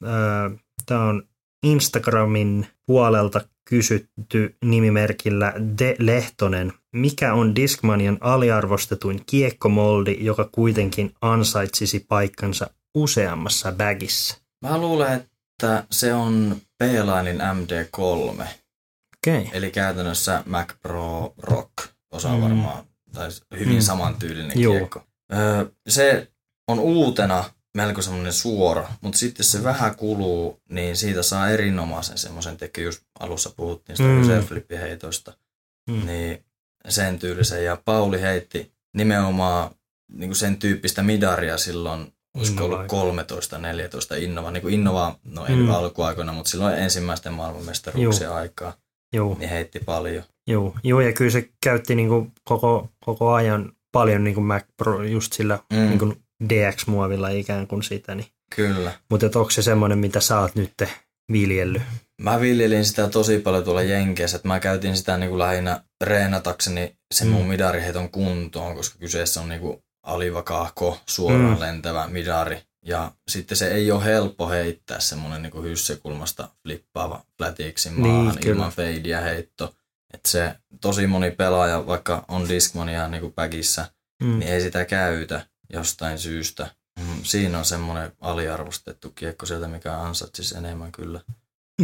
Tämä 0.86 1.04
on 1.04 1.24
Instagramin 1.64 2.68
puolelta 2.86 3.42
kysytty 3.70 4.56
nimimerkillä 4.66 5.54
De 5.80 5.96
Lehtonen. 6.00 6.74
Mikä 6.92 7.34
on 7.34 7.56
Discmanian 7.56 8.18
aliarvostetuin 8.22 9.22
kiekkomoldi, 9.26 10.18
joka 10.20 10.50
kuitenkin 10.52 11.14
ansaitsisi 11.22 12.06
paikkansa 12.10 12.70
useammassa 12.96 13.72
bagissa? 13.72 14.38
Mä 14.62 14.78
luulen, 14.78 15.14
että 15.14 15.84
se 15.92 16.14
on 16.14 16.56
P-Linein 16.78 17.40
MD3. 17.40 18.46
Okay. 19.28 19.46
Eli 19.54 19.72
käytännössä 19.72 20.44
Mac 20.46 20.74
Pro 20.82 21.34
Rock. 21.38 21.74
Osa 22.12 22.30
mm. 22.30 22.42
varmaan, 22.42 22.84
tai 23.14 23.30
hyvin 23.60 23.76
mm. 23.76 23.82
samantyylinen 23.82 24.52
kiekko. 24.52 25.04
Öö, 25.34 25.66
se 25.90 26.32
on 26.68 26.80
uutena 26.80 27.44
melko 27.78 28.02
semmoinen 28.02 28.34
suora, 28.34 28.90
mutta 29.02 29.20
sitten 29.20 29.46
se 29.46 29.64
vähän 29.64 29.96
kuluu, 29.96 30.62
niin 30.70 30.98
siitä 30.98 31.24
saa 31.24 31.50
erinomaisen 31.50 32.18
semmoisen 32.18 32.58
teki, 32.58 32.82
just 32.82 33.04
alussa 33.20 33.54
puhuttiin 33.58 33.98
sitä 33.98 34.40
mm. 34.40 34.48
flippiheitoista. 34.48 35.34
mm. 35.90 36.06
niin 36.06 36.46
sen 36.90 37.20
tyylisen. 37.20 37.66
Ja 37.66 37.82
Pauli 37.86 38.22
heitti 38.22 38.72
nimenomaan 38.94 39.72
niin 40.12 40.30
kuin 40.30 40.36
sen 40.36 40.58
tyyppistä 40.58 41.04
midaria 41.04 41.58
silloin, 41.58 42.14
olisiko 42.38 42.64
ollut 42.66 42.80
13-14 42.80 44.18
Innova, 44.18 44.52
niin 44.52 44.62
kuin 44.62 44.74
Innova, 44.74 45.20
no 45.24 45.46
ei 45.46 45.56
mm. 45.56 45.70
alkuaikoina, 45.70 46.34
mutta 46.34 46.50
silloin 46.50 46.76
ensimmäisten 46.76 47.34
maailmanmestaruuksien 47.34 48.28
Juh. 48.28 48.36
aikaa, 48.36 48.74
Juh. 49.14 49.38
niin 49.38 49.50
heitti 49.50 49.80
paljon. 49.80 50.24
Joo, 50.48 50.76
Joo 50.84 51.02
ja 51.02 51.14
kyllä 51.14 51.32
se 51.32 51.50
käytti 51.64 51.96
niin 51.96 52.10
kuin 52.10 52.32
koko, 52.44 52.90
koko 53.06 53.34
ajan 53.34 53.72
paljon 53.92 54.24
niin 54.24 54.34
kuin 54.34 54.46
Mac 54.46 54.64
Pro 54.78 55.04
just 55.04 55.34
sillä 55.34 55.60
mm. 55.74 55.78
niin 55.78 56.00
kuin 56.00 56.23
DX-muovilla 56.50 57.30
ikään 57.30 57.68
kuin 57.68 57.84
sitä. 57.84 58.16
Niin. 58.16 58.28
Kyllä. 58.56 58.92
Mutta 59.10 59.26
onko 59.26 59.50
se 59.50 59.62
semmoinen, 59.62 59.98
mitä 60.00 60.20
sä 60.20 60.40
oot 60.40 60.56
nyt 60.56 60.74
viljellyt? 61.32 61.82
Mä 62.22 62.42
viljelin 62.42 62.86
sitä 62.86 63.10
tosi 63.10 63.40
paljon 63.40 63.64
tuolla 63.64 63.82
Jenkeissä, 63.82 64.36
että 64.36 64.48
mä 64.48 64.60
käytin 64.60 64.98
sitä 64.98 65.18
niin 65.18 65.30
kuin 65.30 65.40
lähinnä 65.40 65.84
reenatakseni 66.04 66.98
sen 67.14 67.28
mm. 67.28 67.34
mun 67.34 67.48
midariheiton 67.48 68.10
kuntoon, 68.10 68.76
koska 68.76 69.00
kyseessä 69.00 69.42
on 69.42 69.50
niin 69.50 69.62
kuin 69.62 69.84
suoraan 71.06 71.56
mm. 71.56 71.60
lentävä 71.60 72.08
midari. 72.08 72.62
Ja 72.86 73.12
sitten 73.28 73.58
se 73.58 73.68
ei 73.68 73.92
ole 73.92 74.04
helppo 74.04 74.50
heittää 74.50 75.00
semmoinen 75.00 75.42
niin 75.42 75.52
kuin 75.52 75.70
hyssekulmasta 75.70 76.50
flippaava 76.64 77.24
flatiksi 77.38 77.90
maahan 77.90 78.36
niin, 78.36 78.48
ilman 78.48 78.72
feidiä 78.72 79.22
heitto. 79.22 79.76
Että 80.14 80.30
se 80.30 80.56
tosi 80.82 81.08
moni 81.08 81.32
pelaaja, 81.32 81.88
vaikka 81.88 82.26
on 82.28 82.50
Discmania 82.50 83.08
niin 83.08 83.22
kuin 83.22 83.34
bagissä, 83.34 83.88
mm. 84.24 84.40
niin 84.40 84.52
ei 84.52 84.62
sitä 84.62 84.86
käytä 84.86 85.46
jostain 85.70 86.20
syystä. 86.20 86.76
Mm, 87.00 87.24
siinä 87.24 87.60
on 87.60 87.66
semmoinen 87.66 88.12
aliarvostettu 88.22 89.10
kiekko 89.10 89.46
sieltä, 89.46 89.68
mikä 89.68 89.98
ansaitsisi 90.00 90.58
enemmän 90.58 90.92
kyllä 90.92 91.22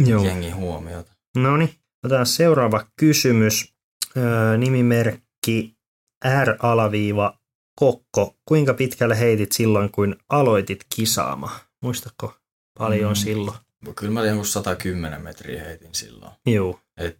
Joo. 0.06 0.24
jengin 0.24 0.56
huomiota. 0.56 1.12
No 1.36 1.56
niin, 1.56 1.74
otetaan 2.04 2.26
seuraava 2.26 2.86
kysymys. 2.96 3.74
Öö, 4.16 4.56
nimimerkki 4.56 5.76
R-alaviiva 6.44 7.40
Kokko. 7.80 8.36
Kuinka 8.44 8.74
pitkälle 8.74 9.18
heitit 9.18 9.52
silloin, 9.52 9.90
kun 9.90 10.16
aloitit 10.28 10.86
kisaamaan? 10.94 11.60
Muistatko 11.82 12.34
paljon 12.78 13.12
mm. 13.12 13.16
silloin? 13.16 13.58
Kyllä 13.96 14.12
mä 14.12 14.26
jonkun 14.26 14.46
110 14.46 15.22
metriä 15.22 15.64
heitin 15.64 15.94
silloin. 15.94 16.32
Joo. 16.46 16.80
Et 16.96 17.18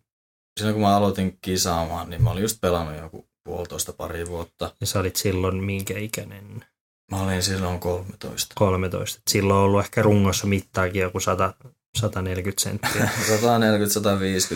silloin 0.59 0.75
kun 0.75 0.83
mä 0.83 0.97
aloitin 0.97 1.39
kisaamaan, 1.41 2.11
niin 2.11 2.23
mä 2.23 2.31
olin 2.31 2.43
just 2.43 2.61
pelannut 2.61 2.97
joku 2.97 3.29
puolitoista 3.51 3.93
pari 3.93 4.27
vuotta. 4.27 4.75
Ja 4.81 4.87
sä 4.87 5.01
olit 5.01 5.17
silloin 5.17 5.65
minkä 5.65 5.99
ikäinen? 5.99 6.65
Mä 7.11 7.23
olin 7.23 7.43
silloin 7.43 7.81
13. 7.81 8.55
13. 8.59 9.23
Silloin 9.31 9.59
on 9.59 9.65
ollut 9.65 9.85
ehkä 9.85 10.03
rungossa 10.03 10.47
mittaakin 10.47 11.03
joku 11.03 11.21
100, 11.21 11.55
140 11.99 12.63
senttiä. 12.63 13.11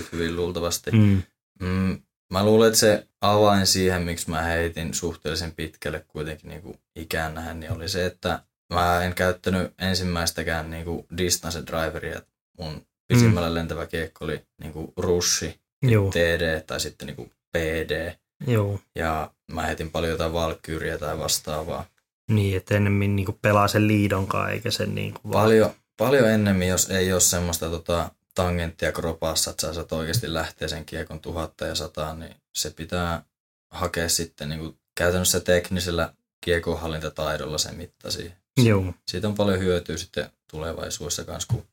140-150 0.02 0.06
hyvin 0.12 0.36
luultavasti. 0.36 0.90
Mm. 0.90 1.22
Mm, 1.60 2.02
mä 2.32 2.44
luulen, 2.44 2.66
että 2.66 2.78
se 2.78 3.08
avain 3.20 3.66
siihen, 3.66 4.02
miksi 4.02 4.30
mä 4.30 4.42
heitin 4.42 4.94
suhteellisen 4.94 5.52
pitkälle 5.52 6.04
kuitenkin 6.08 6.48
niin 6.48 6.62
kuin 6.62 6.78
ikään 6.96 7.34
nähen, 7.34 7.60
niin 7.60 7.72
oli 7.72 7.88
se, 7.88 8.06
että 8.06 8.42
mä 8.74 9.04
en 9.04 9.14
käyttänyt 9.14 9.72
ensimmäistäkään 9.78 10.70
niin 10.70 10.84
kuin 10.84 11.06
distance 11.16 11.62
driveria. 11.66 12.20
Mun 12.58 12.86
pisimmällä 13.08 13.48
mm. 13.48 13.54
lentävä 13.54 13.86
kiekko 13.86 14.24
oli 14.24 14.42
niin 14.60 14.72
kuin 14.72 14.92
rushi, 14.96 15.60
Joo. 15.82 16.10
TD 16.10 16.60
tai 16.60 16.80
sitten 16.80 17.06
niin 17.06 17.16
kuin 17.16 17.30
PD. 17.52 18.23
Joo. 18.46 18.80
Ja 18.94 19.30
mä 19.52 19.62
heitin 19.62 19.90
paljon 19.90 20.12
jotain 20.12 20.32
valkkyyriä 20.32 20.98
tai 20.98 21.18
vastaavaa. 21.18 21.86
Niin, 22.30 22.56
että 22.56 22.74
ennemmin 22.74 23.16
niin 23.16 23.38
pelaa 23.42 23.68
sen 23.68 23.88
liidonkaan 23.88 24.52
eikä 24.52 24.70
sen 24.70 24.94
niin 24.94 25.14
kuin 25.14 25.32
paljon, 25.32 25.68
vaan... 25.68 25.80
paljon 25.96 26.30
ennemmin, 26.30 26.68
jos 26.68 26.90
ei 26.90 27.12
ole 27.12 27.20
semmoista 27.20 27.70
tota, 27.70 28.10
tangenttia 28.34 28.92
kropassa, 28.92 29.50
että 29.50 29.66
sä 29.66 29.74
saat 29.74 29.92
oikeasti 29.92 30.34
lähteä 30.34 30.68
sen 30.68 30.84
kiekon 30.84 31.20
tuhatta 31.20 31.66
ja 31.66 31.74
sataa, 31.74 32.14
niin 32.14 32.34
se 32.52 32.70
pitää 32.70 33.24
hakea 33.70 34.08
sitten 34.08 34.48
niin 34.48 34.60
kuin 34.60 34.78
käytännössä 34.94 35.40
teknisellä 35.40 36.14
kiekonhallintataidolla 36.40 37.58
sen 37.58 37.74
mitta 37.74 38.10
siihen. 38.10 38.36
Joo. 38.56 38.94
Siitä 39.08 39.28
on 39.28 39.34
paljon 39.34 39.58
hyötyä 39.58 39.96
sitten 39.96 40.30
tulevaisuudessa 40.50 41.24
kanssa, 41.24 41.54
kun 41.54 41.66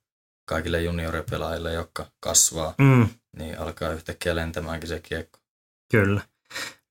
kaikille 0.45 0.81
junioripelaajille, 0.81 1.73
jotka 1.73 2.05
kasvaa, 2.19 2.75
mm. 2.77 3.07
niin 3.37 3.59
alkaa 3.59 3.91
yhtäkkiä 3.91 4.35
lentämäänkin 4.35 4.89
se 4.89 4.99
kiekko. 4.99 5.39
Kyllä. 5.91 6.21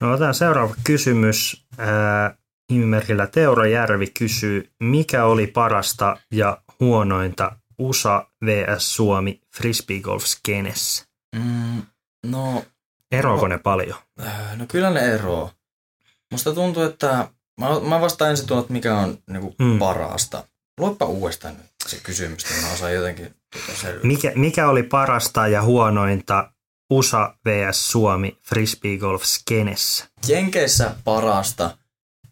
No 0.01 0.11
otetaan 0.13 0.35
seuraava 0.35 0.75
kysymys. 0.85 1.67
Nimimerkillä 2.71 3.27
Teuro 3.27 3.65
Järvi 3.65 4.07
kysyy, 4.07 4.73
mikä 4.81 5.25
oli 5.25 5.47
parasta 5.47 6.17
ja 6.31 6.63
huonointa 6.81 7.57
USA 7.79 8.31
vs 8.45 8.95
Suomi 8.95 9.41
frisbeegolf-skenessä? 9.57 11.05
Mm, 11.37 11.83
no... 12.27 12.65
Eroako 13.13 13.49
no, 13.49 13.49
ne 13.49 13.59
paljon? 13.59 13.99
Äh, 14.27 14.57
no 14.57 14.65
kyllä 14.69 14.91
ne 14.91 15.01
eroo. 15.01 15.51
Musta 16.33 16.53
tuntuu, 16.53 16.83
että 16.83 17.29
mä, 17.61 17.67
mä 17.89 18.01
vastaan 18.01 18.31
ensin 18.31 18.47
tuon, 18.47 18.61
että 18.61 18.73
mikä 18.73 18.99
on 18.99 19.19
niinku 19.31 19.55
mm. 19.59 19.79
parasta. 19.79 20.45
Luoppa 20.79 21.07
uudestaan 21.07 21.55
nyt 21.55 21.67
se 21.87 22.01
kysymys, 22.03 22.51
niin 22.51 22.65
mä 22.65 22.73
osaan 22.73 22.95
jotenkin 22.95 23.35
tuota 23.53 23.99
mikä, 24.03 24.33
mikä 24.35 24.69
oli 24.69 24.83
parasta 24.83 25.49
ja 25.49 25.63
huonointa 25.63 26.53
USA 26.91 27.35
vs 27.45 27.91
Suomi 27.91 28.39
frisbeegolf-skenessä? 28.43 30.05
Jenkeissä 30.29 30.95
parasta 31.05 31.79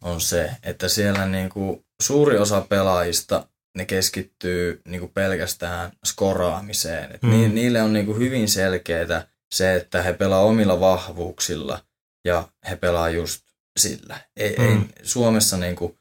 on 0.02 0.20
se, 0.20 0.50
että 0.62 0.88
siellä 0.88 1.26
niinku 1.26 1.84
suuri 2.02 2.38
osa 2.38 2.60
pelaajista 2.60 3.48
ne 3.76 3.86
keskittyy 3.86 4.80
niinku 4.88 5.08
pelkästään 5.08 5.92
skoraamiseen. 6.04 7.14
Et 7.14 7.22
mm. 7.22 7.30
ni, 7.30 7.48
niille 7.48 7.82
on 7.82 7.92
niinku 7.92 8.14
hyvin 8.14 8.48
selkeää 8.48 9.26
se, 9.54 9.74
että 9.74 10.02
he 10.02 10.12
pelaa 10.12 10.40
omilla 10.40 10.80
vahvuuksilla 10.80 11.80
ja 12.24 12.48
he 12.70 12.76
pelaa 12.76 13.08
just 13.08 13.44
sillä. 13.78 14.20
Ei, 14.36 14.56
mm. 14.58 14.64
ei 14.64 14.78
Suomessa 15.02 15.56
niinku 15.56 15.98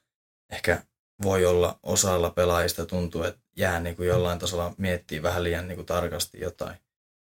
ehkä 0.51 0.81
voi 1.23 1.45
olla 1.45 1.79
osalla 1.83 2.29
pelaajista 2.29 2.85
tuntuu, 2.85 3.23
että 3.23 3.41
jää 3.57 3.79
niinku 3.79 4.03
jollain 4.03 4.39
tasolla 4.39 4.73
miettii 4.77 5.23
vähän 5.23 5.43
liian 5.43 5.67
niinku 5.67 5.83
tarkasti 5.83 6.39
jotain 6.39 6.77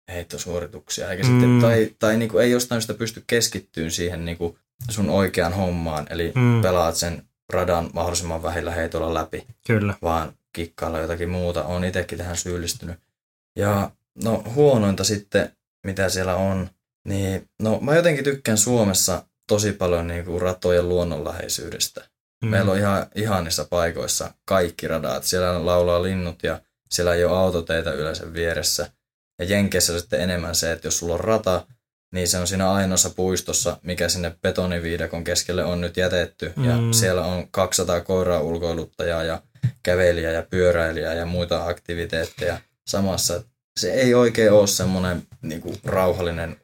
heittosuorituksia, 0.08 1.10
eikä 1.10 1.22
mm. 1.22 1.28
sitten, 1.28 1.60
tai, 1.60 1.94
tai 1.98 2.16
niinku 2.16 2.38
ei 2.38 2.50
jostain 2.50 2.80
sitä 2.80 2.94
pysty 2.94 3.24
keskittyyn 3.26 3.90
siihen 3.90 4.24
niinku 4.24 4.58
sun 4.90 5.10
oikeaan 5.10 5.52
hommaan, 5.52 6.06
eli 6.10 6.32
mm. 6.34 6.62
pelaat 6.62 6.94
sen 6.94 7.22
radan 7.52 7.90
mahdollisimman 7.92 8.42
vähillä 8.42 8.70
heitolla 8.70 9.14
läpi. 9.14 9.46
Kyllä. 9.66 9.94
Vaan 10.02 10.32
kikkailla 10.52 10.98
jotakin 10.98 11.28
muuta. 11.28 11.64
Olen 11.64 11.84
itsekin 11.84 12.18
tähän 12.18 12.36
syyllistynyt. 12.36 12.96
Ja 13.56 13.90
no 14.24 14.42
huonointa 14.54 15.04
sitten, 15.04 15.52
mitä 15.86 16.08
siellä 16.08 16.34
on, 16.34 16.70
niin 17.04 17.48
no 17.62 17.78
mä 17.80 17.96
jotenkin 17.96 18.24
tykkään 18.24 18.58
Suomessa 18.58 19.24
tosi 19.48 19.72
paljon 19.72 20.08
niin 20.08 20.24
kuin 20.24 20.42
ratojen 20.42 20.88
luonnonläheisyydestä. 20.88 22.08
Mm. 22.44 22.48
Meillä 22.50 22.72
on 22.72 22.78
ihan 22.78 23.06
ihanissa 23.14 23.64
paikoissa 23.70 24.34
kaikki 24.44 24.88
radat. 24.88 25.24
Siellä 25.24 25.66
laulaa 25.66 26.02
linnut 26.02 26.42
ja 26.42 26.60
siellä 26.90 27.14
ei 27.14 27.24
ole 27.24 27.38
autoteitä 27.38 27.92
yleensä 27.92 28.32
vieressä. 28.32 28.90
Ja 29.38 29.44
Jenkeissä 29.44 30.00
sitten 30.00 30.20
enemmän 30.20 30.54
se, 30.54 30.72
että 30.72 30.86
jos 30.86 30.98
sulla 30.98 31.14
on 31.14 31.20
rata, 31.20 31.66
niin 32.14 32.28
se 32.28 32.38
on 32.38 32.46
siinä 32.46 32.72
ainoassa 32.72 33.10
puistossa, 33.10 33.76
mikä 33.82 34.08
sinne 34.08 34.34
betoniviidakon 34.42 35.24
keskelle 35.24 35.64
on 35.64 35.80
nyt 35.80 35.96
jätetty. 35.96 36.52
Mm. 36.56 36.64
Ja 36.64 36.74
siellä 36.90 37.24
on 37.24 37.48
200 37.50 38.00
koiraa 38.00 38.40
ulkoiluttajaa 38.40 39.22
ja 39.22 39.42
kävelijä 39.82 40.32
ja 40.32 40.42
pyöräilijä 40.42 41.14
ja 41.14 41.26
muita 41.26 41.66
aktiviteetteja 41.66 42.60
samassa. 42.86 43.42
Se 43.80 43.92
ei 43.92 44.14
oikein 44.14 44.52
ole 44.52 44.66
semmoinen 44.66 45.22
niin 45.42 45.60
kuin, 45.60 45.76
rauhallinen 45.84 46.56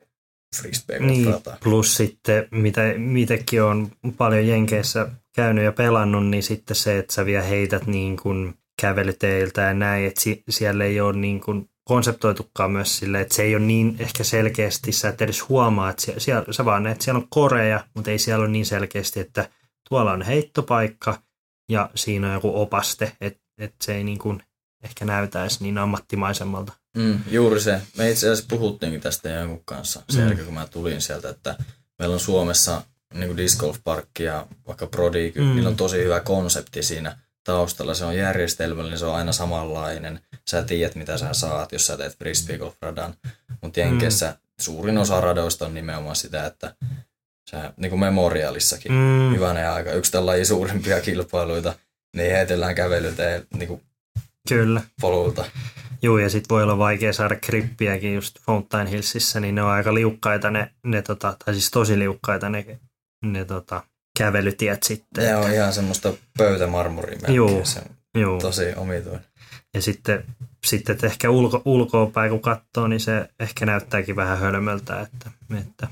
frisbee 0.56 0.98
niin, 0.98 1.34
plus 1.62 1.96
sitten, 1.96 2.48
mitä 2.50 2.82
itsekin 3.18 3.62
on 3.62 3.90
paljon 4.16 4.46
Jenkeissä 4.46 5.08
käynyt 5.34 5.64
ja 5.64 5.72
pelannut, 5.72 6.26
niin 6.26 6.42
sitten 6.42 6.76
se, 6.76 6.98
että 6.98 7.14
sä 7.14 7.26
vielä 7.26 7.44
heität 7.44 7.86
niin 7.86 8.16
kuin 8.16 8.54
kävelyteiltä 8.80 9.60
ja 9.60 9.74
näin, 9.74 10.06
että 10.06 10.20
siellä 10.50 10.84
ei 10.84 11.00
ole 11.00 11.16
niin 11.16 11.40
kuin 11.40 11.68
konseptoitukaan 11.84 12.70
myös 12.70 12.98
sille, 12.98 13.20
että 13.20 13.34
se 13.34 13.42
ei 13.42 13.56
ole 13.56 13.64
niin 13.64 13.96
ehkä 13.98 14.24
selkeästi, 14.24 14.92
sä 14.92 15.08
et 15.08 15.22
edes 15.22 15.48
huomaa, 15.48 15.90
että 15.90 16.02
siellä, 16.02 16.20
siellä, 16.20 16.52
sä 16.52 16.64
vaan 16.64 16.86
että 16.86 17.04
siellä 17.04 17.18
on 17.18 17.28
koreja, 17.30 17.84
mutta 17.94 18.10
ei 18.10 18.18
siellä 18.18 18.42
ole 18.42 18.50
niin 18.50 18.66
selkeästi, 18.66 19.20
että 19.20 19.48
tuolla 19.88 20.12
on 20.12 20.22
heittopaikka 20.22 21.22
ja 21.68 21.90
siinä 21.94 22.28
on 22.28 22.34
joku 22.34 22.60
opaste, 22.60 23.12
että, 23.20 23.42
että 23.58 23.84
se 23.84 23.94
ei 23.94 24.04
niin 24.04 24.18
kuin 24.18 24.42
ehkä 24.84 25.04
näytäisi 25.04 25.62
niin 25.62 25.78
ammattimaisemmalta. 25.78 26.72
Mm, 26.96 27.18
juuri 27.30 27.60
se. 27.60 27.80
Me 27.96 28.10
itse 28.10 28.26
asiassa 28.26 28.46
puhuttiinkin 28.48 29.00
tästä 29.00 29.28
jonkun 29.28 29.62
kanssa 29.64 30.02
sen 30.10 30.20
mm. 30.20 30.26
jälkeen, 30.26 30.44
kun 30.44 30.54
mä 30.54 30.66
tulin 30.66 31.00
sieltä, 31.00 31.28
että 31.28 31.56
meillä 31.98 32.14
on 32.14 32.20
Suomessa 32.20 32.82
niin 33.14 33.26
kuin 33.26 33.36
disc 33.36 33.58
golf 33.58 33.78
parkki 33.84 34.22
ja 34.22 34.46
vaikka 34.66 34.86
Prodi, 34.86 35.32
mm. 35.36 35.54
niillä 35.54 35.68
on 35.68 35.76
tosi 35.76 35.96
hyvä 35.96 36.20
konsepti 36.20 36.82
siinä 36.82 37.18
taustalla. 37.44 37.94
Se 37.94 38.04
on 38.04 38.16
järjestelmällinen, 38.16 38.98
se 38.98 39.06
on 39.06 39.14
aina 39.14 39.32
samanlainen. 39.32 40.20
Sä 40.50 40.62
tiedät, 40.62 40.94
mitä 40.94 41.18
sä 41.18 41.32
saat, 41.32 41.72
jos 41.72 41.86
sä 41.86 41.96
teet 41.96 42.18
frisbee 42.18 42.58
golf 42.58 42.74
radan. 42.82 43.14
Mutta 43.62 43.80
Jenkeissä 43.80 44.30
mm. 44.30 44.36
suurin 44.60 44.98
osa 44.98 45.20
radoista 45.20 45.66
on 45.66 45.74
nimenomaan 45.74 46.16
sitä, 46.16 46.46
että 46.46 46.74
sä, 47.50 47.72
niin 47.76 47.90
kuin 47.90 48.00
Memorialissakin, 48.00 48.92
mm. 48.92 49.34
hyvänä 49.34 49.74
aika, 49.74 49.92
yksi 49.92 50.12
tällainen 50.12 50.46
suurimpia 50.46 51.00
kilpailuita, 51.00 51.74
niin 52.16 52.32
heitellään 52.32 52.74
kävelytä 52.74 53.42
niin 53.56 53.68
kuin 53.68 53.82
Kyllä. 54.48 54.82
polulta. 55.00 55.44
Joo, 56.02 56.18
ja 56.18 56.30
sitten 56.30 56.54
voi 56.54 56.62
olla 56.62 56.78
vaikea 56.78 57.12
saada 57.12 57.36
krippiäkin 57.36 58.14
just 58.14 58.38
Fountain 58.40 58.86
Hillsissä, 58.86 59.40
niin 59.40 59.54
ne 59.54 59.62
on 59.62 59.70
aika 59.70 59.94
liukkaita 59.94 60.50
ne, 60.50 60.70
ne 60.82 61.02
tota, 61.02 61.36
tai 61.44 61.54
siis 61.54 61.70
tosi 61.70 61.98
liukkaita 61.98 62.48
ne, 62.48 62.78
ne 63.24 63.44
tota, 63.44 63.82
kävelytiet 64.18 64.82
sitten. 64.82 65.24
Ne 65.24 65.36
on 65.36 65.52
ihan 65.52 65.72
semmoista 65.72 66.12
pöytämarmoria 66.38 67.18
Joo, 67.28 67.64
se 67.64 67.82
joo. 68.14 68.40
tosi 68.40 68.74
omituinen. 68.76 69.24
Ja 69.74 69.82
sitten, 69.82 70.24
sitten 70.64 70.92
että 70.94 71.06
ehkä 71.06 71.30
ulko, 71.30 71.62
ulkoa 71.64 72.06
päin 72.06 72.30
kun 72.30 72.40
katsoo, 72.40 72.86
niin 72.88 73.00
se 73.00 73.28
ehkä 73.40 73.66
näyttääkin 73.66 74.16
vähän 74.16 74.38
hölmöltä, 74.38 75.00
että, 75.00 75.30
että 75.60 75.88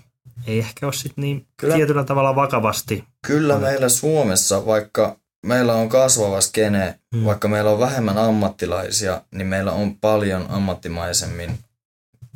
ei 0.47 0.59
ehkä 0.59 0.87
ole 0.87 0.93
sitten 0.93 1.23
niin 1.23 1.47
Kyllä. 1.57 1.75
tietyllä 1.75 2.05
tavalla 2.05 2.35
vakavasti. 2.35 3.05
Kyllä 3.27 3.59
meillä 3.59 3.89
Suomessa, 3.89 4.67
vaikka 4.67 5.17
meillä 5.47 5.75
on 5.75 5.89
kasvava 5.89 6.41
skene, 6.41 6.99
hmm. 7.17 7.25
vaikka 7.25 7.49
meillä 7.49 7.71
on 7.71 7.79
vähemmän 7.79 8.19
ammattilaisia, 8.19 9.23
niin 9.31 9.47
meillä 9.47 9.73
on 9.73 9.97
paljon 9.97 10.47
ammattimaisemmin, 10.49 11.59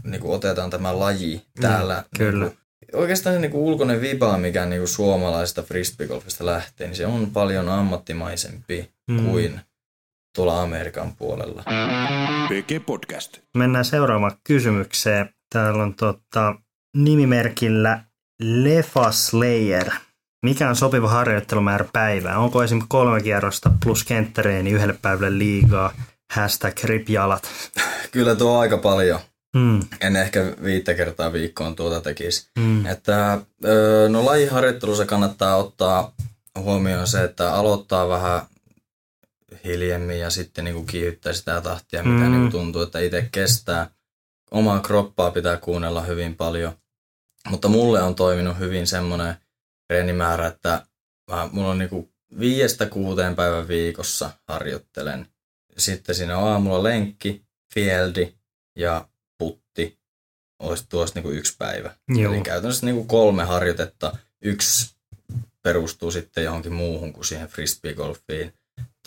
niin 0.05 0.21
kuin 0.21 0.35
otetaan 0.35 0.71
tämä 0.71 0.99
laji 0.99 1.43
täällä. 1.61 1.95
Hmm, 1.95 2.27
kyllä. 2.27 2.45
Niin 2.45 2.57
kuin, 2.91 3.01
oikeastaan 3.01 3.37
se 3.37 3.41
niin 3.41 3.51
kuin 3.51 3.63
ulkoinen 3.63 4.01
viba, 4.01 4.39
mikä 4.39 4.67
niin 4.67 4.81
kuin 4.81 4.89
suomalaisesta 4.89 5.63
frisbeegolfista 5.63 6.47
lähtee, 6.47 6.87
niin 6.87 6.97
se 6.97 7.07
on 7.07 7.31
paljon 7.31 7.69
ammattimaisempi 7.69 8.91
hmm. 9.13 9.27
kuin 9.27 9.61
tuolla 10.37 10.63
Amerikan 10.63 11.13
puolella. 11.19 11.63
PG 12.49 12.87
Podcast. 12.87 13.39
Mennään 13.57 13.85
seuraavaan 13.85 14.37
kysymykseen. 14.45 15.29
Täällä 15.53 15.83
on 15.83 15.95
tota, 15.95 16.55
nimimerkillä 16.97 18.01
Lefa 18.43 19.13
Slayer. 19.13 19.91
Mikä 20.43 20.69
on 20.69 20.77
sopiva 20.77 21.09
harjoittelumäärä 21.09 21.87
päivää? 21.93 22.39
Onko 22.39 22.63
esimerkiksi 22.63 22.89
kolme 22.89 23.21
kierrosta 23.21 23.71
plus 23.85 24.05
kenttäreeni 24.05 24.71
yhdelle 24.71 24.99
päivälle 25.03 25.39
liigaa? 25.39 25.93
Hashtag 26.33 26.85
ripjalat. 26.85 27.49
Kyllä 28.13 28.35
tuo 28.35 28.59
aika 28.59 28.79
paljon. 28.79 29.21
Mm. 29.57 29.81
En 30.01 30.17
ehkä 30.17 30.53
viittä 30.63 30.95
kertaa 30.95 31.33
viikkoon 31.33 31.77
tuota 31.77 32.01
tekisi. 32.01 32.49
Mm. 32.59 32.87
Että, 32.87 33.39
no 34.09 34.25
lajiharjoittelussa 34.25 35.07
kannattaa 35.07 35.57
ottaa 35.57 36.13
huomioon 36.59 37.07
se, 37.07 37.25
että 37.25 37.55
aloittaa 37.55 38.09
vähän 38.09 38.43
hiljemmin 39.65 40.21
ja 40.21 40.31
sitten 40.31 40.65
niin 40.65 40.75
kuin 40.75 40.87
kiihyttää 40.87 41.33
sitä 41.33 41.61
tahtia, 41.61 42.03
mikä 42.03 42.25
mm. 42.25 42.31
niin 42.31 42.41
kuin 42.41 42.53
tuntuu, 42.53 42.83
että 42.83 42.99
itse 42.99 43.29
kestää. 43.33 43.91
Omaa 44.51 44.81
kroppaa 44.81 45.31
pitää 45.31 45.57
kuunnella 45.57 46.03
hyvin 46.03 46.37
paljon. 46.37 46.73
Mutta 47.51 47.69
mulle 47.69 48.03
on 48.03 48.15
toiminut 48.15 48.59
hyvin 48.59 48.87
semmoinen 48.87 49.35
treenimäärä, 49.89 50.47
että 50.47 50.87
mä, 51.31 51.49
mulla 51.53 51.71
on 51.71 51.79
niinku 51.79 52.11
viiestä 52.39 52.87
kuuteen 52.87 53.35
päivän 53.35 53.69
viikossa 53.69 54.31
harjoittelen. 54.49 55.27
Sitten 55.79 56.15
siinä 56.15 56.39
on 56.39 56.49
aamulla 56.49 56.83
lenkki, 56.83 57.45
fieldi 57.75 58.35
ja 58.77 59.09
putti. 59.39 59.99
Olisi 60.59 60.87
tuossa 60.89 61.15
niinku 61.15 61.31
yksi 61.31 61.55
päivä. 61.59 61.97
Joo. 62.09 62.35
Eli 62.35 62.43
käytännössä 62.43 62.87
niinku 62.87 63.05
kolme 63.05 63.45
harjoitetta. 63.45 64.17
Yksi 64.43 64.97
perustuu 65.63 66.11
sitten 66.11 66.45
johonkin 66.45 66.73
muuhun 66.73 67.13
kuin 67.13 67.25
siihen 67.25 67.49
frisbeegolfiin. 67.49 68.53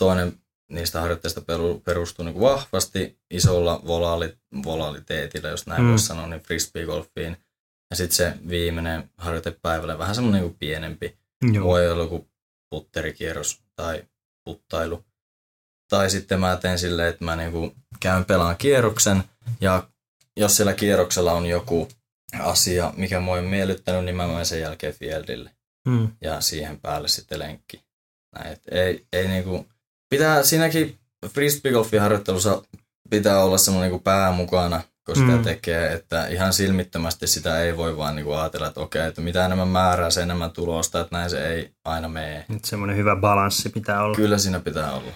Toinen 0.00 0.38
niistä 0.70 1.00
harjoitteista 1.00 1.42
perustuu 1.84 2.24
niin 2.24 2.40
vahvasti 2.40 3.18
isolla 3.30 3.82
volaali, 3.86 4.38
volaaliteetillä, 4.64 5.48
jos 5.48 5.66
näin 5.66 5.82
mm. 5.82 5.90
voisi 5.90 6.06
sanoa, 6.06 6.26
niin 6.26 6.40
frisbeegolfiin– 6.40 7.36
ja 7.90 7.96
sitten 7.96 8.16
se 8.16 8.34
viimeinen 8.48 9.10
harjoitepäivälle 9.18 9.98
vähän 9.98 10.14
semmoinen 10.14 10.42
niin 10.42 10.56
pienempi. 10.58 11.18
Joo. 11.52 11.64
Voi 11.64 11.90
olla 11.90 12.02
joku 12.02 12.30
putterikierros 12.70 13.62
tai 13.76 14.04
puttailu. 14.44 15.04
Tai 15.88 16.10
sitten 16.10 16.40
mä 16.40 16.56
teen 16.56 16.78
silleen, 16.78 17.08
että 17.08 17.24
mä 17.24 17.36
niinku 17.36 17.74
käyn 18.00 18.24
pelaan 18.24 18.56
kierroksen 18.56 19.24
ja 19.60 19.88
jos 20.36 20.56
siellä 20.56 20.74
kierroksella 20.74 21.32
on 21.32 21.46
joku 21.46 21.88
asia, 22.40 22.92
mikä 22.96 23.20
mua 23.20 23.36
on 23.36 23.44
miellyttänyt, 23.44 24.04
niin 24.04 24.16
mä 24.16 24.26
menen 24.26 24.46
sen 24.46 24.60
jälkeen 24.60 24.94
fieldille. 24.94 25.50
Hmm. 25.88 26.08
Ja 26.20 26.40
siihen 26.40 26.80
päälle 26.80 27.08
sitten 27.08 27.38
lenkki. 27.38 27.84
Näin, 28.34 28.52
et 28.52 28.62
ei, 28.70 29.06
ei 29.12 29.28
niinku, 29.28 29.66
pitää 30.10 30.42
siinäkin 30.42 30.98
frisbeegolfin 31.28 32.00
harjoittelussa 32.00 32.62
pitää 33.10 33.44
olla 33.44 33.58
semmoinen 33.58 33.90
niinku 33.90 34.02
pää 34.04 34.32
mukana 34.32 34.82
kun 35.06 35.16
sitä 35.16 35.36
mm. 35.36 35.42
tekee, 35.42 35.92
että 35.92 36.26
ihan 36.26 36.52
silmittömästi 36.52 37.26
sitä 37.26 37.62
ei 37.62 37.76
voi 37.76 37.96
vaan 37.96 38.16
niinku 38.16 38.32
ajatella, 38.32 38.66
että 38.66 38.80
okei, 38.80 39.06
että 39.06 39.20
mitä 39.20 39.46
enemmän 39.46 39.68
määrää, 39.68 40.10
se 40.10 40.22
enemmän 40.22 40.50
tulosta, 40.50 41.00
että 41.00 41.16
näin 41.16 41.30
se 41.30 41.48
ei 41.48 41.70
aina 41.84 42.08
mene. 42.08 42.44
Nyt 42.48 42.64
semmoinen 42.64 42.96
hyvä 42.96 43.16
balanssi 43.16 43.68
pitää 43.68 44.02
olla. 44.02 44.16
Kyllä 44.16 44.38
siinä 44.38 44.60
pitää 44.60 44.92
olla. 44.92 45.12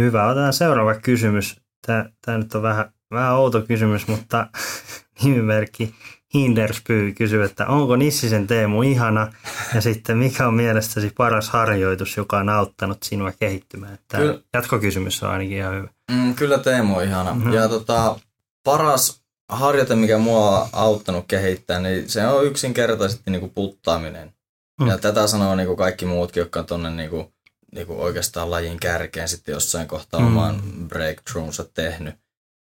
Hyvä, 0.00 0.26
otetaan 0.26 0.52
seuraava 0.52 0.94
kysymys. 0.94 1.60
Tämä, 1.86 2.10
tämä 2.24 2.38
nyt 2.38 2.54
on 2.54 2.62
vähän, 2.62 2.92
vähän 3.10 3.32
outo 3.32 3.62
kysymys, 3.62 4.08
mutta 4.08 4.46
nimimerkki 5.22 5.94
Hinderspy 6.34 7.12
kysyy, 7.12 7.44
että 7.44 7.66
onko 7.66 7.96
Nissisen 7.96 8.46
Teemu 8.46 8.82
ihana 8.82 9.32
ja 9.74 9.80
sitten 9.90 10.18
mikä 10.18 10.48
on 10.48 10.54
mielestäsi 10.54 11.12
paras 11.16 11.50
harjoitus, 11.50 12.16
joka 12.16 12.38
on 12.38 12.48
auttanut 12.48 13.02
sinua 13.02 13.32
kehittymään? 13.32 13.98
Tämä 14.08 14.22
kyllä, 14.24 14.40
jatkokysymys 14.54 15.22
on 15.22 15.30
ainakin 15.30 15.56
ihan 15.56 15.74
hyvä. 15.74 15.88
Mm, 16.10 16.34
kyllä 16.34 16.58
Teemu 16.58 16.96
on 16.96 17.04
ihana. 17.04 17.34
Mm-hmm. 17.34 17.52
Ja 17.52 17.68
tota, 17.68 18.16
paras 18.64 19.22
harjoite, 19.48 19.94
mikä 19.94 20.18
mua 20.18 20.60
on 20.60 20.68
auttanut 20.72 21.24
kehittää, 21.28 21.80
niin 21.80 22.08
se 22.08 22.26
on 22.26 22.46
yksinkertaisesti 22.46 23.30
niin 23.30 23.40
kuin 23.40 23.52
puttaaminen. 23.54 24.32
Mm. 24.80 24.86
Ja 24.86 24.98
tätä 24.98 25.26
sanoo 25.26 25.54
niin 25.54 25.66
kuin 25.66 25.76
kaikki 25.76 26.06
muutkin, 26.06 26.40
jotka 26.40 26.60
on 26.60 26.66
tuonne 26.66 26.90
niin 26.90 27.10
kuin, 27.10 27.32
niin 27.72 27.86
kuin 27.86 27.98
oikeastaan 27.98 28.50
lajin 28.50 28.80
kärkeen 28.80 29.28
sitten 29.28 29.52
jossain 29.52 29.88
kohtaa 29.88 30.20
mm. 30.20 30.26
oman 30.26 30.62
breakthroughsa 30.88 31.64
tehnyt. 31.74 32.14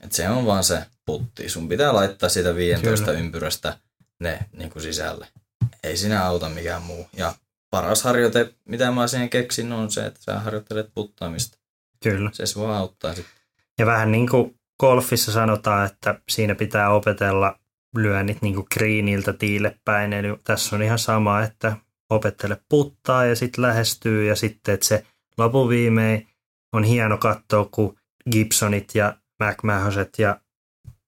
Et 0.04 0.12
se 0.12 0.30
on 0.30 0.46
vaan 0.46 0.64
se 0.64 0.84
putti. 1.06 1.50
Sun 1.50 1.70
pitää 1.70 1.94
laittaa 1.94 2.30
siitä 2.30 2.56
15 2.56 3.06
Kyllä. 3.06 3.20
ympyrästä 3.20 3.78
ne 4.20 4.40
niin 4.58 4.70
kuin 4.70 4.84
sisälle. 4.84 5.28
Ei 5.84 5.98
sinä 5.98 6.26
auta 6.26 6.50
mikään 6.50 6.82
muu. 6.82 7.08
Ja 7.14 7.34
paras 7.70 8.04
harjoite, 8.04 8.54
mitä 8.66 8.92
mä 8.92 9.08
siihen 9.08 9.30
keksin, 9.30 9.72
on 9.72 9.92
se, 9.92 10.06
että 10.06 10.20
sä 10.22 10.40
harjoittelet 10.40 10.92
puttaamista. 10.96 11.58
Kyllä. 12.04 12.30
Se 12.34 12.46
sua 12.46 12.78
auttaa 12.78 13.16
sitten. 13.16 13.34
Ja 13.80 13.86
vähän 13.86 14.12
niin 14.12 14.30
kuin 14.30 14.60
golfissa 14.80 15.32
sanotaan, 15.32 15.86
että 15.86 16.22
siinä 16.30 16.56
pitää 16.56 16.90
opetella 16.90 17.60
lyönnit 17.96 18.42
niin 18.42 18.64
greeniltä 18.74 19.34
tiille 19.34 19.80
päin. 19.86 20.14
Eli 20.14 20.28
tässä 20.44 20.76
on 20.76 20.84
ihan 20.84 21.00
sama, 21.00 21.42
että 21.42 21.78
opettele 22.10 22.58
puttaa 22.70 23.26
ja 23.26 23.36
sitten 23.36 23.62
lähestyy 23.62 24.28
ja 24.28 24.36
sitten, 24.36 24.74
että 24.74 24.86
se 24.86 25.06
lopuviimein 25.38 26.28
on 26.74 26.84
hieno 26.84 27.18
katsoa, 27.18 27.70
kun 27.72 28.00
Gibsonit 28.32 28.96
ja 28.96 29.16
McMahoset 29.44 30.10
ja 30.18 30.42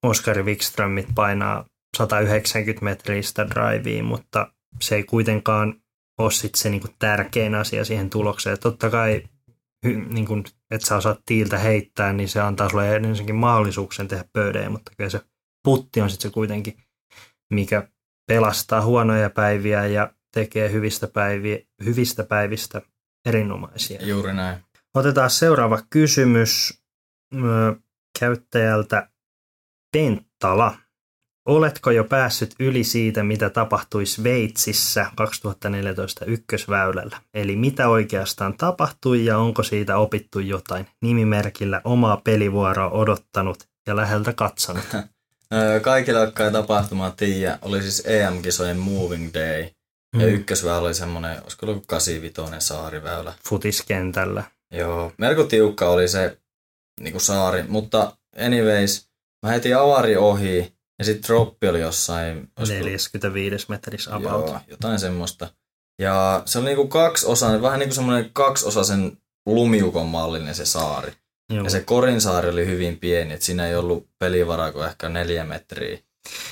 Oskari 0.04 0.44
Wikströmit 0.44 1.08
painaa 1.16 1.66
190 1.98 2.86
metristä 2.86 3.48
driveen, 3.48 4.06
mutta 4.06 4.54
se 4.82 4.96
ei 4.96 5.04
kuitenkaan 5.04 5.82
ole 6.20 6.32
sit 6.32 6.56
se 6.56 6.70
niin 6.70 6.82
tärkein 7.00 7.56
asia 7.56 7.86
siihen 7.86 8.10
tulokseen. 8.10 8.60
Totta 8.60 8.90
kai 8.90 9.24
niin 9.86 10.26
kuin, 10.26 10.44
että 10.72 10.88
sä 10.88 10.96
osaat 10.96 11.22
tiiltä 11.26 11.58
heittää, 11.58 12.14
niin 12.14 12.30
se 12.30 12.42
antaa 12.42 12.70
sulle 12.70 12.96
ensinnäkin 12.96 13.36
mahdollisuuksen 13.36 14.08
tehdä 14.08 14.26
pöydejä, 14.34 14.70
mutta 14.70 14.92
kyllä 14.98 15.10
se 15.10 15.22
putti 15.64 16.02
on 16.02 16.10
sitten 16.10 16.30
se 16.30 16.34
kuitenkin, 16.34 16.78
mikä 17.54 17.88
pelastaa 18.28 18.82
huonoja 18.82 19.30
päiviä 19.30 19.86
ja 19.86 20.14
tekee 20.34 20.72
hyvistä, 20.72 21.08
päiviä, 21.08 21.60
hyvistä 21.86 22.24
päivistä 22.24 22.82
erinomaisia. 23.26 24.06
Juuri 24.06 24.34
näin. 24.34 24.58
Otetaan 24.96 25.30
seuraava 25.30 25.80
kysymys 25.90 26.82
käyttäjältä 28.22 29.08
Penttala. 29.92 30.78
Oletko 31.46 31.92
jo 31.92 32.04
päässyt 32.04 32.56
yli 32.60 32.84
siitä, 32.84 33.24
mitä 33.24 33.50
tapahtui 33.50 34.06
Sveitsissä 34.06 35.06
2014 35.16 36.26
ykkösväylällä? 36.26 37.18
Eli 37.34 37.56
mitä 37.56 37.88
oikeastaan 37.88 38.58
tapahtui 38.58 39.26
ja 39.26 39.38
onko 39.38 39.64
siitä 39.64 39.98
opittu 39.98 40.40
jotain? 40.40 40.88
Nimimerkillä 41.02 41.82
omaa 41.84 42.22
pelivuoroa 42.24 42.90
odottanut 42.90 43.68
ja 43.88 43.96
läheltä 43.96 44.34
katsonut. 44.34 44.86
Kaikille, 45.82 46.20
jotka 46.20 46.46
ei 46.46 46.52
tapahtumaa 46.52 47.12
tiedä, 47.12 47.60
oli 47.62 47.82
siis 47.82 48.04
EM-kisojen 48.06 48.78
Moving 48.78 49.30
Day. 49.34 49.62
Ja 50.20 50.28
mm. 50.28 50.34
ykkösväylä 50.34 50.80
oli 50.80 50.94
semmoinen, 50.94 51.44
olisiko 51.44 51.66
ollut 51.66 51.86
85 51.88 52.68
saariväylä. 52.68 53.34
Futiskentällä. 53.50 54.44
Joo, 54.72 55.12
melko 55.18 55.44
tiukka 55.44 55.90
oli 55.90 56.08
se 56.08 56.41
niin 57.04 57.12
kuin 57.12 57.22
saari, 57.22 57.64
mutta 57.64 58.18
anyways, 58.46 59.10
mä 59.46 59.52
heti 59.52 59.74
avari 59.74 60.18
ohi 60.18 60.74
ja 61.00 61.06
sitten 61.06 61.28
droppi 61.28 61.68
oli 61.68 61.82
jossain... 61.82 62.50
45 62.60 63.66
metrissä 63.70 64.16
about. 64.16 64.48
Joo, 64.48 64.60
jotain 64.68 65.00
semmoista. 65.00 65.48
Ja 66.02 66.44
se 66.46 66.60
oli 66.60 66.66
niinku 66.66 66.88
kaksi 66.88 67.26
osaa, 67.26 67.62
vähän 67.62 67.80
niinku 67.80 67.96
semmoinen 67.96 68.30
kaksiosaisen 68.34 69.18
lumiukon 69.46 70.08
mallinen 70.08 70.56
se 70.56 70.66
saari. 70.66 71.14
Joo. 71.54 71.64
Ja 71.64 71.70
se 71.70 71.80
korin 71.80 72.22
saari 72.22 72.50
oli 72.50 72.66
hyvin 72.66 72.98
pieni, 72.98 73.34
että 73.34 73.46
siinä 73.46 73.68
ei 73.68 73.76
ollut 73.76 74.10
pelivaraa 74.20 74.72
kuin 74.72 74.88
ehkä 74.88 75.10
neljä 75.10 75.44
metriä. 75.44 76.00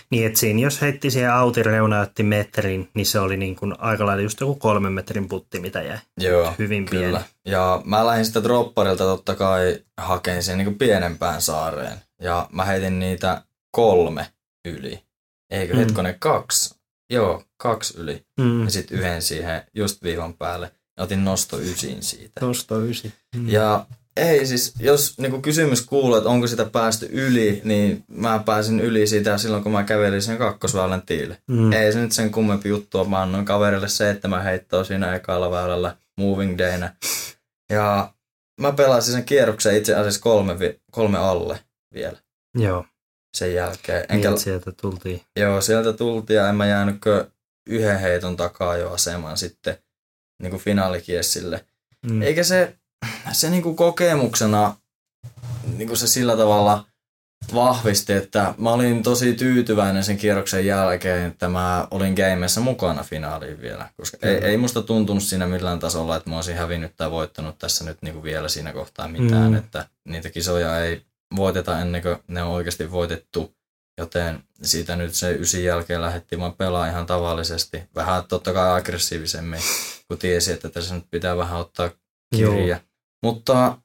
Niin, 0.09 0.27
että 0.27 0.39
siinä 0.39 0.59
jos 0.59 0.81
heitti 0.81 1.11
siihen 1.11 1.33
autin 1.33 1.65
reunautti 1.65 2.23
metrin, 2.23 2.89
niin 2.93 3.05
se 3.05 3.19
oli 3.19 3.37
niin 3.37 3.55
kuin 3.55 3.75
aika 3.79 4.05
lailla 4.05 4.23
just 4.23 4.39
joku 4.39 4.55
kolmen 4.55 4.93
metrin 4.93 5.27
putti, 5.27 5.59
mitä 5.59 5.81
jäi. 5.81 5.97
Joo, 6.17 6.53
Hyvin 6.59 6.85
kyllä. 6.85 7.17
Pieni. 7.17 7.25
Ja 7.45 7.81
mä 7.85 8.05
lähdin 8.05 8.25
sitä 8.25 8.43
dropparilta 8.43 9.03
totta 9.03 9.35
kai 9.35 9.79
hakemaan 9.97 10.43
sen 10.43 10.57
niin 10.57 10.65
kuin 10.65 10.77
pienempään 10.77 11.41
saareen. 11.41 11.97
Ja 12.21 12.49
mä 12.51 12.65
heitin 12.65 12.99
niitä 12.99 13.41
kolme 13.71 14.27
yli. 14.65 15.03
Eikö 15.49 15.73
mm. 15.73 15.79
hetkonen 15.79 16.15
kaksi? 16.19 16.75
Joo, 17.09 17.43
kaksi 17.57 17.97
yli. 17.97 18.25
Mm. 18.39 18.63
Ja 18.63 18.71
sitten 18.71 18.97
yhden 18.97 19.21
siihen 19.21 19.63
just 19.75 20.03
viivan 20.03 20.33
päälle. 20.33 20.71
Ja 20.97 21.03
otin 21.03 21.25
nosto 21.25 21.59
ysin 21.59 22.03
siitä. 22.03 22.45
Nosto 22.45 22.81
ysi. 22.85 23.13
Mm. 23.35 23.49
Ja 23.49 23.85
ei 24.19 24.45
siis, 24.45 24.73
jos 24.79 25.17
niin 25.17 25.41
kysymys 25.41 25.81
kuuluu, 25.81 26.17
että 26.17 26.29
onko 26.29 26.47
sitä 26.47 26.65
päästy 26.65 27.09
yli, 27.11 27.61
niin 27.63 28.03
mä 28.07 28.43
pääsin 28.45 28.79
yli 28.79 29.07
siitä 29.07 29.37
silloin, 29.37 29.63
kun 29.63 29.71
mä 29.71 29.83
kävelin 29.83 30.21
sen 30.21 30.37
kakkosväylän 30.37 31.01
tiille. 31.01 31.37
Mm. 31.47 31.71
Ei 31.71 31.93
se 31.93 31.99
nyt 31.99 32.11
sen 32.11 32.31
kummempi 32.31 32.69
juttu 32.69 33.05
mä 33.05 33.21
annoin 33.21 33.45
kaverille 33.45 33.89
seitsemän 33.89 34.43
heittoa 34.43 34.83
siinä 34.83 35.15
ekalla 35.15 35.51
väylällä 35.51 35.95
moving 36.17 36.57
daynä. 36.57 36.95
Ja 37.71 38.13
mä 38.61 38.71
pelasin 38.71 39.13
sen 39.13 39.25
kierroksen 39.25 39.77
itse 39.77 39.95
asiassa 39.95 40.21
kolme, 40.21 40.55
kolme 40.91 41.17
alle 41.17 41.59
vielä. 41.93 42.17
Joo. 42.57 42.85
Sen 43.37 43.53
jälkeen. 43.53 43.99
Niin, 43.99 44.15
Enkä... 44.15 44.29
Niin, 44.29 44.39
sieltä 44.39 44.71
tultiin. 44.71 45.21
Joo, 45.35 45.61
sieltä 45.61 45.93
tultiin 45.93 46.37
ja 46.37 46.49
en 46.49 46.55
mä 46.55 46.67
jäänytkö 46.67 47.27
yhden 47.69 47.99
heiton 47.99 48.37
takaa 48.37 48.77
jo 48.77 48.91
asemaan 48.91 49.37
sitten 49.37 49.77
niin 50.41 50.51
kuin 50.51 50.61
finaalikiessille. 50.61 51.65
Mm. 52.11 52.21
Eikä 52.21 52.43
se, 52.43 52.75
se 53.31 53.49
niin 53.49 53.63
kuin 53.63 53.75
kokemuksena 53.75 54.75
niin 55.77 55.87
kuin 55.87 55.97
se 55.97 56.07
sillä 56.07 56.37
tavalla 56.37 56.85
vahvisti, 57.53 58.13
että 58.13 58.53
mä 58.57 58.71
olin 58.71 59.03
tosi 59.03 59.33
tyytyväinen 59.33 60.03
sen 60.03 60.17
kierroksen 60.17 60.65
jälkeen, 60.65 61.25
että 61.25 61.49
mä 61.49 61.87
olin 61.91 62.13
gameissa 62.13 62.61
mukana 62.61 63.03
finaaliin 63.03 63.61
vielä. 63.61 63.89
Koska 63.97 64.17
ei, 64.21 64.35
ei 64.35 64.57
musta 64.57 64.81
tuntunut 64.81 65.23
siinä 65.23 65.47
millään 65.47 65.79
tasolla, 65.79 66.15
että 66.15 66.29
mä 66.29 66.35
olisin 66.35 66.57
hävinnyt 66.57 66.95
tai 66.95 67.11
voittanut 67.11 67.57
tässä 67.57 67.83
nyt 67.85 67.97
niin 68.01 68.13
kuin 68.13 68.23
vielä 68.23 68.49
siinä 68.49 68.73
kohtaa 68.73 69.07
mitään. 69.07 69.51
Mm. 69.51 69.57
Että 69.57 69.87
niitä 70.07 70.29
kisoja 70.29 70.79
ei 70.79 71.01
voiteta 71.35 71.79
ennen 71.79 72.01
kuin 72.01 72.17
ne 72.27 72.43
on 72.43 72.51
oikeasti 72.51 72.91
voitettu. 72.91 73.55
Joten 73.97 74.43
siitä 74.61 74.95
nyt 74.95 75.15
se 75.15 75.31
ysin 75.31 75.63
jälkeen 75.63 76.01
lähdettiin 76.01 76.39
vaan 76.39 76.53
pelaa 76.53 76.87
ihan 76.87 77.05
tavallisesti. 77.05 77.83
Vähän 77.95 78.23
totta 78.27 78.53
kai 78.53 78.77
aggressiivisemmin, 78.79 79.59
kun 80.07 80.17
tiesi, 80.17 80.51
että 80.51 80.69
tässä 80.69 80.95
nyt 80.95 81.05
pitää 81.11 81.37
vähän 81.37 81.59
ottaa 81.59 81.89
kirja. 82.35 82.67
Joo. 82.67 82.88
Mutta 83.23 83.77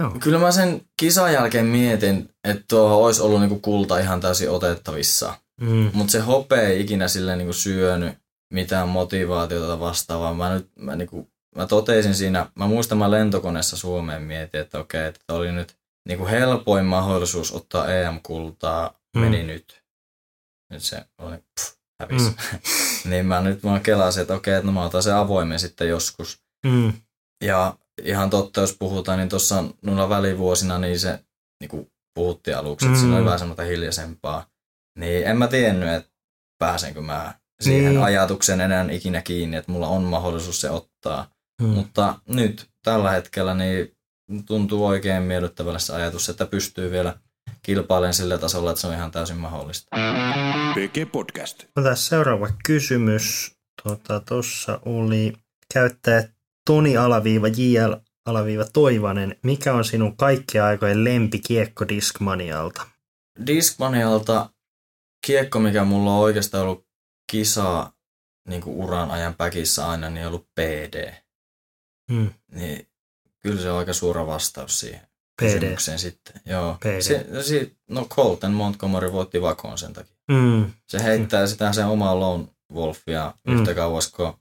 Joo. 0.00 0.10
kyllä 0.20 0.38
mä 0.38 0.52
sen 0.52 0.82
kisan 0.96 1.32
jälkeen 1.32 1.66
mietin, 1.66 2.30
että 2.44 2.64
tuo 2.68 3.04
olisi 3.04 3.22
ollut 3.22 3.40
niinku 3.40 3.58
kulta 3.58 3.98
ihan 3.98 4.20
täysin 4.20 4.50
otettavissa. 4.50 5.34
Mm. 5.60 5.90
Mutta 5.92 6.10
se 6.10 6.20
hopea 6.20 6.62
ei 6.62 6.80
ikinä 6.80 7.08
sille 7.08 7.36
niinku 7.36 7.52
syönyt 7.52 8.18
mitään 8.52 8.88
motivaatiota 8.88 9.80
vastaavaa. 9.80 10.34
Mä 10.34 10.54
nyt 10.54 10.70
mä 10.78 10.96
niinku 10.96 11.32
mä 11.56 11.66
totesin 11.66 12.14
siinä, 12.14 12.46
mä 12.54 12.66
muistan 12.66 12.98
mä 12.98 13.10
lentokoneessa 13.10 13.76
Suomeen 13.76 14.22
mietin, 14.22 14.60
että 14.60 14.78
okei, 14.78 15.06
että 15.06 15.20
oli 15.28 15.52
nyt 15.52 15.76
niin 16.08 16.18
kuin 16.18 16.30
helpoin 16.30 16.84
mahdollisuus 16.84 17.52
ottaa 17.52 17.88
EM-kultaa 17.94 18.94
meni 19.16 19.40
mm. 19.40 19.46
nyt. 19.46 19.82
Nyt 20.70 20.82
se 20.82 21.04
oli 21.18 21.36
pff, 21.36 21.76
hävis. 22.00 22.22
Mm. 22.22 22.34
niin 23.10 23.26
mä 23.26 23.40
nyt 23.40 23.64
vaan 23.64 23.80
kelasin, 23.80 24.20
että 24.20 24.34
okei, 24.34 24.54
että 24.54 24.66
no 24.66 24.72
mä 24.72 24.84
otan 24.84 25.02
se 25.02 25.12
avoimen 25.12 25.58
sitten 25.58 25.88
joskus. 25.88 26.42
Mm. 26.66 26.92
Ja 27.42 27.76
ihan 28.02 28.30
totta, 28.30 28.60
jos 28.60 28.76
puhutaan, 28.78 29.18
niin 29.18 29.28
tuossa 29.28 29.64
noilla 29.82 30.08
välivuosina 30.08 30.78
niin 30.78 31.00
se 31.00 31.18
niin 31.60 31.68
kuin 31.68 31.92
puhuttiin 32.14 32.56
aluksi, 32.56 32.86
että 32.86 32.96
mm. 32.96 33.00
siinä 33.00 33.14
oli 33.14 33.22
mm. 33.22 33.26
vähän 33.26 33.38
semmoista 33.38 33.62
hiljaisempaa. 33.62 34.46
Niin 34.98 35.26
en 35.26 35.36
mä 35.36 35.48
tiennyt, 35.48 35.88
että 35.88 36.10
pääsenkö 36.58 37.00
mä 37.00 37.34
siihen 37.60 37.92
niin. 37.94 38.04
ajatukseen 38.04 38.60
enää 38.60 38.86
ikinä 38.90 39.22
kiinni, 39.22 39.56
että 39.56 39.72
mulla 39.72 39.88
on 39.88 40.02
mahdollisuus 40.02 40.60
se 40.60 40.70
ottaa. 40.70 41.30
Hmm. 41.62 41.70
Mutta 41.70 42.14
nyt 42.28 42.70
tällä 42.84 43.10
hetkellä 43.10 43.54
niin 43.54 43.96
tuntuu 44.46 44.86
oikein 44.86 45.22
miellyttävälle 45.22 45.78
se 45.78 45.94
ajatus, 45.94 46.28
että 46.28 46.46
pystyy 46.46 46.90
vielä 46.90 47.18
kilpailemaan 47.62 48.14
sillä 48.14 48.38
tasolla, 48.38 48.70
että 48.70 48.80
se 48.80 48.86
on 48.86 48.94
ihan 48.94 49.10
täysin 49.10 49.36
mahdollista. 49.36 49.96
PG 50.74 51.12
Podcast. 51.12 51.64
Otetaan 51.76 51.96
seuraava 51.96 52.48
kysymys. 52.64 53.56
Tuossa 53.82 54.20
tota, 54.72 54.80
oli 54.84 55.32
käyttäjä 55.74 56.28
Toni 56.66 56.96
alaviiva 56.96 57.48
JL 57.48 57.94
alaviiva 58.26 58.64
Toivanen. 58.72 59.36
Mikä 59.42 59.74
on 59.74 59.84
sinun 59.84 60.16
kaikkien 60.16 60.64
aikojen 60.64 61.04
lempikiekko 61.04 61.88
Discmanialta? 61.88 62.86
Discmanialta 63.46 64.50
kiekko, 65.26 65.58
mikä 65.58 65.84
mulla 65.84 66.14
on 66.14 66.20
oikeastaan 66.20 66.62
ollut 66.62 66.86
kisaa 67.30 67.92
niin 68.48 68.62
kuin 68.62 68.76
uran 68.76 69.10
ajan 69.10 69.34
päkissä 69.34 69.88
aina, 69.88 70.10
niin 70.10 70.26
on 70.26 70.32
ollut 70.32 70.48
PD. 70.54 71.12
Hmm. 72.12 72.30
Niin 72.54 72.88
kyllä 73.40 73.62
se 73.62 73.70
on 73.70 73.78
aika 73.78 73.92
suora 73.92 74.26
vastaus 74.26 74.80
siihen 74.80 75.00
PD. 75.00 75.06
kysymykseen 75.36 75.98
sitten. 75.98 76.40
Joo. 76.46 76.76
PD. 76.80 77.00
Se, 77.00 77.26
se, 77.42 77.70
no 77.90 78.04
Colton 78.04 78.52
Montgomery 78.52 79.12
voitti 79.12 79.42
vakoon 79.42 79.78
sen 79.78 79.92
takia. 79.92 80.16
Mm. 80.28 80.72
Se 80.86 81.02
heittää 81.02 81.44
mm. 81.44 81.48
sitä 81.48 81.72
sen 81.72 81.86
omaa 81.86 82.20
Lone 82.20 82.48
Wolfia 82.72 83.34
mm. 83.46 83.54
yhtä 83.54 83.74
kauas 83.74 84.12
kuin 84.12 84.32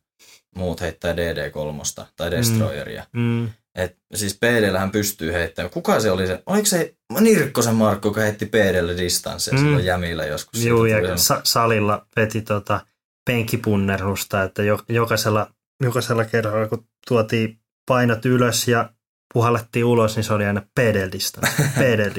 muut 0.55 0.81
heittää 0.81 1.13
DD3 1.13 2.05
tai 2.15 2.31
Destroyeria. 2.31 3.05
Mm. 3.13 3.21
Mm. 3.21 3.49
Et, 3.75 3.97
siis 4.13 4.37
PDllähän 4.37 4.91
pystyy 4.91 5.33
heittämään. 5.33 5.69
Kuka 5.71 5.99
se 5.99 6.11
oli 6.11 6.27
se? 6.27 6.43
Oliko 6.45 6.65
se 6.65 6.95
Nirkkosen 7.19 7.75
Markku, 7.75 8.07
joka 8.07 8.21
heitti 8.21 8.45
PDlle 8.45 8.97
distanssia 8.97 9.53
mm. 9.53 9.59
silloin 9.59 9.85
jämillä 9.85 10.25
joskus? 10.25 10.65
Joo, 10.65 10.85
ja 10.85 11.17
sa- 11.17 11.41
salilla 11.43 12.05
veti 12.15 12.41
tota 12.41 12.81
penkkipunnerusta, 13.25 14.43
että 14.43 14.63
jo- 14.63 14.83
jokaisella, 14.89 15.53
jokaisella 15.83 16.25
kerralla, 16.25 16.67
kun 16.67 16.87
tuotiin 17.07 17.59
painot 17.87 18.25
ylös 18.25 18.67
ja 18.67 18.89
puhallettiin 19.33 19.85
ulos, 19.85 20.15
niin 20.15 20.23
se 20.23 20.33
oli 20.33 20.45
aina 20.45 20.61
pedel-distanssi. 20.75 21.61
pedel 21.79 22.11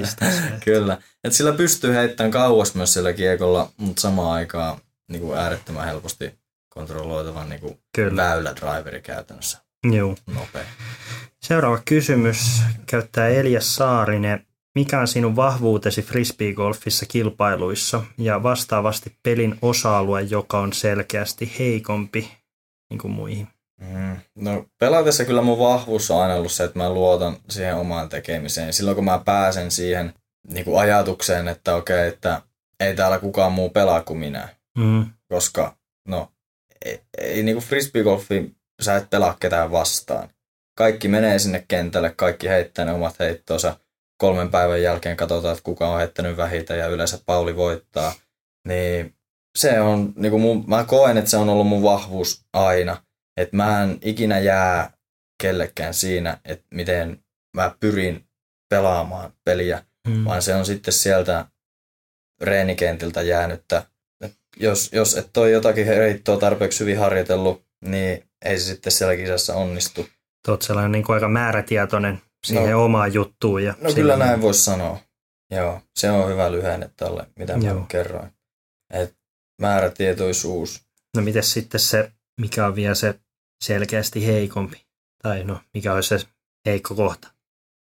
Kyllä. 0.65 0.99
Et 1.25 1.33
sillä 1.33 1.53
pystyy 1.53 1.95
heittämään 1.95 2.31
kauas 2.31 2.75
myös 2.75 2.93
sillä 2.93 3.13
kiekolla, 3.13 3.69
mutta 3.77 4.01
samaan 4.01 4.33
aikaan 4.33 4.79
niin 5.09 5.23
kuin 5.23 5.39
äärettömän 5.39 5.85
helposti 5.85 6.42
kontrolloitavan 6.75 7.49
niin 7.49 7.61
kuin 7.61 7.79
väylädriveri 8.17 9.03
käytännössä. 9.03 9.59
Joo. 9.93 10.17
Nopea. 10.27 10.63
Seuraava 11.43 11.79
kysymys 11.85 12.63
käyttää 12.87 13.29
Elias 13.29 13.75
Saarinen. 13.75 14.47
Mikä 14.75 15.01
on 15.01 15.09
sinun 15.09 15.37
vahvuutesi 15.37 16.03
frisbeegolfissa 16.03 17.07
kilpailuissa 17.07 18.03
ja 18.19 18.43
vastaavasti 18.43 19.17
pelin 19.23 19.59
osa-alue, 19.63 20.23
joka 20.23 20.59
on 20.59 20.73
selkeästi 20.73 21.53
heikompi 21.59 22.33
niin 22.91 22.99
kuin 22.99 23.13
muihin? 23.13 23.49
Mm. 23.81 24.17
No 24.35 24.67
pelatessa 24.79 25.25
kyllä 25.25 25.43
mun 25.43 25.59
vahvuus 25.59 26.11
on 26.11 26.23
aina 26.23 26.35
ollut 26.35 26.53
se, 26.53 26.65
että 26.65 26.79
mä 26.79 26.91
luotan 26.91 27.37
siihen 27.49 27.77
omaan 27.77 28.09
tekemiseen. 28.09 28.73
Silloin 28.73 28.95
kun 28.95 29.05
mä 29.05 29.23
pääsen 29.25 29.71
siihen 29.71 30.15
niin 30.53 30.65
kuin 30.65 30.81
ajatukseen, 30.81 31.49
että 31.49 31.75
okei, 31.75 32.09
että 32.09 32.43
ei 32.81 32.97
täällä 32.97 33.19
kukaan 33.19 33.53
muu 33.53 33.71
pelaa 33.71 34.03
kuin 34.03 34.19
minä. 34.19 34.49
Mm. 34.79 35.07
Koska 35.29 35.77
no 36.09 36.33
ei, 36.85 37.01
ei 37.19 37.43
niin 37.43 37.57
kuin 37.57 37.65
frisbeegolfi 37.65 38.57
sä 38.83 38.97
et 38.97 39.11
pelaa 39.11 39.37
ketään 39.41 39.71
vastaan. 39.71 40.29
Kaikki 40.79 41.09
menee 41.09 41.39
sinne 41.39 41.65
kentälle, 41.69 42.15
kaikki 42.17 42.49
heittää 42.49 42.85
ne 42.85 42.93
omat 42.93 43.19
heittonsa. 43.19 43.77
Kolmen 44.19 44.51
päivän 44.51 44.83
jälkeen 44.83 45.17
katsotaan, 45.17 45.53
että 45.53 45.65
kuka 45.65 45.89
on 45.89 45.99
heittänyt 45.99 46.37
vähitä 46.37 46.77
ja 46.77 46.87
yleensä 46.87 47.19
Pauli 47.27 47.57
voittaa. 47.57 48.13
Niin 48.69 49.15
se 49.59 49.81
on, 49.81 50.13
niin 50.17 50.31
kuin 50.31 50.43
mun, 50.43 50.65
mä 50.67 50.85
koen, 50.85 51.19
että 51.19 51.31
se 51.31 51.37
on 51.37 51.49
ollut 51.49 51.67
mun 51.67 51.83
vahvuus 51.83 52.45
aina– 52.53 52.97
että 53.37 53.57
mä 53.57 53.83
en 53.83 53.99
ikinä 54.03 54.39
jää 54.39 54.93
kellekään 55.43 55.95
siinä, 55.95 56.39
että 56.45 56.67
miten 56.75 57.25
mä 57.57 57.75
pyrin 57.81 58.29
pelaamaan 58.69 59.33
peliä, 59.45 59.85
hmm. 60.09 60.25
vaan 60.25 60.43
se 60.43 60.55
on 60.55 60.67
sitten 60.67 60.95
sieltä 60.95 61.47
reenikentiltä 62.41 63.23
jäänyttä. 63.23 63.87
Jos, 64.57 64.91
jos 64.93 65.17
et 65.17 65.37
ole 65.37 65.51
jotakin 65.51 65.87
heittoa 65.87 66.37
tarpeeksi 66.37 66.81
hyvin 66.81 66.99
harjoitellut, 66.99 67.65
niin 67.85 68.25
ei 68.45 68.59
se 68.59 68.65
sitten 68.65 68.93
siellä 68.93 69.17
kisassa 69.17 69.55
onnistu. 69.55 70.09
Olet 70.49 70.63
sellainen 70.63 70.93
niin 70.93 71.05
kuin 71.05 71.15
aika 71.15 71.29
määrätietoinen 71.29 72.23
siihen 72.47 72.71
no, 72.71 72.85
omaan 72.85 73.15
juttuun. 73.15 73.65
Ja 73.65 73.75
no 73.81 73.93
kyllä 73.93 74.17
näin 74.17 74.43
voisi 74.43 74.65
sanoa. 74.65 74.99
Joo, 75.51 75.81
se 75.99 76.11
on 76.11 76.31
hyvä 76.31 76.53
lyhenne 76.53 76.91
tälle, 76.97 77.27
mitä 77.39 77.57
mä 77.57 77.85
kerroin. 77.89 78.33
Et 78.91 79.17
määrätietoisuus. 79.61 80.83
No 81.17 81.23
miten 81.23 81.43
sitten 81.43 81.81
se, 81.81 82.13
mikä 82.41 82.67
on 82.67 82.75
vielä 82.75 82.95
se 82.95 83.15
selkeästi 83.65 84.27
heikompi? 84.27 84.87
Tai 85.23 85.45
no, 85.45 85.61
mikä 85.75 85.95
olisi 85.95 86.19
se 86.19 86.27
heikko 86.67 86.95
kohta? 86.95 87.29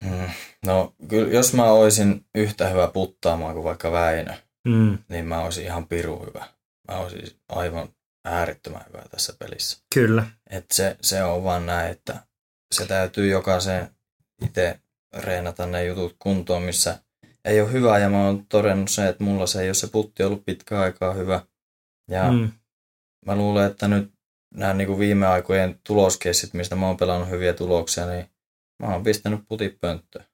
Mm, 0.05 0.31
no, 0.67 0.95
kyllä 1.09 1.33
jos 1.33 1.55
mä 1.55 1.65
olisin 1.65 2.27
yhtä 2.35 2.69
hyvä 2.69 2.89
puttaamaan 2.89 3.55
kuin 3.55 3.65
vaikka 3.65 3.93
Väinö, 3.93 4.35
mm. 4.69 4.99
niin 5.09 5.25
mä 5.25 5.41
olisin 5.41 5.65
ihan 5.65 5.87
piru 5.87 6.27
hyvä. 6.27 6.54
Mä 6.89 6.99
olisin 6.99 7.41
aivan 7.49 7.89
äärettömän 8.25 8.85
hyvä 8.89 9.03
tässä 9.11 9.33
pelissä. 9.39 9.79
Kyllä. 9.95 10.27
Et 10.51 10.71
se, 10.73 10.97
se 11.01 11.25
on 11.25 11.45
vaan 11.45 11.67
näin, 11.67 11.93
että 11.93 12.27
se 12.75 12.87
täytyy 12.87 13.29
jokaisen 13.29 13.91
itse 14.45 14.81
reenata 15.17 15.67
ne 15.67 15.85
jutut 15.85 16.17
kuntoon, 16.19 16.63
missä 16.63 16.99
ei 17.45 17.61
ole 17.61 17.73
hyvä. 17.73 17.99
Ja 17.99 18.09
mä 18.11 18.27
oon 18.27 18.47
todennut 18.47 18.91
se, 18.91 19.09
että 19.09 19.25
mulla 19.25 19.47
se 19.47 19.63
ei 19.63 19.69
ole 19.69 19.75
se 19.75 19.87
putti 19.87 20.23
ollut 20.23 20.45
pitkä 20.45 20.81
aikaa 20.81 21.13
hyvä. 21.13 21.41
Ja 22.11 22.33
mm. 22.33 22.53
mä 23.27 23.37
luulen, 23.37 23.71
että 23.71 23.89
nyt 23.89 24.15
nämä 24.55 24.75
niin 24.75 24.87
kuin 24.87 24.99
viime 24.99 25.27
aikojen 25.27 25.81
tuloskessit, 25.87 26.55
mistä 26.55 26.77
mä 26.77 26.87
oon 26.87 26.97
pelannut 26.97 27.29
hyviä 27.29 27.53
tuloksia, 27.53 28.07
niin 28.07 28.31
mä 28.83 28.93
oon 28.93 29.03
pistänyt 29.03 29.41
putit 29.49 29.81
pönttöön. 29.81 30.25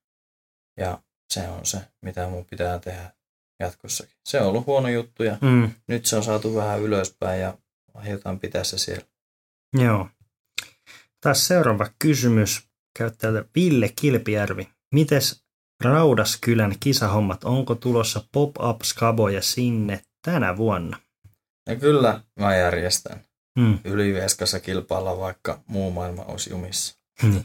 Ja 0.76 1.02
se 1.32 1.48
on 1.48 1.66
se, 1.66 1.78
mitä 2.02 2.28
mun 2.28 2.46
pitää 2.46 2.78
tehdä 2.78 3.12
jatkossakin. 3.60 4.14
Se 4.24 4.40
on 4.40 4.46
ollut 4.46 4.66
huono 4.66 4.88
juttu 4.88 5.22
ja 5.22 5.36
Mm, 5.40 5.70
nyt 5.88 6.06
se 6.06 6.16
on 6.16 6.22
saatu 6.24 6.54
vähän 6.54 6.80
ylöspäin 6.80 7.40
ja 7.40 7.58
aiotaan 7.94 8.40
pitää 8.40 8.64
se 8.64 8.78
siellä. 8.78 9.04
joo. 9.78 10.08
Taas 11.20 11.46
seuraava 11.46 11.86
kysymys 11.98 12.62
käyttäjältä 12.98 13.44
Ville 13.54 13.88
Kilpijärvi. 14.00 14.68
Mites 14.94 15.44
Raudaskylän 15.84 16.74
kisahommat, 16.80 17.44
onko 17.44 17.74
tulossa 17.74 18.24
pop-up 18.32 18.80
skaboja 18.82 19.42
sinne 19.42 20.02
tänä 20.24 20.56
vuonna? 20.56 20.98
Ja 21.68 21.76
kyllä 21.76 22.20
mä 22.40 22.56
järjestän. 22.56 23.20
Mm. 23.58 23.78
Ylivieskassa 23.84 24.60
kilpailla 24.60 25.18
vaikka 25.18 25.60
muu 25.66 25.90
maailma 25.90 26.22
olisi 26.24 26.50
jumissa. 26.50 26.96
Niin. 27.22 27.44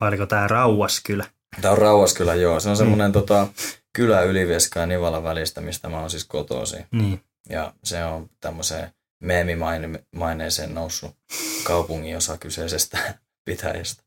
Vai 0.00 0.08
oliko 0.08 0.26
tämä 0.26 0.48
Rauaskylä? 0.48 1.24
Tämä 1.60 1.72
on 1.72 1.78
Rauhaskylä, 1.78 2.34
joo. 2.34 2.60
Se 2.60 2.68
on 2.68 2.76
semmoinen 2.76 3.12
tota, 3.12 3.48
kylä 3.96 4.22
Ylivieska 4.22 4.80
ja 4.80 4.86
Nivalan 4.86 5.24
välistä, 5.24 5.60
mistä 5.60 5.88
mä 5.88 6.00
oon 6.00 6.10
siis 6.10 6.24
kotoisin. 6.24 6.86
Niin. 6.92 7.20
Ja 7.48 7.72
se 7.84 8.04
on 8.04 8.30
tämmöiseen 8.40 8.90
meemimaineeseen 9.22 10.74
noussut 10.74 11.16
kaupungin 11.64 12.16
osa 12.16 12.38
kyseisestä 12.38 12.98
pitäjästä. 13.44 14.02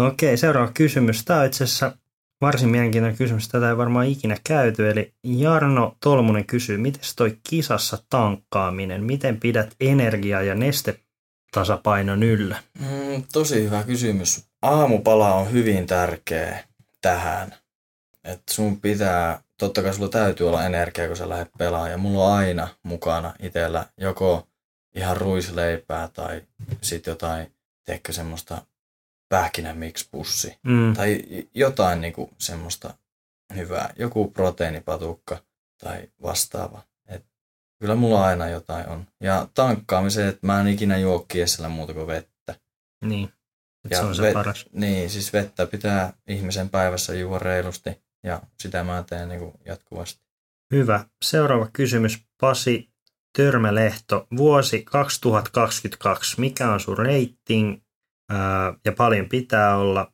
Okei, 0.00 0.36
seuraava 0.36 0.70
kysymys. 0.74 1.24
Tämä 1.24 1.40
on 1.40 1.46
itse 1.46 1.64
asiassa 1.64 1.96
varsin 2.40 2.68
mielenkiintoinen 2.68 3.18
kysymys. 3.18 3.48
Tätä 3.48 3.68
ei 3.68 3.76
varmaan 3.76 4.06
ikinä 4.06 4.36
käyty. 4.44 4.90
Eli 4.90 5.12
Jarno 5.24 5.96
Tolmunen 6.00 6.46
kysyy, 6.46 6.78
miten 6.78 7.02
toi 7.16 7.38
kisassa 7.48 7.98
tankkaaminen? 8.10 9.04
Miten 9.04 9.40
pidät 9.40 9.74
energiaa 9.80 10.42
ja 10.42 10.54
nestetasapainon 10.54 12.22
yllä? 12.22 12.56
Mm, 12.78 13.22
tosi 13.32 13.64
hyvä 13.64 13.82
kysymys. 13.82 14.44
Aamupala 14.62 15.34
on 15.34 15.52
hyvin 15.52 15.86
tärkeä 15.86 16.64
tähän. 17.02 17.54
Et 18.24 18.42
sun 18.50 18.80
pitää, 18.80 19.42
totta 19.58 19.82
kai 19.82 19.94
sulla 19.94 20.08
täytyy 20.08 20.48
olla 20.48 20.66
energiaa, 20.66 21.06
kun 21.08 21.16
sä 21.16 21.28
lähdet 21.28 21.50
pelaamaan. 21.58 21.90
Ja 21.90 21.98
mulla 21.98 22.24
on 22.24 22.32
aina 22.32 22.68
mukana 22.82 23.34
itsellä 23.40 23.86
joko 23.98 24.48
ihan 24.94 25.16
ruisleipää 25.16 26.08
tai 26.08 26.42
sitten 26.82 27.12
jotain, 27.12 27.54
teekö 27.84 28.12
semmoista 28.12 28.62
pähkinämiksi-pussi. 29.28 30.58
Mm. 30.62 30.94
Tai 30.94 31.22
jotain 31.54 32.00
niinku 32.00 32.30
semmoista 32.38 32.94
hyvää. 33.56 33.92
Joku 33.96 34.30
proteiinipatukka 34.30 35.38
tai 35.78 36.08
vastaava. 36.22 36.82
Et 37.08 37.24
kyllä 37.80 37.94
mulla 37.94 38.24
aina 38.24 38.48
jotain 38.48 38.88
on. 38.88 39.06
Ja 39.20 39.48
tankkaamiseen, 39.54 40.28
että 40.28 40.46
mä 40.46 40.60
en 40.60 40.66
ikinä 40.68 40.98
juo 40.98 41.18
kiesellä 41.28 41.68
muuta 41.68 41.94
kuin 41.94 42.06
vettä. 42.06 42.54
Niin. 43.04 43.32
Et 43.84 43.90
Ja 43.90 43.96
se 43.96 44.04
on 44.04 44.14
se 44.14 44.22
vet- 44.22 44.32
paras. 44.32 44.66
Niin, 44.72 45.10
siis 45.10 45.32
vettä 45.32 45.66
pitää 45.66 46.12
ihmisen 46.28 46.68
päivässä 46.68 47.14
juoda 47.14 47.38
reilusti 47.38 48.03
ja 48.24 48.42
sitä 48.60 48.84
mä 48.84 49.04
teen 49.08 49.28
niinku 49.28 49.52
jatkuvasti. 49.64 50.24
Hyvä. 50.70 51.04
Seuraava 51.24 51.68
kysymys. 51.72 52.24
Pasi 52.40 52.90
Törmälehto. 53.36 54.26
Vuosi 54.36 54.82
2022. 54.82 56.40
Mikä 56.40 56.70
on 56.70 56.80
sun 56.80 56.98
rating? 56.98 57.80
Ja 58.84 58.92
paljon 58.96 59.28
pitää 59.28 59.76
olla, 59.76 60.12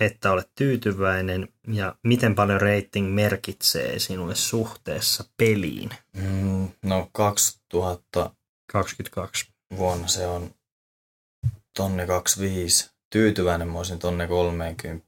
että 0.00 0.32
olet 0.32 0.50
tyytyväinen. 0.54 1.48
Ja 1.68 1.96
miten 2.04 2.34
paljon 2.34 2.60
rating 2.60 3.14
merkitsee 3.14 3.98
sinulle 3.98 4.34
suhteessa 4.34 5.24
peliin? 5.36 5.90
Mm, 6.16 6.68
no 6.82 7.08
2000 7.12 8.30
22. 8.72 9.52
vuonna 9.76 10.06
se 10.06 10.26
on 10.26 10.54
tonni 11.76 12.06
25. 12.06 12.90
Tyytyväinen 13.10 13.68
mä 13.68 13.78
olisin 13.78 13.98
tonne 13.98 14.28
30. 14.28 15.06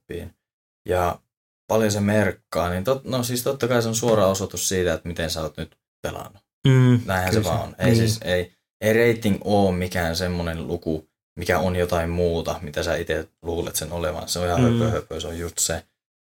Ja 0.89 1.19
paljon 1.67 1.93
se 1.93 2.01
merkkaa, 2.01 2.71
niin 2.71 2.85
tot, 2.85 3.05
no 3.05 3.23
siis 3.23 3.43
totta 3.43 3.69
kai 3.69 3.83
se 3.83 3.89
on 3.89 3.95
suora 3.95 4.27
osoitus 4.27 4.69
siitä, 4.69 4.95
että 4.95 5.09
miten 5.09 5.31
sä 5.31 5.43
oot 5.43 5.57
nyt 5.57 5.77
pelannut. 6.03 6.43
Mm, 6.67 7.01
Näinhän 7.05 7.35
se 7.35 7.45
vaan 7.45 7.61
on. 7.61 7.75
Ei, 7.79 7.87
niin. 7.87 7.97
siis, 7.97 8.21
ei, 8.25 8.53
ei 8.81 9.15
rating 9.15 9.39
ole 9.45 9.77
mikään 9.77 10.17
semmoinen 10.17 10.67
luku, 10.67 11.09
mikä 11.39 11.59
on 11.59 11.77
jotain 11.77 12.11
muuta, 12.11 12.59
mitä 12.63 12.83
sä 12.83 12.97
itse 12.97 13.29
luulet 13.43 13.77
sen 13.77 13.93
olevan. 13.93 14.29
Se 14.29 14.39
on 14.39 14.47
ihan 14.47 14.61
Mm. 14.61 14.79
höpö, 14.79 14.91
höpö, 14.91 15.21
se 15.21 15.27
on 15.29 15.39
just 15.39 15.59
se, 15.59 15.83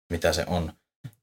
mitä 0.10 0.34
se 0.34 0.44
on. 0.48 0.74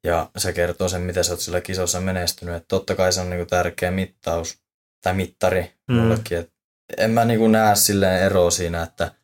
Ja 0.05 0.31
se 0.37 0.53
kertoo 0.53 0.89
sen, 0.89 1.03
mitä 1.03 1.23
sä 1.23 1.33
oot 1.33 1.41
sillä 1.41 1.61
kisossa 1.61 2.01
menestynyt. 2.01 2.55
Et 2.55 2.69
totta 2.69 2.95
kai 2.95 3.13
se 3.13 3.21
on 3.21 3.31
niinku 3.31 3.47
tärkeä 3.47 3.91
mittaus, 3.91 4.59
tai 5.03 5.15
mittari 5.15 5.73
mm. 5.89 5.95
mullekin. 5.95 6.39
Et 6.39 6.53
en 6.97 7.11
mä 7.11 7.25
niinku 7.25 7.49
näe 7.49 7.77
silleen 7.77 8.23
eroa 8.23 8.51
siinä, 8.51 8.83
että 8.83 9.15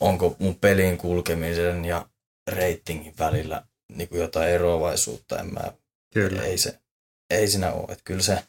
onko 0.00 0.36
mun 0.38 0.54
pelin 0.54 0.98
kulkemisen 0.98 1.84
ja 1.84 2.08
ratingin 2.50 3.14
välillä 3.18 3.62
niinku 3.92 4.16
jotain 4.16 4.48
eroavaisuutta. 4.50 5.38
En 5.38 5.54
mä 5.54 5.60
Kyllä. 6.14 6.42
ei 6.42 6.58
se, 6.58 6.78
ei 7.30 7.48
siinä 7.48 7.72
ole. 7.72 7.82
Että 7.92 8.04
kyllä, 8.04 8.22
se, 8.22 8.44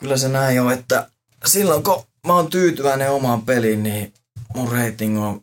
kyllä 0.00 0.16
se 0.16 0.28
näin 0.28 0.60
on, 0.60 0.72
että 0.72 1.10
silloin 1.46 1.82
kun 1.82 2.04
mä 2.26 2.34
oon 2.34 2.50
tyytyväinen 2.50 3.10
omaan 3.10 3.42
peliin, 3.42 3.82
niin 3.82 4.14
mun 4.54 4.72
rating 4.72 5.24
on 5.24 5.40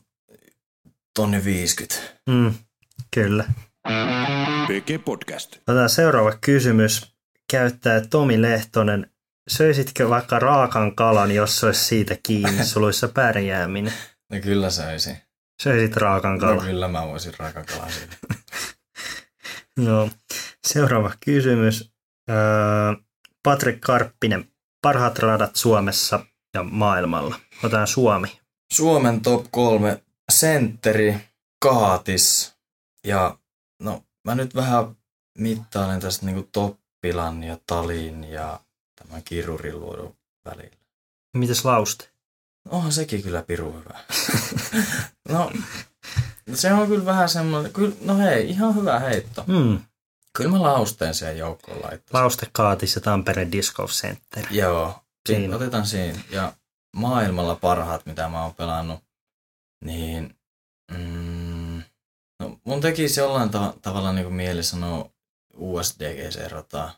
tonni 1.15 1.43
50. 1.45 1.95
Mm, 2.29 2.53
kyllä. 3.15 3.45
PG 4.67 5.05
Podcast. 5.05 5.55
Otetaan 5.55 5.89
seuraava 5.89 6.33
kysymys. 6.41 7.13
Käyttää 7.51 8.01
Tomi 8.01 8.41
Lehtonen. 8.41 9.11
Söisitkö 9.49 10.09
vaikka 10.09 10.39
raakan 10.39 10.95
kalan, 10.95 11.31
jos 11.31 11.59
se 11.59 11.65
olisi 11.65 11.83
siitä 11.85 12.17
kiinni 12.23 12.65
suluissa 12.73 13.07
pärjääminen? 13.07 13.93
No 14.31 14.39
kyllä 14.39 14.69
söisin. 14.69 15.17
Söisit 15.63 15.97
raakan 15.97 16.33
No 16.33 16.39
kalan. 16.39 16.65
kyllä 16.65 16.87
mä 16.87 17.07
voisin 17.07 17.33
rakakalaa 17.39 17.89
siitä. 17.89 18.15
Joo. 19.78 20.09
Seuraava 20.67 21.11
kysymys. 21.25 21.91
Öö, 22.30 22.36
Patrik 23.43 23.82
Karppinen. 23.82 24.51
Parhaat 24.82 25.19
radat 25.19 25.55
Suomessa 25.55 26.25
ja 26.53 26.63
maailmalla. 26.63 27.36
Otetaan 27.63 27.88
Suomi. 27.88 28.39
Suomen 28.73 29.21
top 29.21 29.45
kolme 29.51 30.03
sentteri, 30.32 31.15
Kaatis 31.59 32.55
ja 33.03 33.38
no 33.82 34.03
mä 34.23 34.36
nyt 34.36 34.55
vähän 34.55 34.97
mittailen 35.38 35.99
tästä 35.99 36.25
niinku 36.25 36.49
Toppilan 36.51 37.43
ja 37.43 37.57
Talin 37.67 38.23
ja 38.23 38.59
tämän 38.95 39.23
kiruriluodon 39.23 40.15
välillä. 40.45 40.78
Mites 41.38 41.65
Lauste? 41.65 42.09
Onhan 42.69 42.91
sekin 42.91 43.23
kyllä 43.23 43.41
piru 43.41 43.71
hyvä. 43.71 43.99
no, 45.30 45.51
se 46.53 46.74
on 46.74 46.88
kyllä 46.88 47.05
vähän 47.05 47.30
semmoinen, 47.30 47.74
kyllä, 47.74 47.95
no 48.01 48.18
hei, 48.18 48.49
ihan 48.49 48.76
hyvä 48.76 48.99
heitto. 48.99 49.43
Mm. 49.47 49.80
Kyllä 50.34 50.51
mä 50.51 50.62
lausteen 50.62 51.14
siihen 51.16 51.38
joukkoon 51.38 51.78
laittaisin. 51.78 52.14
Lauste 52.24 52.47
Kaatis 52.51 52.95
ja 52.95 53.01
Tampereen 53.01 53.51
Disc 53.51 53.74
Golf 53.76 53.91
Center. 53.91 54.45
Joo, 54.51 55.03
Siinä. 55.28 55.39
siinä. 55.41 55.55
otetaan 55.55 55.86
siinä. 55.86 56.20
Ja 56.32 56.53
maailmalla 56.95 57.55
parhaat, 57.55 58.05
mitä 58.05 58.30
mä 58.30 58.43
oon 58.43 58.53
pelannut, 58.53 58.99
niin 59.86 60.36
mm, 60.97 61.82
no, 62.39 62.60
mun 62.64 62.82
tekisi 62.82 63.20
jollain 63.20 63.49
ta- 63.49 63.74
tavalla 63.82 64.14
niin 64.14 64.26
kuin 64.26 64.36
mieli 64.36 64.64
sanoa 64.64 65.10
USDGC-rataa. 65.58 66.91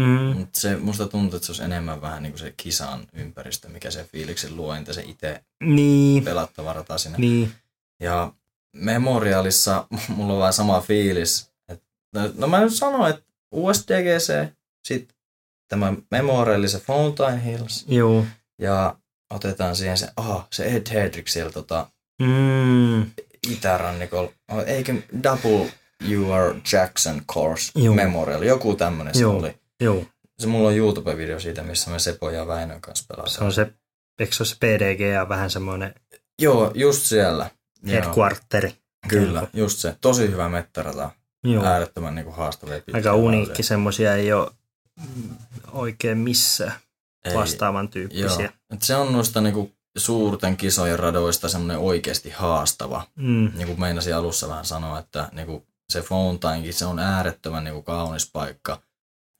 Mm. 0.00 0.38
Mutta 0.38 0.60
se, 0.60 0.76
musta 0.76 1.06
tuntuu, 1.08 1.36
että 1.36 1.46
se 1.46 1.52
olisi 1.52 1.62
enemmän 1.62 2.00
vähän 2.00 2.22
niin 2.22 2.32
kuin 2.32 2.40
se 2.40 2.54
kisan 2.56 3.06
ympäristö, 3.12 3.68
mikä 3.68 3.90
se 3.90 4.04
fiiliksen 4.04 4.56
luo, 4.56 4.74
entä 4.74 4.92
se 4.92 5.02
itse 5.02 5.44
Niin. 5.64 6.24
pelattava 6.24 6.72
rata 6.72 6.98
siinä. 6.98 7.18
Niin. 7.18 7.52
Ja 8.00 8.32
Memorialissa 8.76 9.86
mulla 10.16 10.32
on 10.32 10.38
vähän 10.38 10.52
sama 10.52 10.80
fiilis. 10.80 11.50
Et, 11.68 11.82
no, 12.14 12.30
no 12.34 12.46
mä 12.48 12.60
nyt 12.60 12.74
sanon, 12.74 13.10
että 13.10 13.22
USDGC, 13.52 14.52
sitten 14.84 15.16
tämä 15.68 15.92
Memorial, 16.10 16.66
se 16.66 16.78
Fountain 16.80 17.40
Hills, 17.40 17.84
Joo. 17.88 18.24
ja 18.58 18.96
otetaan 19.30 19.76
siihen 19.76 19.98
se, 19.98 20.08
aha, 20.16 20.46
se 20.52 20.64
Ed 20.64 20.86
Hedrick 20.92 21.28
siellä 21.28 21.52
tota, 21.52 21.86
Mm. 22.22 23.10
itärannikolla. 23.50 24.30
Oh, 24.52 24.62
Eikö 24.66 24.94
Double 25.22 25.72
UR 26.18 26.54
Jackson 26.72 27.22
Course 27.32 27.72
Juu. 27.78 27.94
Memorial, 27.94 28.42
joku 28.42 28.74
tämmönen 28.74 29.14
se 29.14 29.26
oli. 29.26 29.54
Joo. 29.80 30.04
Se 30.38 30.46
mulla 30.46 30.68
on 30.68 30.74
YouTube-video 30.76 31.40
siitä, 31.40 31.62
missä 31.62 31.90
me 31.90 31.98
Sepo 31.98 32.30
ja 32.30 32.46
Väinön 32.46 32.80
kanssa 32.80 33.04
pelataan. 33.08 33.30
Se 33.30 33.44
on 33.44 33.52
se, 33.52 33.72
eikö 34.18 34.34
se 34.34 34.42
ole 34.42 34.48
se 34.48 34.56
PDG 34.60 35.00
ja 35.00 35.28
vähän 35.28 35.50
semmoinen 35.50 35.94
Joo, 36.38 36.70
just 36.74 37.02
siellä. 37.02 37.50
Headquarteri. 37.86 38.74
Kyllä, 39.08 39.46
just 39.52 39.78
se. 39.78 39.96
Tosi 40.00 40.30
hyvä 40.30 40.48
mettarata. 40.48 41.10
Joo. 41.44 41.64
Äärettömän 41.64 42.14
niin 42.14 42.24
kuin 42.24 42.36
haastavia 42.36 42.76
pitkiä 42.76 42.94
Aika 42.94 43.14
uniikki, 43.14 43.62
semmoisia 43.62 44.14
ei 44.14 44.32
ole 44.32 44.50
oikein 45.72 46.18
missään 46.18 46.72
Ei, 47.24 47.34
vastaavan 47.34 47.88
tyyppisiä. 47.88 48.26
Joo. 48.26 48.50
Et 48.74 48.82
se 48.82 48.96
on 48.96 49.12
noista 49.12 49.40
niinku 49.40 49.72
suurten 49.98 50.56
kisojen 50.56 50.98
radoista 50.98 51.48
semmoinen 51.48 51.78
oikeasti 51.78 52.30
haastava. 52.30 53.06
Mm. 53.16 53.50
Niin 53.54 53.66
kuin 53.66 53.80
meinasin 53.80 54.14
alussa 54.14 54.48
vähän 54.48 54.64
sanoa, 54.64 54.98
että 54.98 55.28
niinku 55.32 55.66
se 55.90 56.02
Fountainkin, 56.02 56.74
se 56.74 56.86
on 56.86 56.98
äärettömän 56.98 57.64
niinku 57.64 57.82
kaunis 57.82 58.30
paikka, 58.32 58.82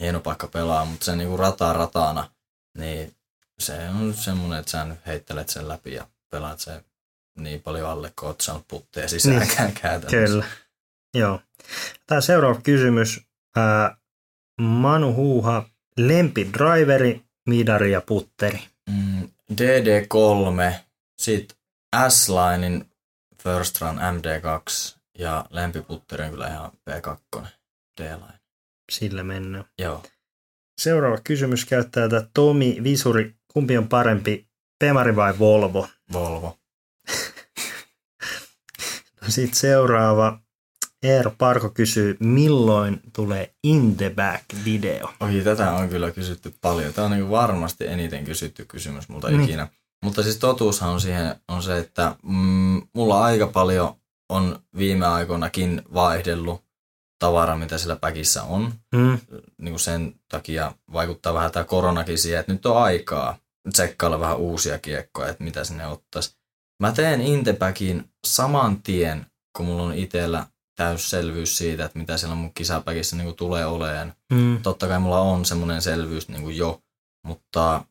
hieno 0.00 0.20
paikka 0.20 0.46
pelaa, 0.46 0.84
mutta 0.84 1.04
se 1.04 1.16
niinku 1.16 1.36
rata 1.36 1.72
ratana, 1.72 2.30
niin 2.78 3.16
se 3.58 3.88
on 3.88 4.14
semmoinen, 4.14 4.58
että 4.58 4.70
sä 4.70 4.84
nyt 4.84 5.06
heittelet 5.06 5.48
sen 5.48 5.68
läpi 5.68 5.94
ja 5.94 6.06
pelaat 6.30 6.60
se 6.60 6.84
niin 7.38 7.62
paljon 7.62 7.90
alle, 7.90 8.12
kun 8.18 8.28
oot 8.28 8.40
saanut 8.40 8.68
putteja 8.68 9.08
sisäänkään 9.08 9.68
niin. 9.68 9.80
käytännössä. 9.82 10.26
Kyllä. 10.26 10.44
Joo. 11.14 11.40
Tämä 12.06 12.20
seuraava 12.20 12.60
kysymys. 12.60 13.20
Ää, 13.56 13.96
Manu 14.60 15.14
Huuha, 15.14 15.68
lempidriveri, 15.96 17.22
midari 17.48 17.92
ja 17.92 18.00
putteri. 18.00 18.60
Mm, 18.90 19.28
DD3, 19.52 20.74
sitten 21.18 21.56
S-Linein 22.08 22.86
First 23.42 23.80
Run 23.80 23.96
MD2 23.96 24.96
ja 25.18 25.44
lempiputteri 25.50 26.24
on 26.24 26.30
kyllä 26.30 26.48
ihan 26.48 26.70
P2, 26.90 27.46
D-Line. 28.00 28.40
Sillä 28.92 29.22
mennään. 29.22 29.64
Joo. 29.78 30.02
Seuraava 30.80 31.18
kysymys 31.24 31.64
käyttäjältä 31.64 32.26
Tomi 32.34 32.78
Visuri. 32.82 33.34
Kumpi 33.52 33.78
on 33.78 33.88
parempi, 33.88 34.46
Pemari 34.78 35.16
vai 35.16 35.38
Volvo? 35.38 35.88
Volvo. 36.12 36.58
Sitten 39.28 39.54
seuraava. 39.58 40.38
Eero 41.02 41.34
Parko 41.38 41.70
kysyy, 41.70 42.16
milloin 42.20 43.00
tulee 43.12 43.54
In 43.64 43.96
the 43.96 44.10
Back-video? 44.10 45.08
Oi, 45.20 45.40
tätä 45.44 45.72
on 45.72 45.88
kyllä 45.88 46.10
kysytty 46.10 46.54
paljon. 46.60 46.92
Tämä 46.94 47.04
on 47.04 47.10
niin 47.10 47.30
varmasti 47.30 47.86
eniten 47.86 48.24
kysytty 48.24 48.64
kysymys 48.64 49.08
multa 49.08 49.28
Niin. 49.28 49.40
ikinä. 49.44 49.68
Mutta 50.04 50.22
siis 50.22 50.36
totuushan 50.36 50.90
on 50.90 51.00
siihen 51.00 51.36
on 51.48 51.62
se, 51.62 51.78
että 51.78 52.16
mm, 52.22 52.82
mulla 52.94 53.24
aika 53.24 53.46
paljon 53.46 53.94
on 54.28 54.58
viime 54.76 55.06
aikoinakin 55.06 55.82
vaihdellut 55.94 56.64
tavara, 57.18 57.56
mitä 57.56 57.78
sillä 57.78 57.96
päkissä 57.96 58.42
on. 58.42 58.72
Mm. 58.94 59.18
Niin 59.58 59.72
kuin 59.72 59.80
sen 59.80 60.14
takia 60.28 60.72
vaikuttaa 60.92 61.34
vähän 61.34 61.50
tämä 61.50 61.64
koronakin 61.64 62.18
siihen, 62.18 62.40
että 62.40 62.52
nyt 62.52 62.66
on 62.66 62.82
aikaa 62.82 63.36
tsekkailla 63.72 64.20
vähän 64.20 64.36
uusia 64.36 64.78
kiekkoja, 64.78 65.28
että 65.28 65.44
mitä 65.44 65.64
sinne 65.64 65.86
ottaisi. 65.86 66.36
Mä 66.80 66.92
teen 66.92 67.20
Intepäkin 67.20 68.04
saman 68.26 68.82
tien, 68.82 69.26
kun 69.56 69.66
mulla 69.66 69.82
on 69.82 69.94
itsellä 69.94 70.46
täysselvyys 70.76 71.58
siitä, 71.58 71.84
että 71.84 71.98
mitä 71.98 72.16
siellä 72.16 72.34
mun 72.34 72.54
kisapäkissä 72.54 73.16
niin 73.16 73.36
tulee 73.36 73.66
oleen. 73.66 74.14
Mm. 74.32 74.62
Totta 74.62 74.88
kai 74.88 74.98
mulla 74.98 75.20
on 75.20 75.44
semmoinen 75.44 75.82
selvyys 75.82 76.28
niin 76.28 76.56
jo, 76.56 76.82
mutta 77.22 77.84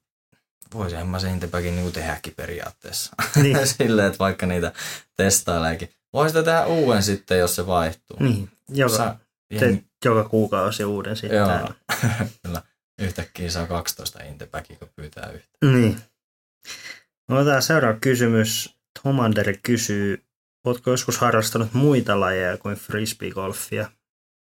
voisinhan 0.74 1.08
mä 1.08 1.20
sen 1.20 1.32
Intepäkin 1.32 1.76
niin 1.76 1.92
tehdäkin 1.92 2.34
periaatteessa. 2.36 3.16
Niin. 3.36 3.68
Silleen, 3.78 4.08
että 4.08 4.20
vaikka 4.20 4.46
niitä 4.46 4.72
testaileekin. 5.18 5.90
Voi 6.14 6.28
sitä 6.30 6.44
tehdä 6.44 6.66
uuden 6.66 7.04
sitten, 7.04 7.40
jos 7.40 7.56
se 7.56 7.68
vaihtuu. 7.68 8.18
Niin, 8.20 8.50
joka, 8.70 8.98
Sä- 8.98 9.16
te, 9.60 9.84
joka 10.06 10.30
kuukausi 10.30 10.84
uuden 10.86 11.16
sitten. 11.16 11.38
Joo, 11.38 11.74
kyllä. 12.44 12.62
Yhtäkkiä 13.00 13.52
saa 13.52 13.68
12 13.68 14.24
Intepäkiä, 14.24 14.78
kun 14.80 14.90
pyytää 14.96 15.32
yhtä. 15.32 15.58
Niin. 15.62 16.02
No, 17.32 17.38
Otetaan 17.38 17.62
seuraava 17.62 17.98
kysymys. 18.02 18.78
Tomander 19.04 19.58
kysyy, 19.64 20.24
oletko 20.66 20.92
joskus 20.92 21.18
harrastanut 21.18 21.74
muita 21.74 22.20
lajeja 22.20 22.58
kuin 22.58 22.76
frisbeegolfia? 22.76 23.90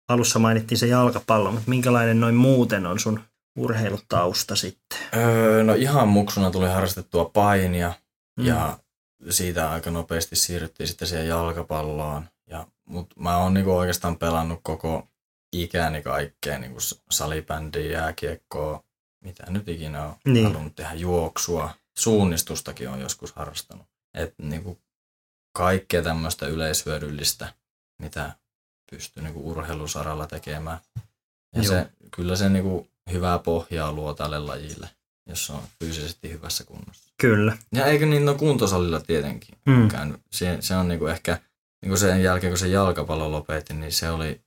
Alussa 0.08 0.40
mainittiin 0.40 0.78
se 0.78 0.88
jalkapallo, 0.88 1.52
mutta 1.52 1.70
minkälainen 1.70 2.20
noin 2.20 2.36
muuten 2.36 2.86
on 2.86 3.00
sun 3.00 3.20
urheilutausta 3.58 4.56
sitten? 4.56 5.00
Öö, 5.16 5.64
no 5.64 5.74
ihan 5.74 6.08
muksuna 6.08 6.52
tuli 6.52 6.68
harrastettua 6.68 7.26
painia 7.26 7.94
Mm. 8.40 8.46
ja 8.46 8.80
siitä 9.30 9.72
aika 9.72 9.92
nopeasti 9.92 10.36
siirryttiin 10.36 10.88
sitten 10.88 11.08
siihen 11.08 11.28
jalkapalloon. 11.28 12.26
Ja, 12.50 12.68
mut 12.88 13.14
mä 13.20 13.38
oon 13.38 13.54
niinku 13.54 13.78
oikeastaan 13.78 14.18
pelannut 14.18 14.60
koko 14.64 15.08
ikäni 15.54 16.02
kaikkea, 16.02 16.60
niinku 16.60 16.80
salibändiä, 17.12 17.92
jääkiekkoa, 17.92 18.84
mitä 19.24 19.44
nyt 19.50 19.68
ikinä 19.68 20.04
on 20.04 20.16
niin. 20.26 20.48
halunnut 20.48 20.76
tehdä 20.76 20.94
juoksua. 20.94 21.74
Suunnistustakin 22.00 22.89
on 22.89 23.02
joskus 23.02 23.34
harrastanut. 23.34 23.86
Et 24.14 24.34
niinku 24.41 24.78
kaikkea 25.54 26.02
tämmöistä 26.02 26.47
yleishyödyllistä, 26.47 27.54
mitä 28.02 28.32
pystyy 28.91 29.24
niinku 29.24 29.50
urheilusaralla 29.50 30.28
tekemään. 30.28 30.78
Ja 31.56 31.62
Joo. 31.64 31.74
se, 31.74 31.89
kyllä 32.16 32.36
se 32.36 32.50
niinku 32.50 32.88
hyvää 33.12 33.39
pohjaa 33.39 33.91
luo 33.91 34.14
tälle 34.14 34.39
lajille, 34.39 34.89
jos 35.30 35.50
on 35.50 35.62
fyysisesti 35.80 36.32
hyvässä 36.32 36.64
kunnossa. 36.64 37.14
Kyllä. 37.22 37.58
Ja 37.74 37.86
eikö 37.86 38.06
niin 38.06 38.26
no 38.26 38.34
kuntosalilla 38.36 39.00
tietenkin 39.00 39.56
Mm. 39.66 39.88
käynyt. 39.88 40.22
Se, 40.32 40.58
se 40.60 40.76
on 40.76 40.88
niinku 40.88 41.08
ehkä, 41.08 41.38
niinku 41.82 41.97
sen 41.97 42.24
jälkeen 42.24 42.52
kun 42.52 42.58
se 42.58 42.68
jalkapallo 42.68 43.32
lopetti, 43.32 43.74
niin 43.74 43.91
se 43.93 44.10
oli, 44.10 44.41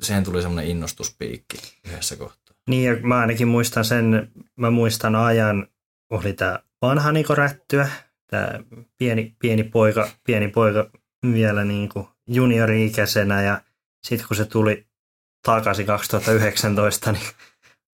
siihen 0.00 0.24
tuli 0.24 0.42
semmoinen 0.42 0.70
innostuspiikki 0.70 1.58
yhdessä 1.84 2.16
kohtaa. 2.16 2.54
Niin, 2.68 2.84
ja 2.84 2.96
mä 2.96 3.18
ainakin 3.18 3.48
muistan 3.48 3.84
sen, 3.84 4.32
mä 4.56 4.70
muistan 4.70 5.16
ajan, 5.16 5.66
oli 6.10 6.32
tämä 6.32 6.58
vanha 6.82 7.12
Niko 7.12 7.34
Rättyä, 7.34 7.88
tämä 8.30 8.48
pieni, 8.98 9.36
pieni, 9.38 9.64
poika, 9.64 10.08
pieni 10.26 10.48
poika 10.48 10.90
vielä 11.32 11.64
niin 11.64 11.88
kuin 11.88 12.08
juniori-ikäisenä, 12.26 13.42
ja 13.42 13.60
sitten 14.06 14.28
kun 14.28 14.36
se 14.36 14.44
tuli 14.44 14.86
takaisin 15.46 15.86
2019, 15.86 17.12
niin 17.12 17.26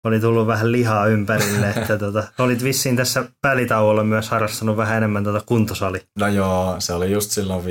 oli 0.05 0.21
tullut 0.21 0.47
vähän 0.47 0.73
lihaa 0.73 1.07
ympärille, 1.07 1.71
että 1.71 1.99
tota, 2.07 2.29
olit 2.39 2.65
vissiin 2.65 2.97
tässä 2.97 3.25
välitauolla 3.43 4.05
myös 4.05 4.29
harrastanut 4.29 4.77
vähän 4.77 4.97
enemmän 4.97 5.25
tota 5.25 5.43
kuntosali. 5.47 6.01
No 6.19 6.29
joo, 6.29 6.77
se 6.79 6.93
oli 6.93 7.11
just 7.11 7.31
silloin 7.31 7.65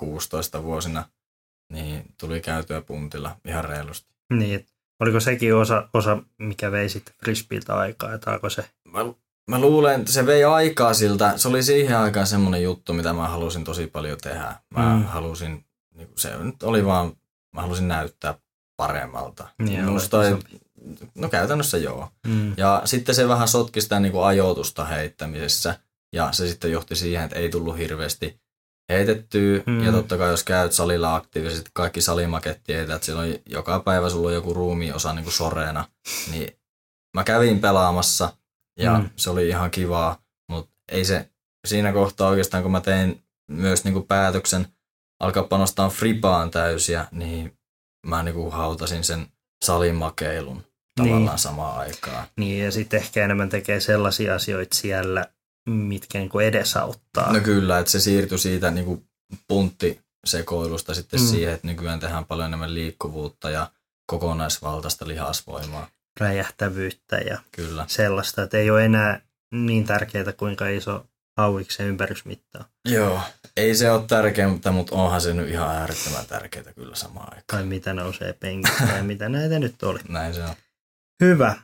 15-16 0.00 0.62
vuosina, 0.62 1.04
niin 1.72 2.04
tuli 2.20 2.40
käytyä 2.40 2.80
puntilla 2.80 3.36
ihan 3.48 3.64
reilusti. 3.64 4.12
Niin, 4.32 4.66
oliko 5.00 5.20
sekin 5.20 5.54
osa, 5.54 5.88
osa 5.94 6.22
mikä 6.38 6.72
vei 6.72 6.88
sitten 6.88 7.14
frisbeeltä 7.24 7.74
aikaa, 7.74 8.14
että 8.14 8.30
alkoi 8.30 8.50
se 8.50 8.64
Mä, 9.50 9.60
luulen, 9.60 10.00
että 10.00 10.12
se 10.12 10.26
vei 10.26 10.44
aikaa 10.44 10.94
siltä. 10.94 11.32
Se 11.38 11.48
oli 11.48 11.62
siihen 11.62 11.98
aikaan 11.98 12.26
semmoinen 12.26 12.62
juttu, 12.62 12.92
mitä 12.92 13.12
mä 13.12 13.28
halusin 13.28 13.64
tosi 13.64 13.86
paljon 13.86 14.18
tehdä. 14.22 14.54
Mä 14.70 14.94
Mm. 14.96 15.04
halusin, 15.04 15.64
niin 15.94 16.08
se 16.16 16.36
nyt 16.36 16.62
oli 16.62 16.84
vaan, 16.86 17.12
mä 17.54 17.60
halusin 17.62 17.88
näyttää 17.88 18.34
paremmalta. 18.76 19.48
Niin, 19.58 19.84
Musta 19.84 20.28
ei, 20.28 20.36
no 21.14 21.28
käytännössä 21.28 21.78
joo. 21.78 22.08
Mm. 22.26 22.54
Ja 22.56 22.82
sitten 22.84 23.14
se 23.14 23.28
vähän 23.28 23.48
sotki 23.48 23.80
sitä 23.80 24.00
niin 24.00 24.12
kuin 24.12 24.24
ajoitusta 24.24 24.84
heittämisessä. 24.84 25.78
Ja 26.12 26.32
se 26.32 26.48
sitten 26.48 26.72
johti 26.72 26.96
siihen, 26.96 27.24
että 27.24 27.36
ei 27.36 27.48
tullut 27.48 27.78
hirveästi 27.78 28.40
heitettyä. 28.92 29.62
Mm. 29.66 29.84
Ja 29.84 29.92
totta 29.92 30.18
kai 30.18 30.30
jos 30.30 30.44
käyt 30.44 30.72
salilla 30.72 31.14
aktiivisesti, 31.14 31.70
kaikki 31.74 32.00
salimaketti 32.00 32.74
heitä, 32.74 32.94
että 32.94 33.06
silloin 33.06 33.42
joka 33.46 33.80
päivä 33.80 34.10
sulla 34.10 34.28
on 34.28 34.34
joku 34.34 34.54
ruumiinosa 34.54 35.12
niin 35.12 35.24
kuin 35.24 35.34
soreena. 35.34 35.84
Niin 36.30 36.56
mä 37.14 37.24
kävin 37.24 37.60
pelaamassa 37.60 38.32
ja 38.78 38.98
Mm. 38.98 39.10
se 39.16 39.30
oli 39.30 39.48
ihan 39.48 39.70
kivaa, 39.70 40.22
mutta 40.48 40.72
ei 40.92 41.04
se 41.04 41.28
siinä 41.66 41.92
kohtaa 41.92 42.28
oikeastaan, 42.28 42.62
kun 42.62 42.72
mä 42.72 42.80
tein 42.80 43.22
myös 43.50 43.84
niin 43.84 43.94
kuin 43.94 44.06
päätöksen 44.06 44.66
alkaa 45.20 45.42
panostaa 45.42 45.88
fripaan 45.88 46.50
täysiä, 46.50 47.06
niin 47.10 47.58
mä 48.06 48.22
niin 48.22 48.34
kuin 48.34 48.52
hautasin 48.52 49.04
sen 49.04 49.26
salimakeilun 49.64 50.62
tavallaan 50.96 51.24
Niin. 51.26 51.38
samaan 51.38 51.78
aikaan. 51.78 52.26
Niin, 52.36 52.64
ja 52.64 52.70
sitten 52.72 53.00
ehkä 53.00 53.24
enemmän 53.24 53.48
tekee 53.48 53.80
sellaisia 53.80 54.34
asioita 54.34 54.76
siellä, 54.76 55.26
mitkä 55.68 56.18
niin 56.18 56.28
kuin 56.28 56.46
edesauttaa. 56.46 57.32
No 57.32 57.40
kyllä, 57.40 57.78
että 57.78 57.92
se 57.92 58.00
siirtyi 58.00 58.38
siitä 58.38 58.70
niin 58.70 58.84
kuin 58.84 59.06
punttisekoilusta 59.48 60.94
sitten 60.94 61.20
mm. 61.20 61.26
siihen, 61.26 61.52
että 61.54 61.66
nykyään 61.66 62.00
tehdään 62.00 62.24
paljon 62.24 62.46
enemmän 62.46 62.74
liikkuvuutta 62.74 63.50
ja 63.50 63.70
kokonaisvaltaista 64.06 65.08
lihasvoimaa. 65.08 65.88
Räjähtävyyttä 66.20 67.16
ja 67.16 67.38
Kyllä. 67.52 67.84
sellaista, 67.88 68.42
että 68.42 68.58
ei 68.58 68.70
ole 68.70 68.84
enää 68.84 69.20
niin 69.50 69.84
tärkeää, 69.84 70.32
kuinka 70.36 70.68
iso 70.68 71.06
hauiksen 71.36 71.86
ympärysmitta 71.86 72.58
on. 72.58 72.64
Joo, 72.92 73.20
ei 73.56 73.74
se 73.74 73.90
ole 73.90 74.04
tärkeintä, 74.06 74.72
mutta 74.72 74.96
onhan 74.96 75.20
se 75.20 75.34
nyt 75.34 75.48
ihan 75.48 75.76
äärettömän 75.76 76.26
tärkeää 76.26 76.72
kyllä 76.72 76.96
samaan 76.96 77.26
aikaan. 77.26 77.44
Tai 77.46 77.64
mitä 77.64 77.94
nousee 77.94 78.32
penkistä 78.32 78.84
ja 78.96 79.02
mitä 79.02 79.28
näitä 79.28 79.58
nyt 79.58 79.82
oli. 79.82 79.98
Näin 80.08 80.34
se 80.34 80.42
on. 80.42 80.54
Hyvä. 81.20 81.54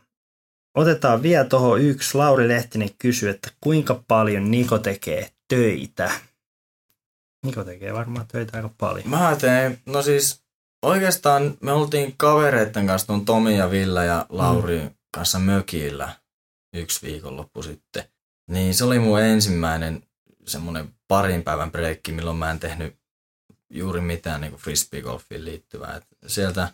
Otetaan 0.74 1.22
vielä 1.22 1.44
tuohon 1.44 1.80
yksi. 1.80 2.18
Lauri 2.18 2.48
Lehtinen 2.48 2.90
kysyy, 2.98 3.28
että 3.28 3.50
kuinka 3.60 4.02
paljon 4.08 4.50
Niko 4.50 4.78
tekee 4.78 5.30
töitä? 5.48 6.10
Niko 7.46 7.64
tekee 7.64 7.94
varmaan 7.94 8.26
töitä 8.28 8.56
aika 8.56 8.70
paljon. 8.78 9.08
Mä 9.08 9.36
teen, 9.40 9.78
no 9.86 10.02
siis 10.02 10.42
oikeastaan 10.82 11.58
me 11.60 11.72
oltiin 11.72 12.14
kavereiden 12.16 12.86
kanssa 12.86 13.06
tuon 13.06 13.24
Tomi 13.24 13.58
ja 13.58 13.70
Ville 13.70 14.06
ja 14.06 14.26
Lauri 14.28 14.80
mm. 14.80 14.90
kanssa 15.14 15.38
mökillä 15.38 16.16
yksi 16.74 17.06
viikonloppu 17.06 17.62
sitten. 17.62 18.04
Niin 18.50 18.74
se 18.74 18.84
oli 18.84 18.98
mun 18.98 19.20
ensimmäinen 19.20 20.02
semmoinen 20.46 20.94
parin 21.08 21.42
päivän 21.42 21.72
breikki, 21.72 22.12
milloin 22.12 22.36
mä 22.36 22.50
en 22.50 22.60
tehnyt 22.60 22.98
juuri 23.70 24.00
mitään 24.00 24.40
niin 24.40 24.56
frisbeegolfiin 24.56 25.44
liittyvää. 25.44 25.96
Et 25.96 26.06
sieltä 26.26 26.68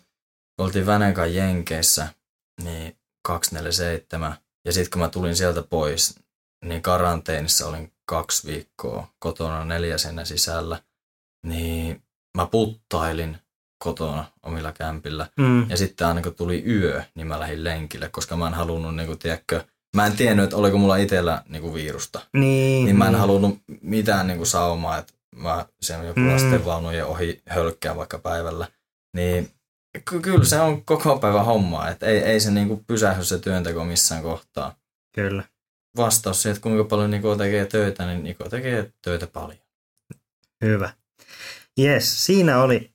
oltiin 0.57 0.85
Vänenkan 0.85 1.35
Jenkeissä, 1.35 2.07
niin 2.63 2.97
247. 3.21 4.37
Ja 4.65 4.73
sitten 4.73 4.91
kun 4.91 5.01
mä 5.01 5.09
tulin 5.09 5.35
sieltä 5.35 5.63
pois, 5.63 6.19
niin 6.65 6.81
karanteenissa 6.81 7.67
olin 7.67 7.93
kaksi 8.05 8.47
viikkoa 8.47 9.07
kotona 9.19 9.65
neljäsenä 9.65 10.25
sisällä. 10.25 10.83
Niin 11.45 12.03
mä 12.37 12.45
puttailin 12.45 13.37
kotona 13.77 14.25
omilla 14.43 14.71
kämpillä. 14.71 15.27
Mm. 15.37 15.69
Ja 15.69 15.77
sitten 15.77 16.07
aina 16.07 16.21
kun 16.21 16.35
tuli 16.35 16.63
yö, 16.67 17.03
niin 17.15 17.27
mä 17.27 17.39
lähdin 17.39 17.63
lenkille, 17.63 18.09
koska 18.09 18.37
mä 18.37 18.47
en 18.47 18.53
halunnut, 18.53 18.95
niin 18.95 19.07
kuin, 19.07 19.19
tiedätkö, 19.19 19.63
mä 19.95 20.05
en 20.05 20.15
tiennyt, 20.15 20.43
että 20.43 20.57
oliko 20.57 20.77
mulla 20.77 20.95
itsellä 20.97 21.43
niin 21.49 21.61
kuin 21.61 21.73
virusta. 21.73 22.19
Niin, 22.33 22.85
Niin 22.85 22.95
mä 22.97 23.05
en 23.05 23.11
niin. 23.11 23.19
halunnut 23.19 23.59
mitään 23.81 24.27
niin 24.27 24.37
kuin 24.37 24.47
saumaa, 24.47 24.97
että 24.97 25.13
mä 25.35 25.65
sen 25.81 26.07
joku 26.07 26.19
Mm. 26.19 26.31
lastenvaunujen 26.33 27.05
ohi 27.05 27.41
hölkkää 27.49 27.95
vaikka 27.95 28.19
päivällä. 28.19 28.67
Niin 29.15 29.51
ky- 30.09 30.19
kyllä 30.19 30.45
se 30.45 30.59
on 30.59 30.85
koko 30.85 31.17
päivä 31.19 31.43
homma, 31.43 31.89
että 31.89 32.05
ei, 32.05 32.17
ei 32.17 32.39
se 32.39 32.51
niinku 32.51 32.83
pysähdy 32.87 33.23
se 33.23 33.39
työnteko 33.39 33.85
missään 33.85 34.21
kohtaa. 34.23 34.75
Kyllä. 35.15 35.43
Vastaus 35.97 36.41
siihen, 36.41 36.55
että 36.55 36.63
kuinka 36.63 36.83
paljon 36.83 37.11
Niko 37.11 37.35
tekee 37.35 37.65
töitä, 37.65 38.05
niin 38.05 38.23
Niko 38.23 38.49
tekee 38.49 38.91
töitä 39.01 39.27
paljon. 39.27 39.59
Hyvä. 40.63 40.89
Jes, 41.77 42.25
siinä 42.25 42.61
oli 42.61 42.91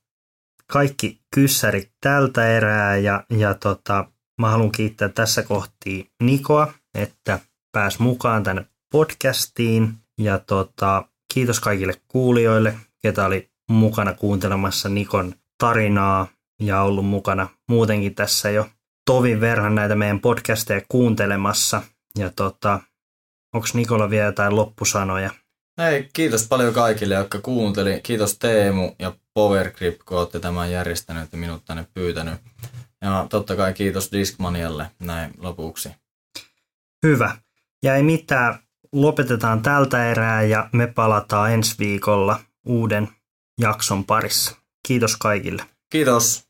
kaikki 0.71 1.21
kyssärit 1.35 1.91
tältä 2.01 2.57
erää 2.57 2.97
ja, 2.97 3.25
ja 3.31 3.55
tota, 3.55 4.05
mä 4.41 4.51
haluan 4.51 4.73
kiittää 4.73 5.09
tässä 5.09 5.43
kohti 5.43 6.11
Nikoa, 6.23 6.73
että 6.95 7.39
pääs 7.73 7.99
mukaan 7.99 8.43
tänne 8.43 8.67
podcastiin 8.93 9.95
ja 10.19 10.39
tota, 10.39 11.05
kiitos 11.35 11.61
kaikille 11.61 11.95
kuulijoille, 12.09 12.75
ketä 13.03 13.27
oli 13.27 13.51
mukana 13.71 14.15
kuuntelemassa 14.15 14.89
Nikon 14.89 15.35
tarinaa 15.59 16.29
ja 16.61 16.83
ollut 16.83 17.07
mukana 17.07 17.49
muutenkin 17.69 18.15
tässä 18.15 18.51
jo 18.51 18.69
tovin 19.07 19.41
verran 19.41 19.75
näitä 19.75 19.95
meidän 19.95 20.21
podcasteja 20.21 20.81
kuuntelemassa. 20.89 21.83
Ja 22.19 22.31
tota, 22.37 22.81
onko 23.55 23.67
Nikola 23.75 24.11
vielä 24.11 24.27
jotain 24.27 24.57
loppusanoja? 24.57 25.31
Hei, 25.79 26.09
kiitos 26.13 26.49
paljon 26.49 26.75
kaikille, 26.75 27.15
jotka 27.15 27.41
kuunteli. 27.41 28.01
Kiitos 28.03 28.39
Teemu 28.39 28.93
ja 28.99 29.13
Powergrip, 29.35 30.01
kun 30.05 30.19
olette 30.19 30.41
tämän 30.41 30.73
järjestänyt 30.73 31.33
ja 31.33 31.39
minut 31.39 31.65
tänne 31.65 31.87
pyytänyt. 31.95 32.41
Ja 33.01 33.27
totta 33.31 33.57
kai 33.57 33.75
kiitos 33.75 34.13
Discmanialle 34.13 34.91
näin 34.99 35.35
lopuksi. 35.39 35.89
Hyvä. 37.03 37.37
Ja 37.83 37.95
ei 37.97 38.03
mitään, 38.03 38.59
lopetetaan 38.93 39.63
tältä 39.63 40.11
erää 40.11 40.43
ja 40.43 40.69
me 40.73 40.87
palataan 40.87 41.53
ensi 41.53 41.75
viikolla 41.79 42.41
uuden 42.67 43.09
jakson 43.61 44.05
parissa. 44.05 44.57
Kiitos 44.89 45.17
kaikille. 45.17 45.65
Kiitos. 45.91 46.50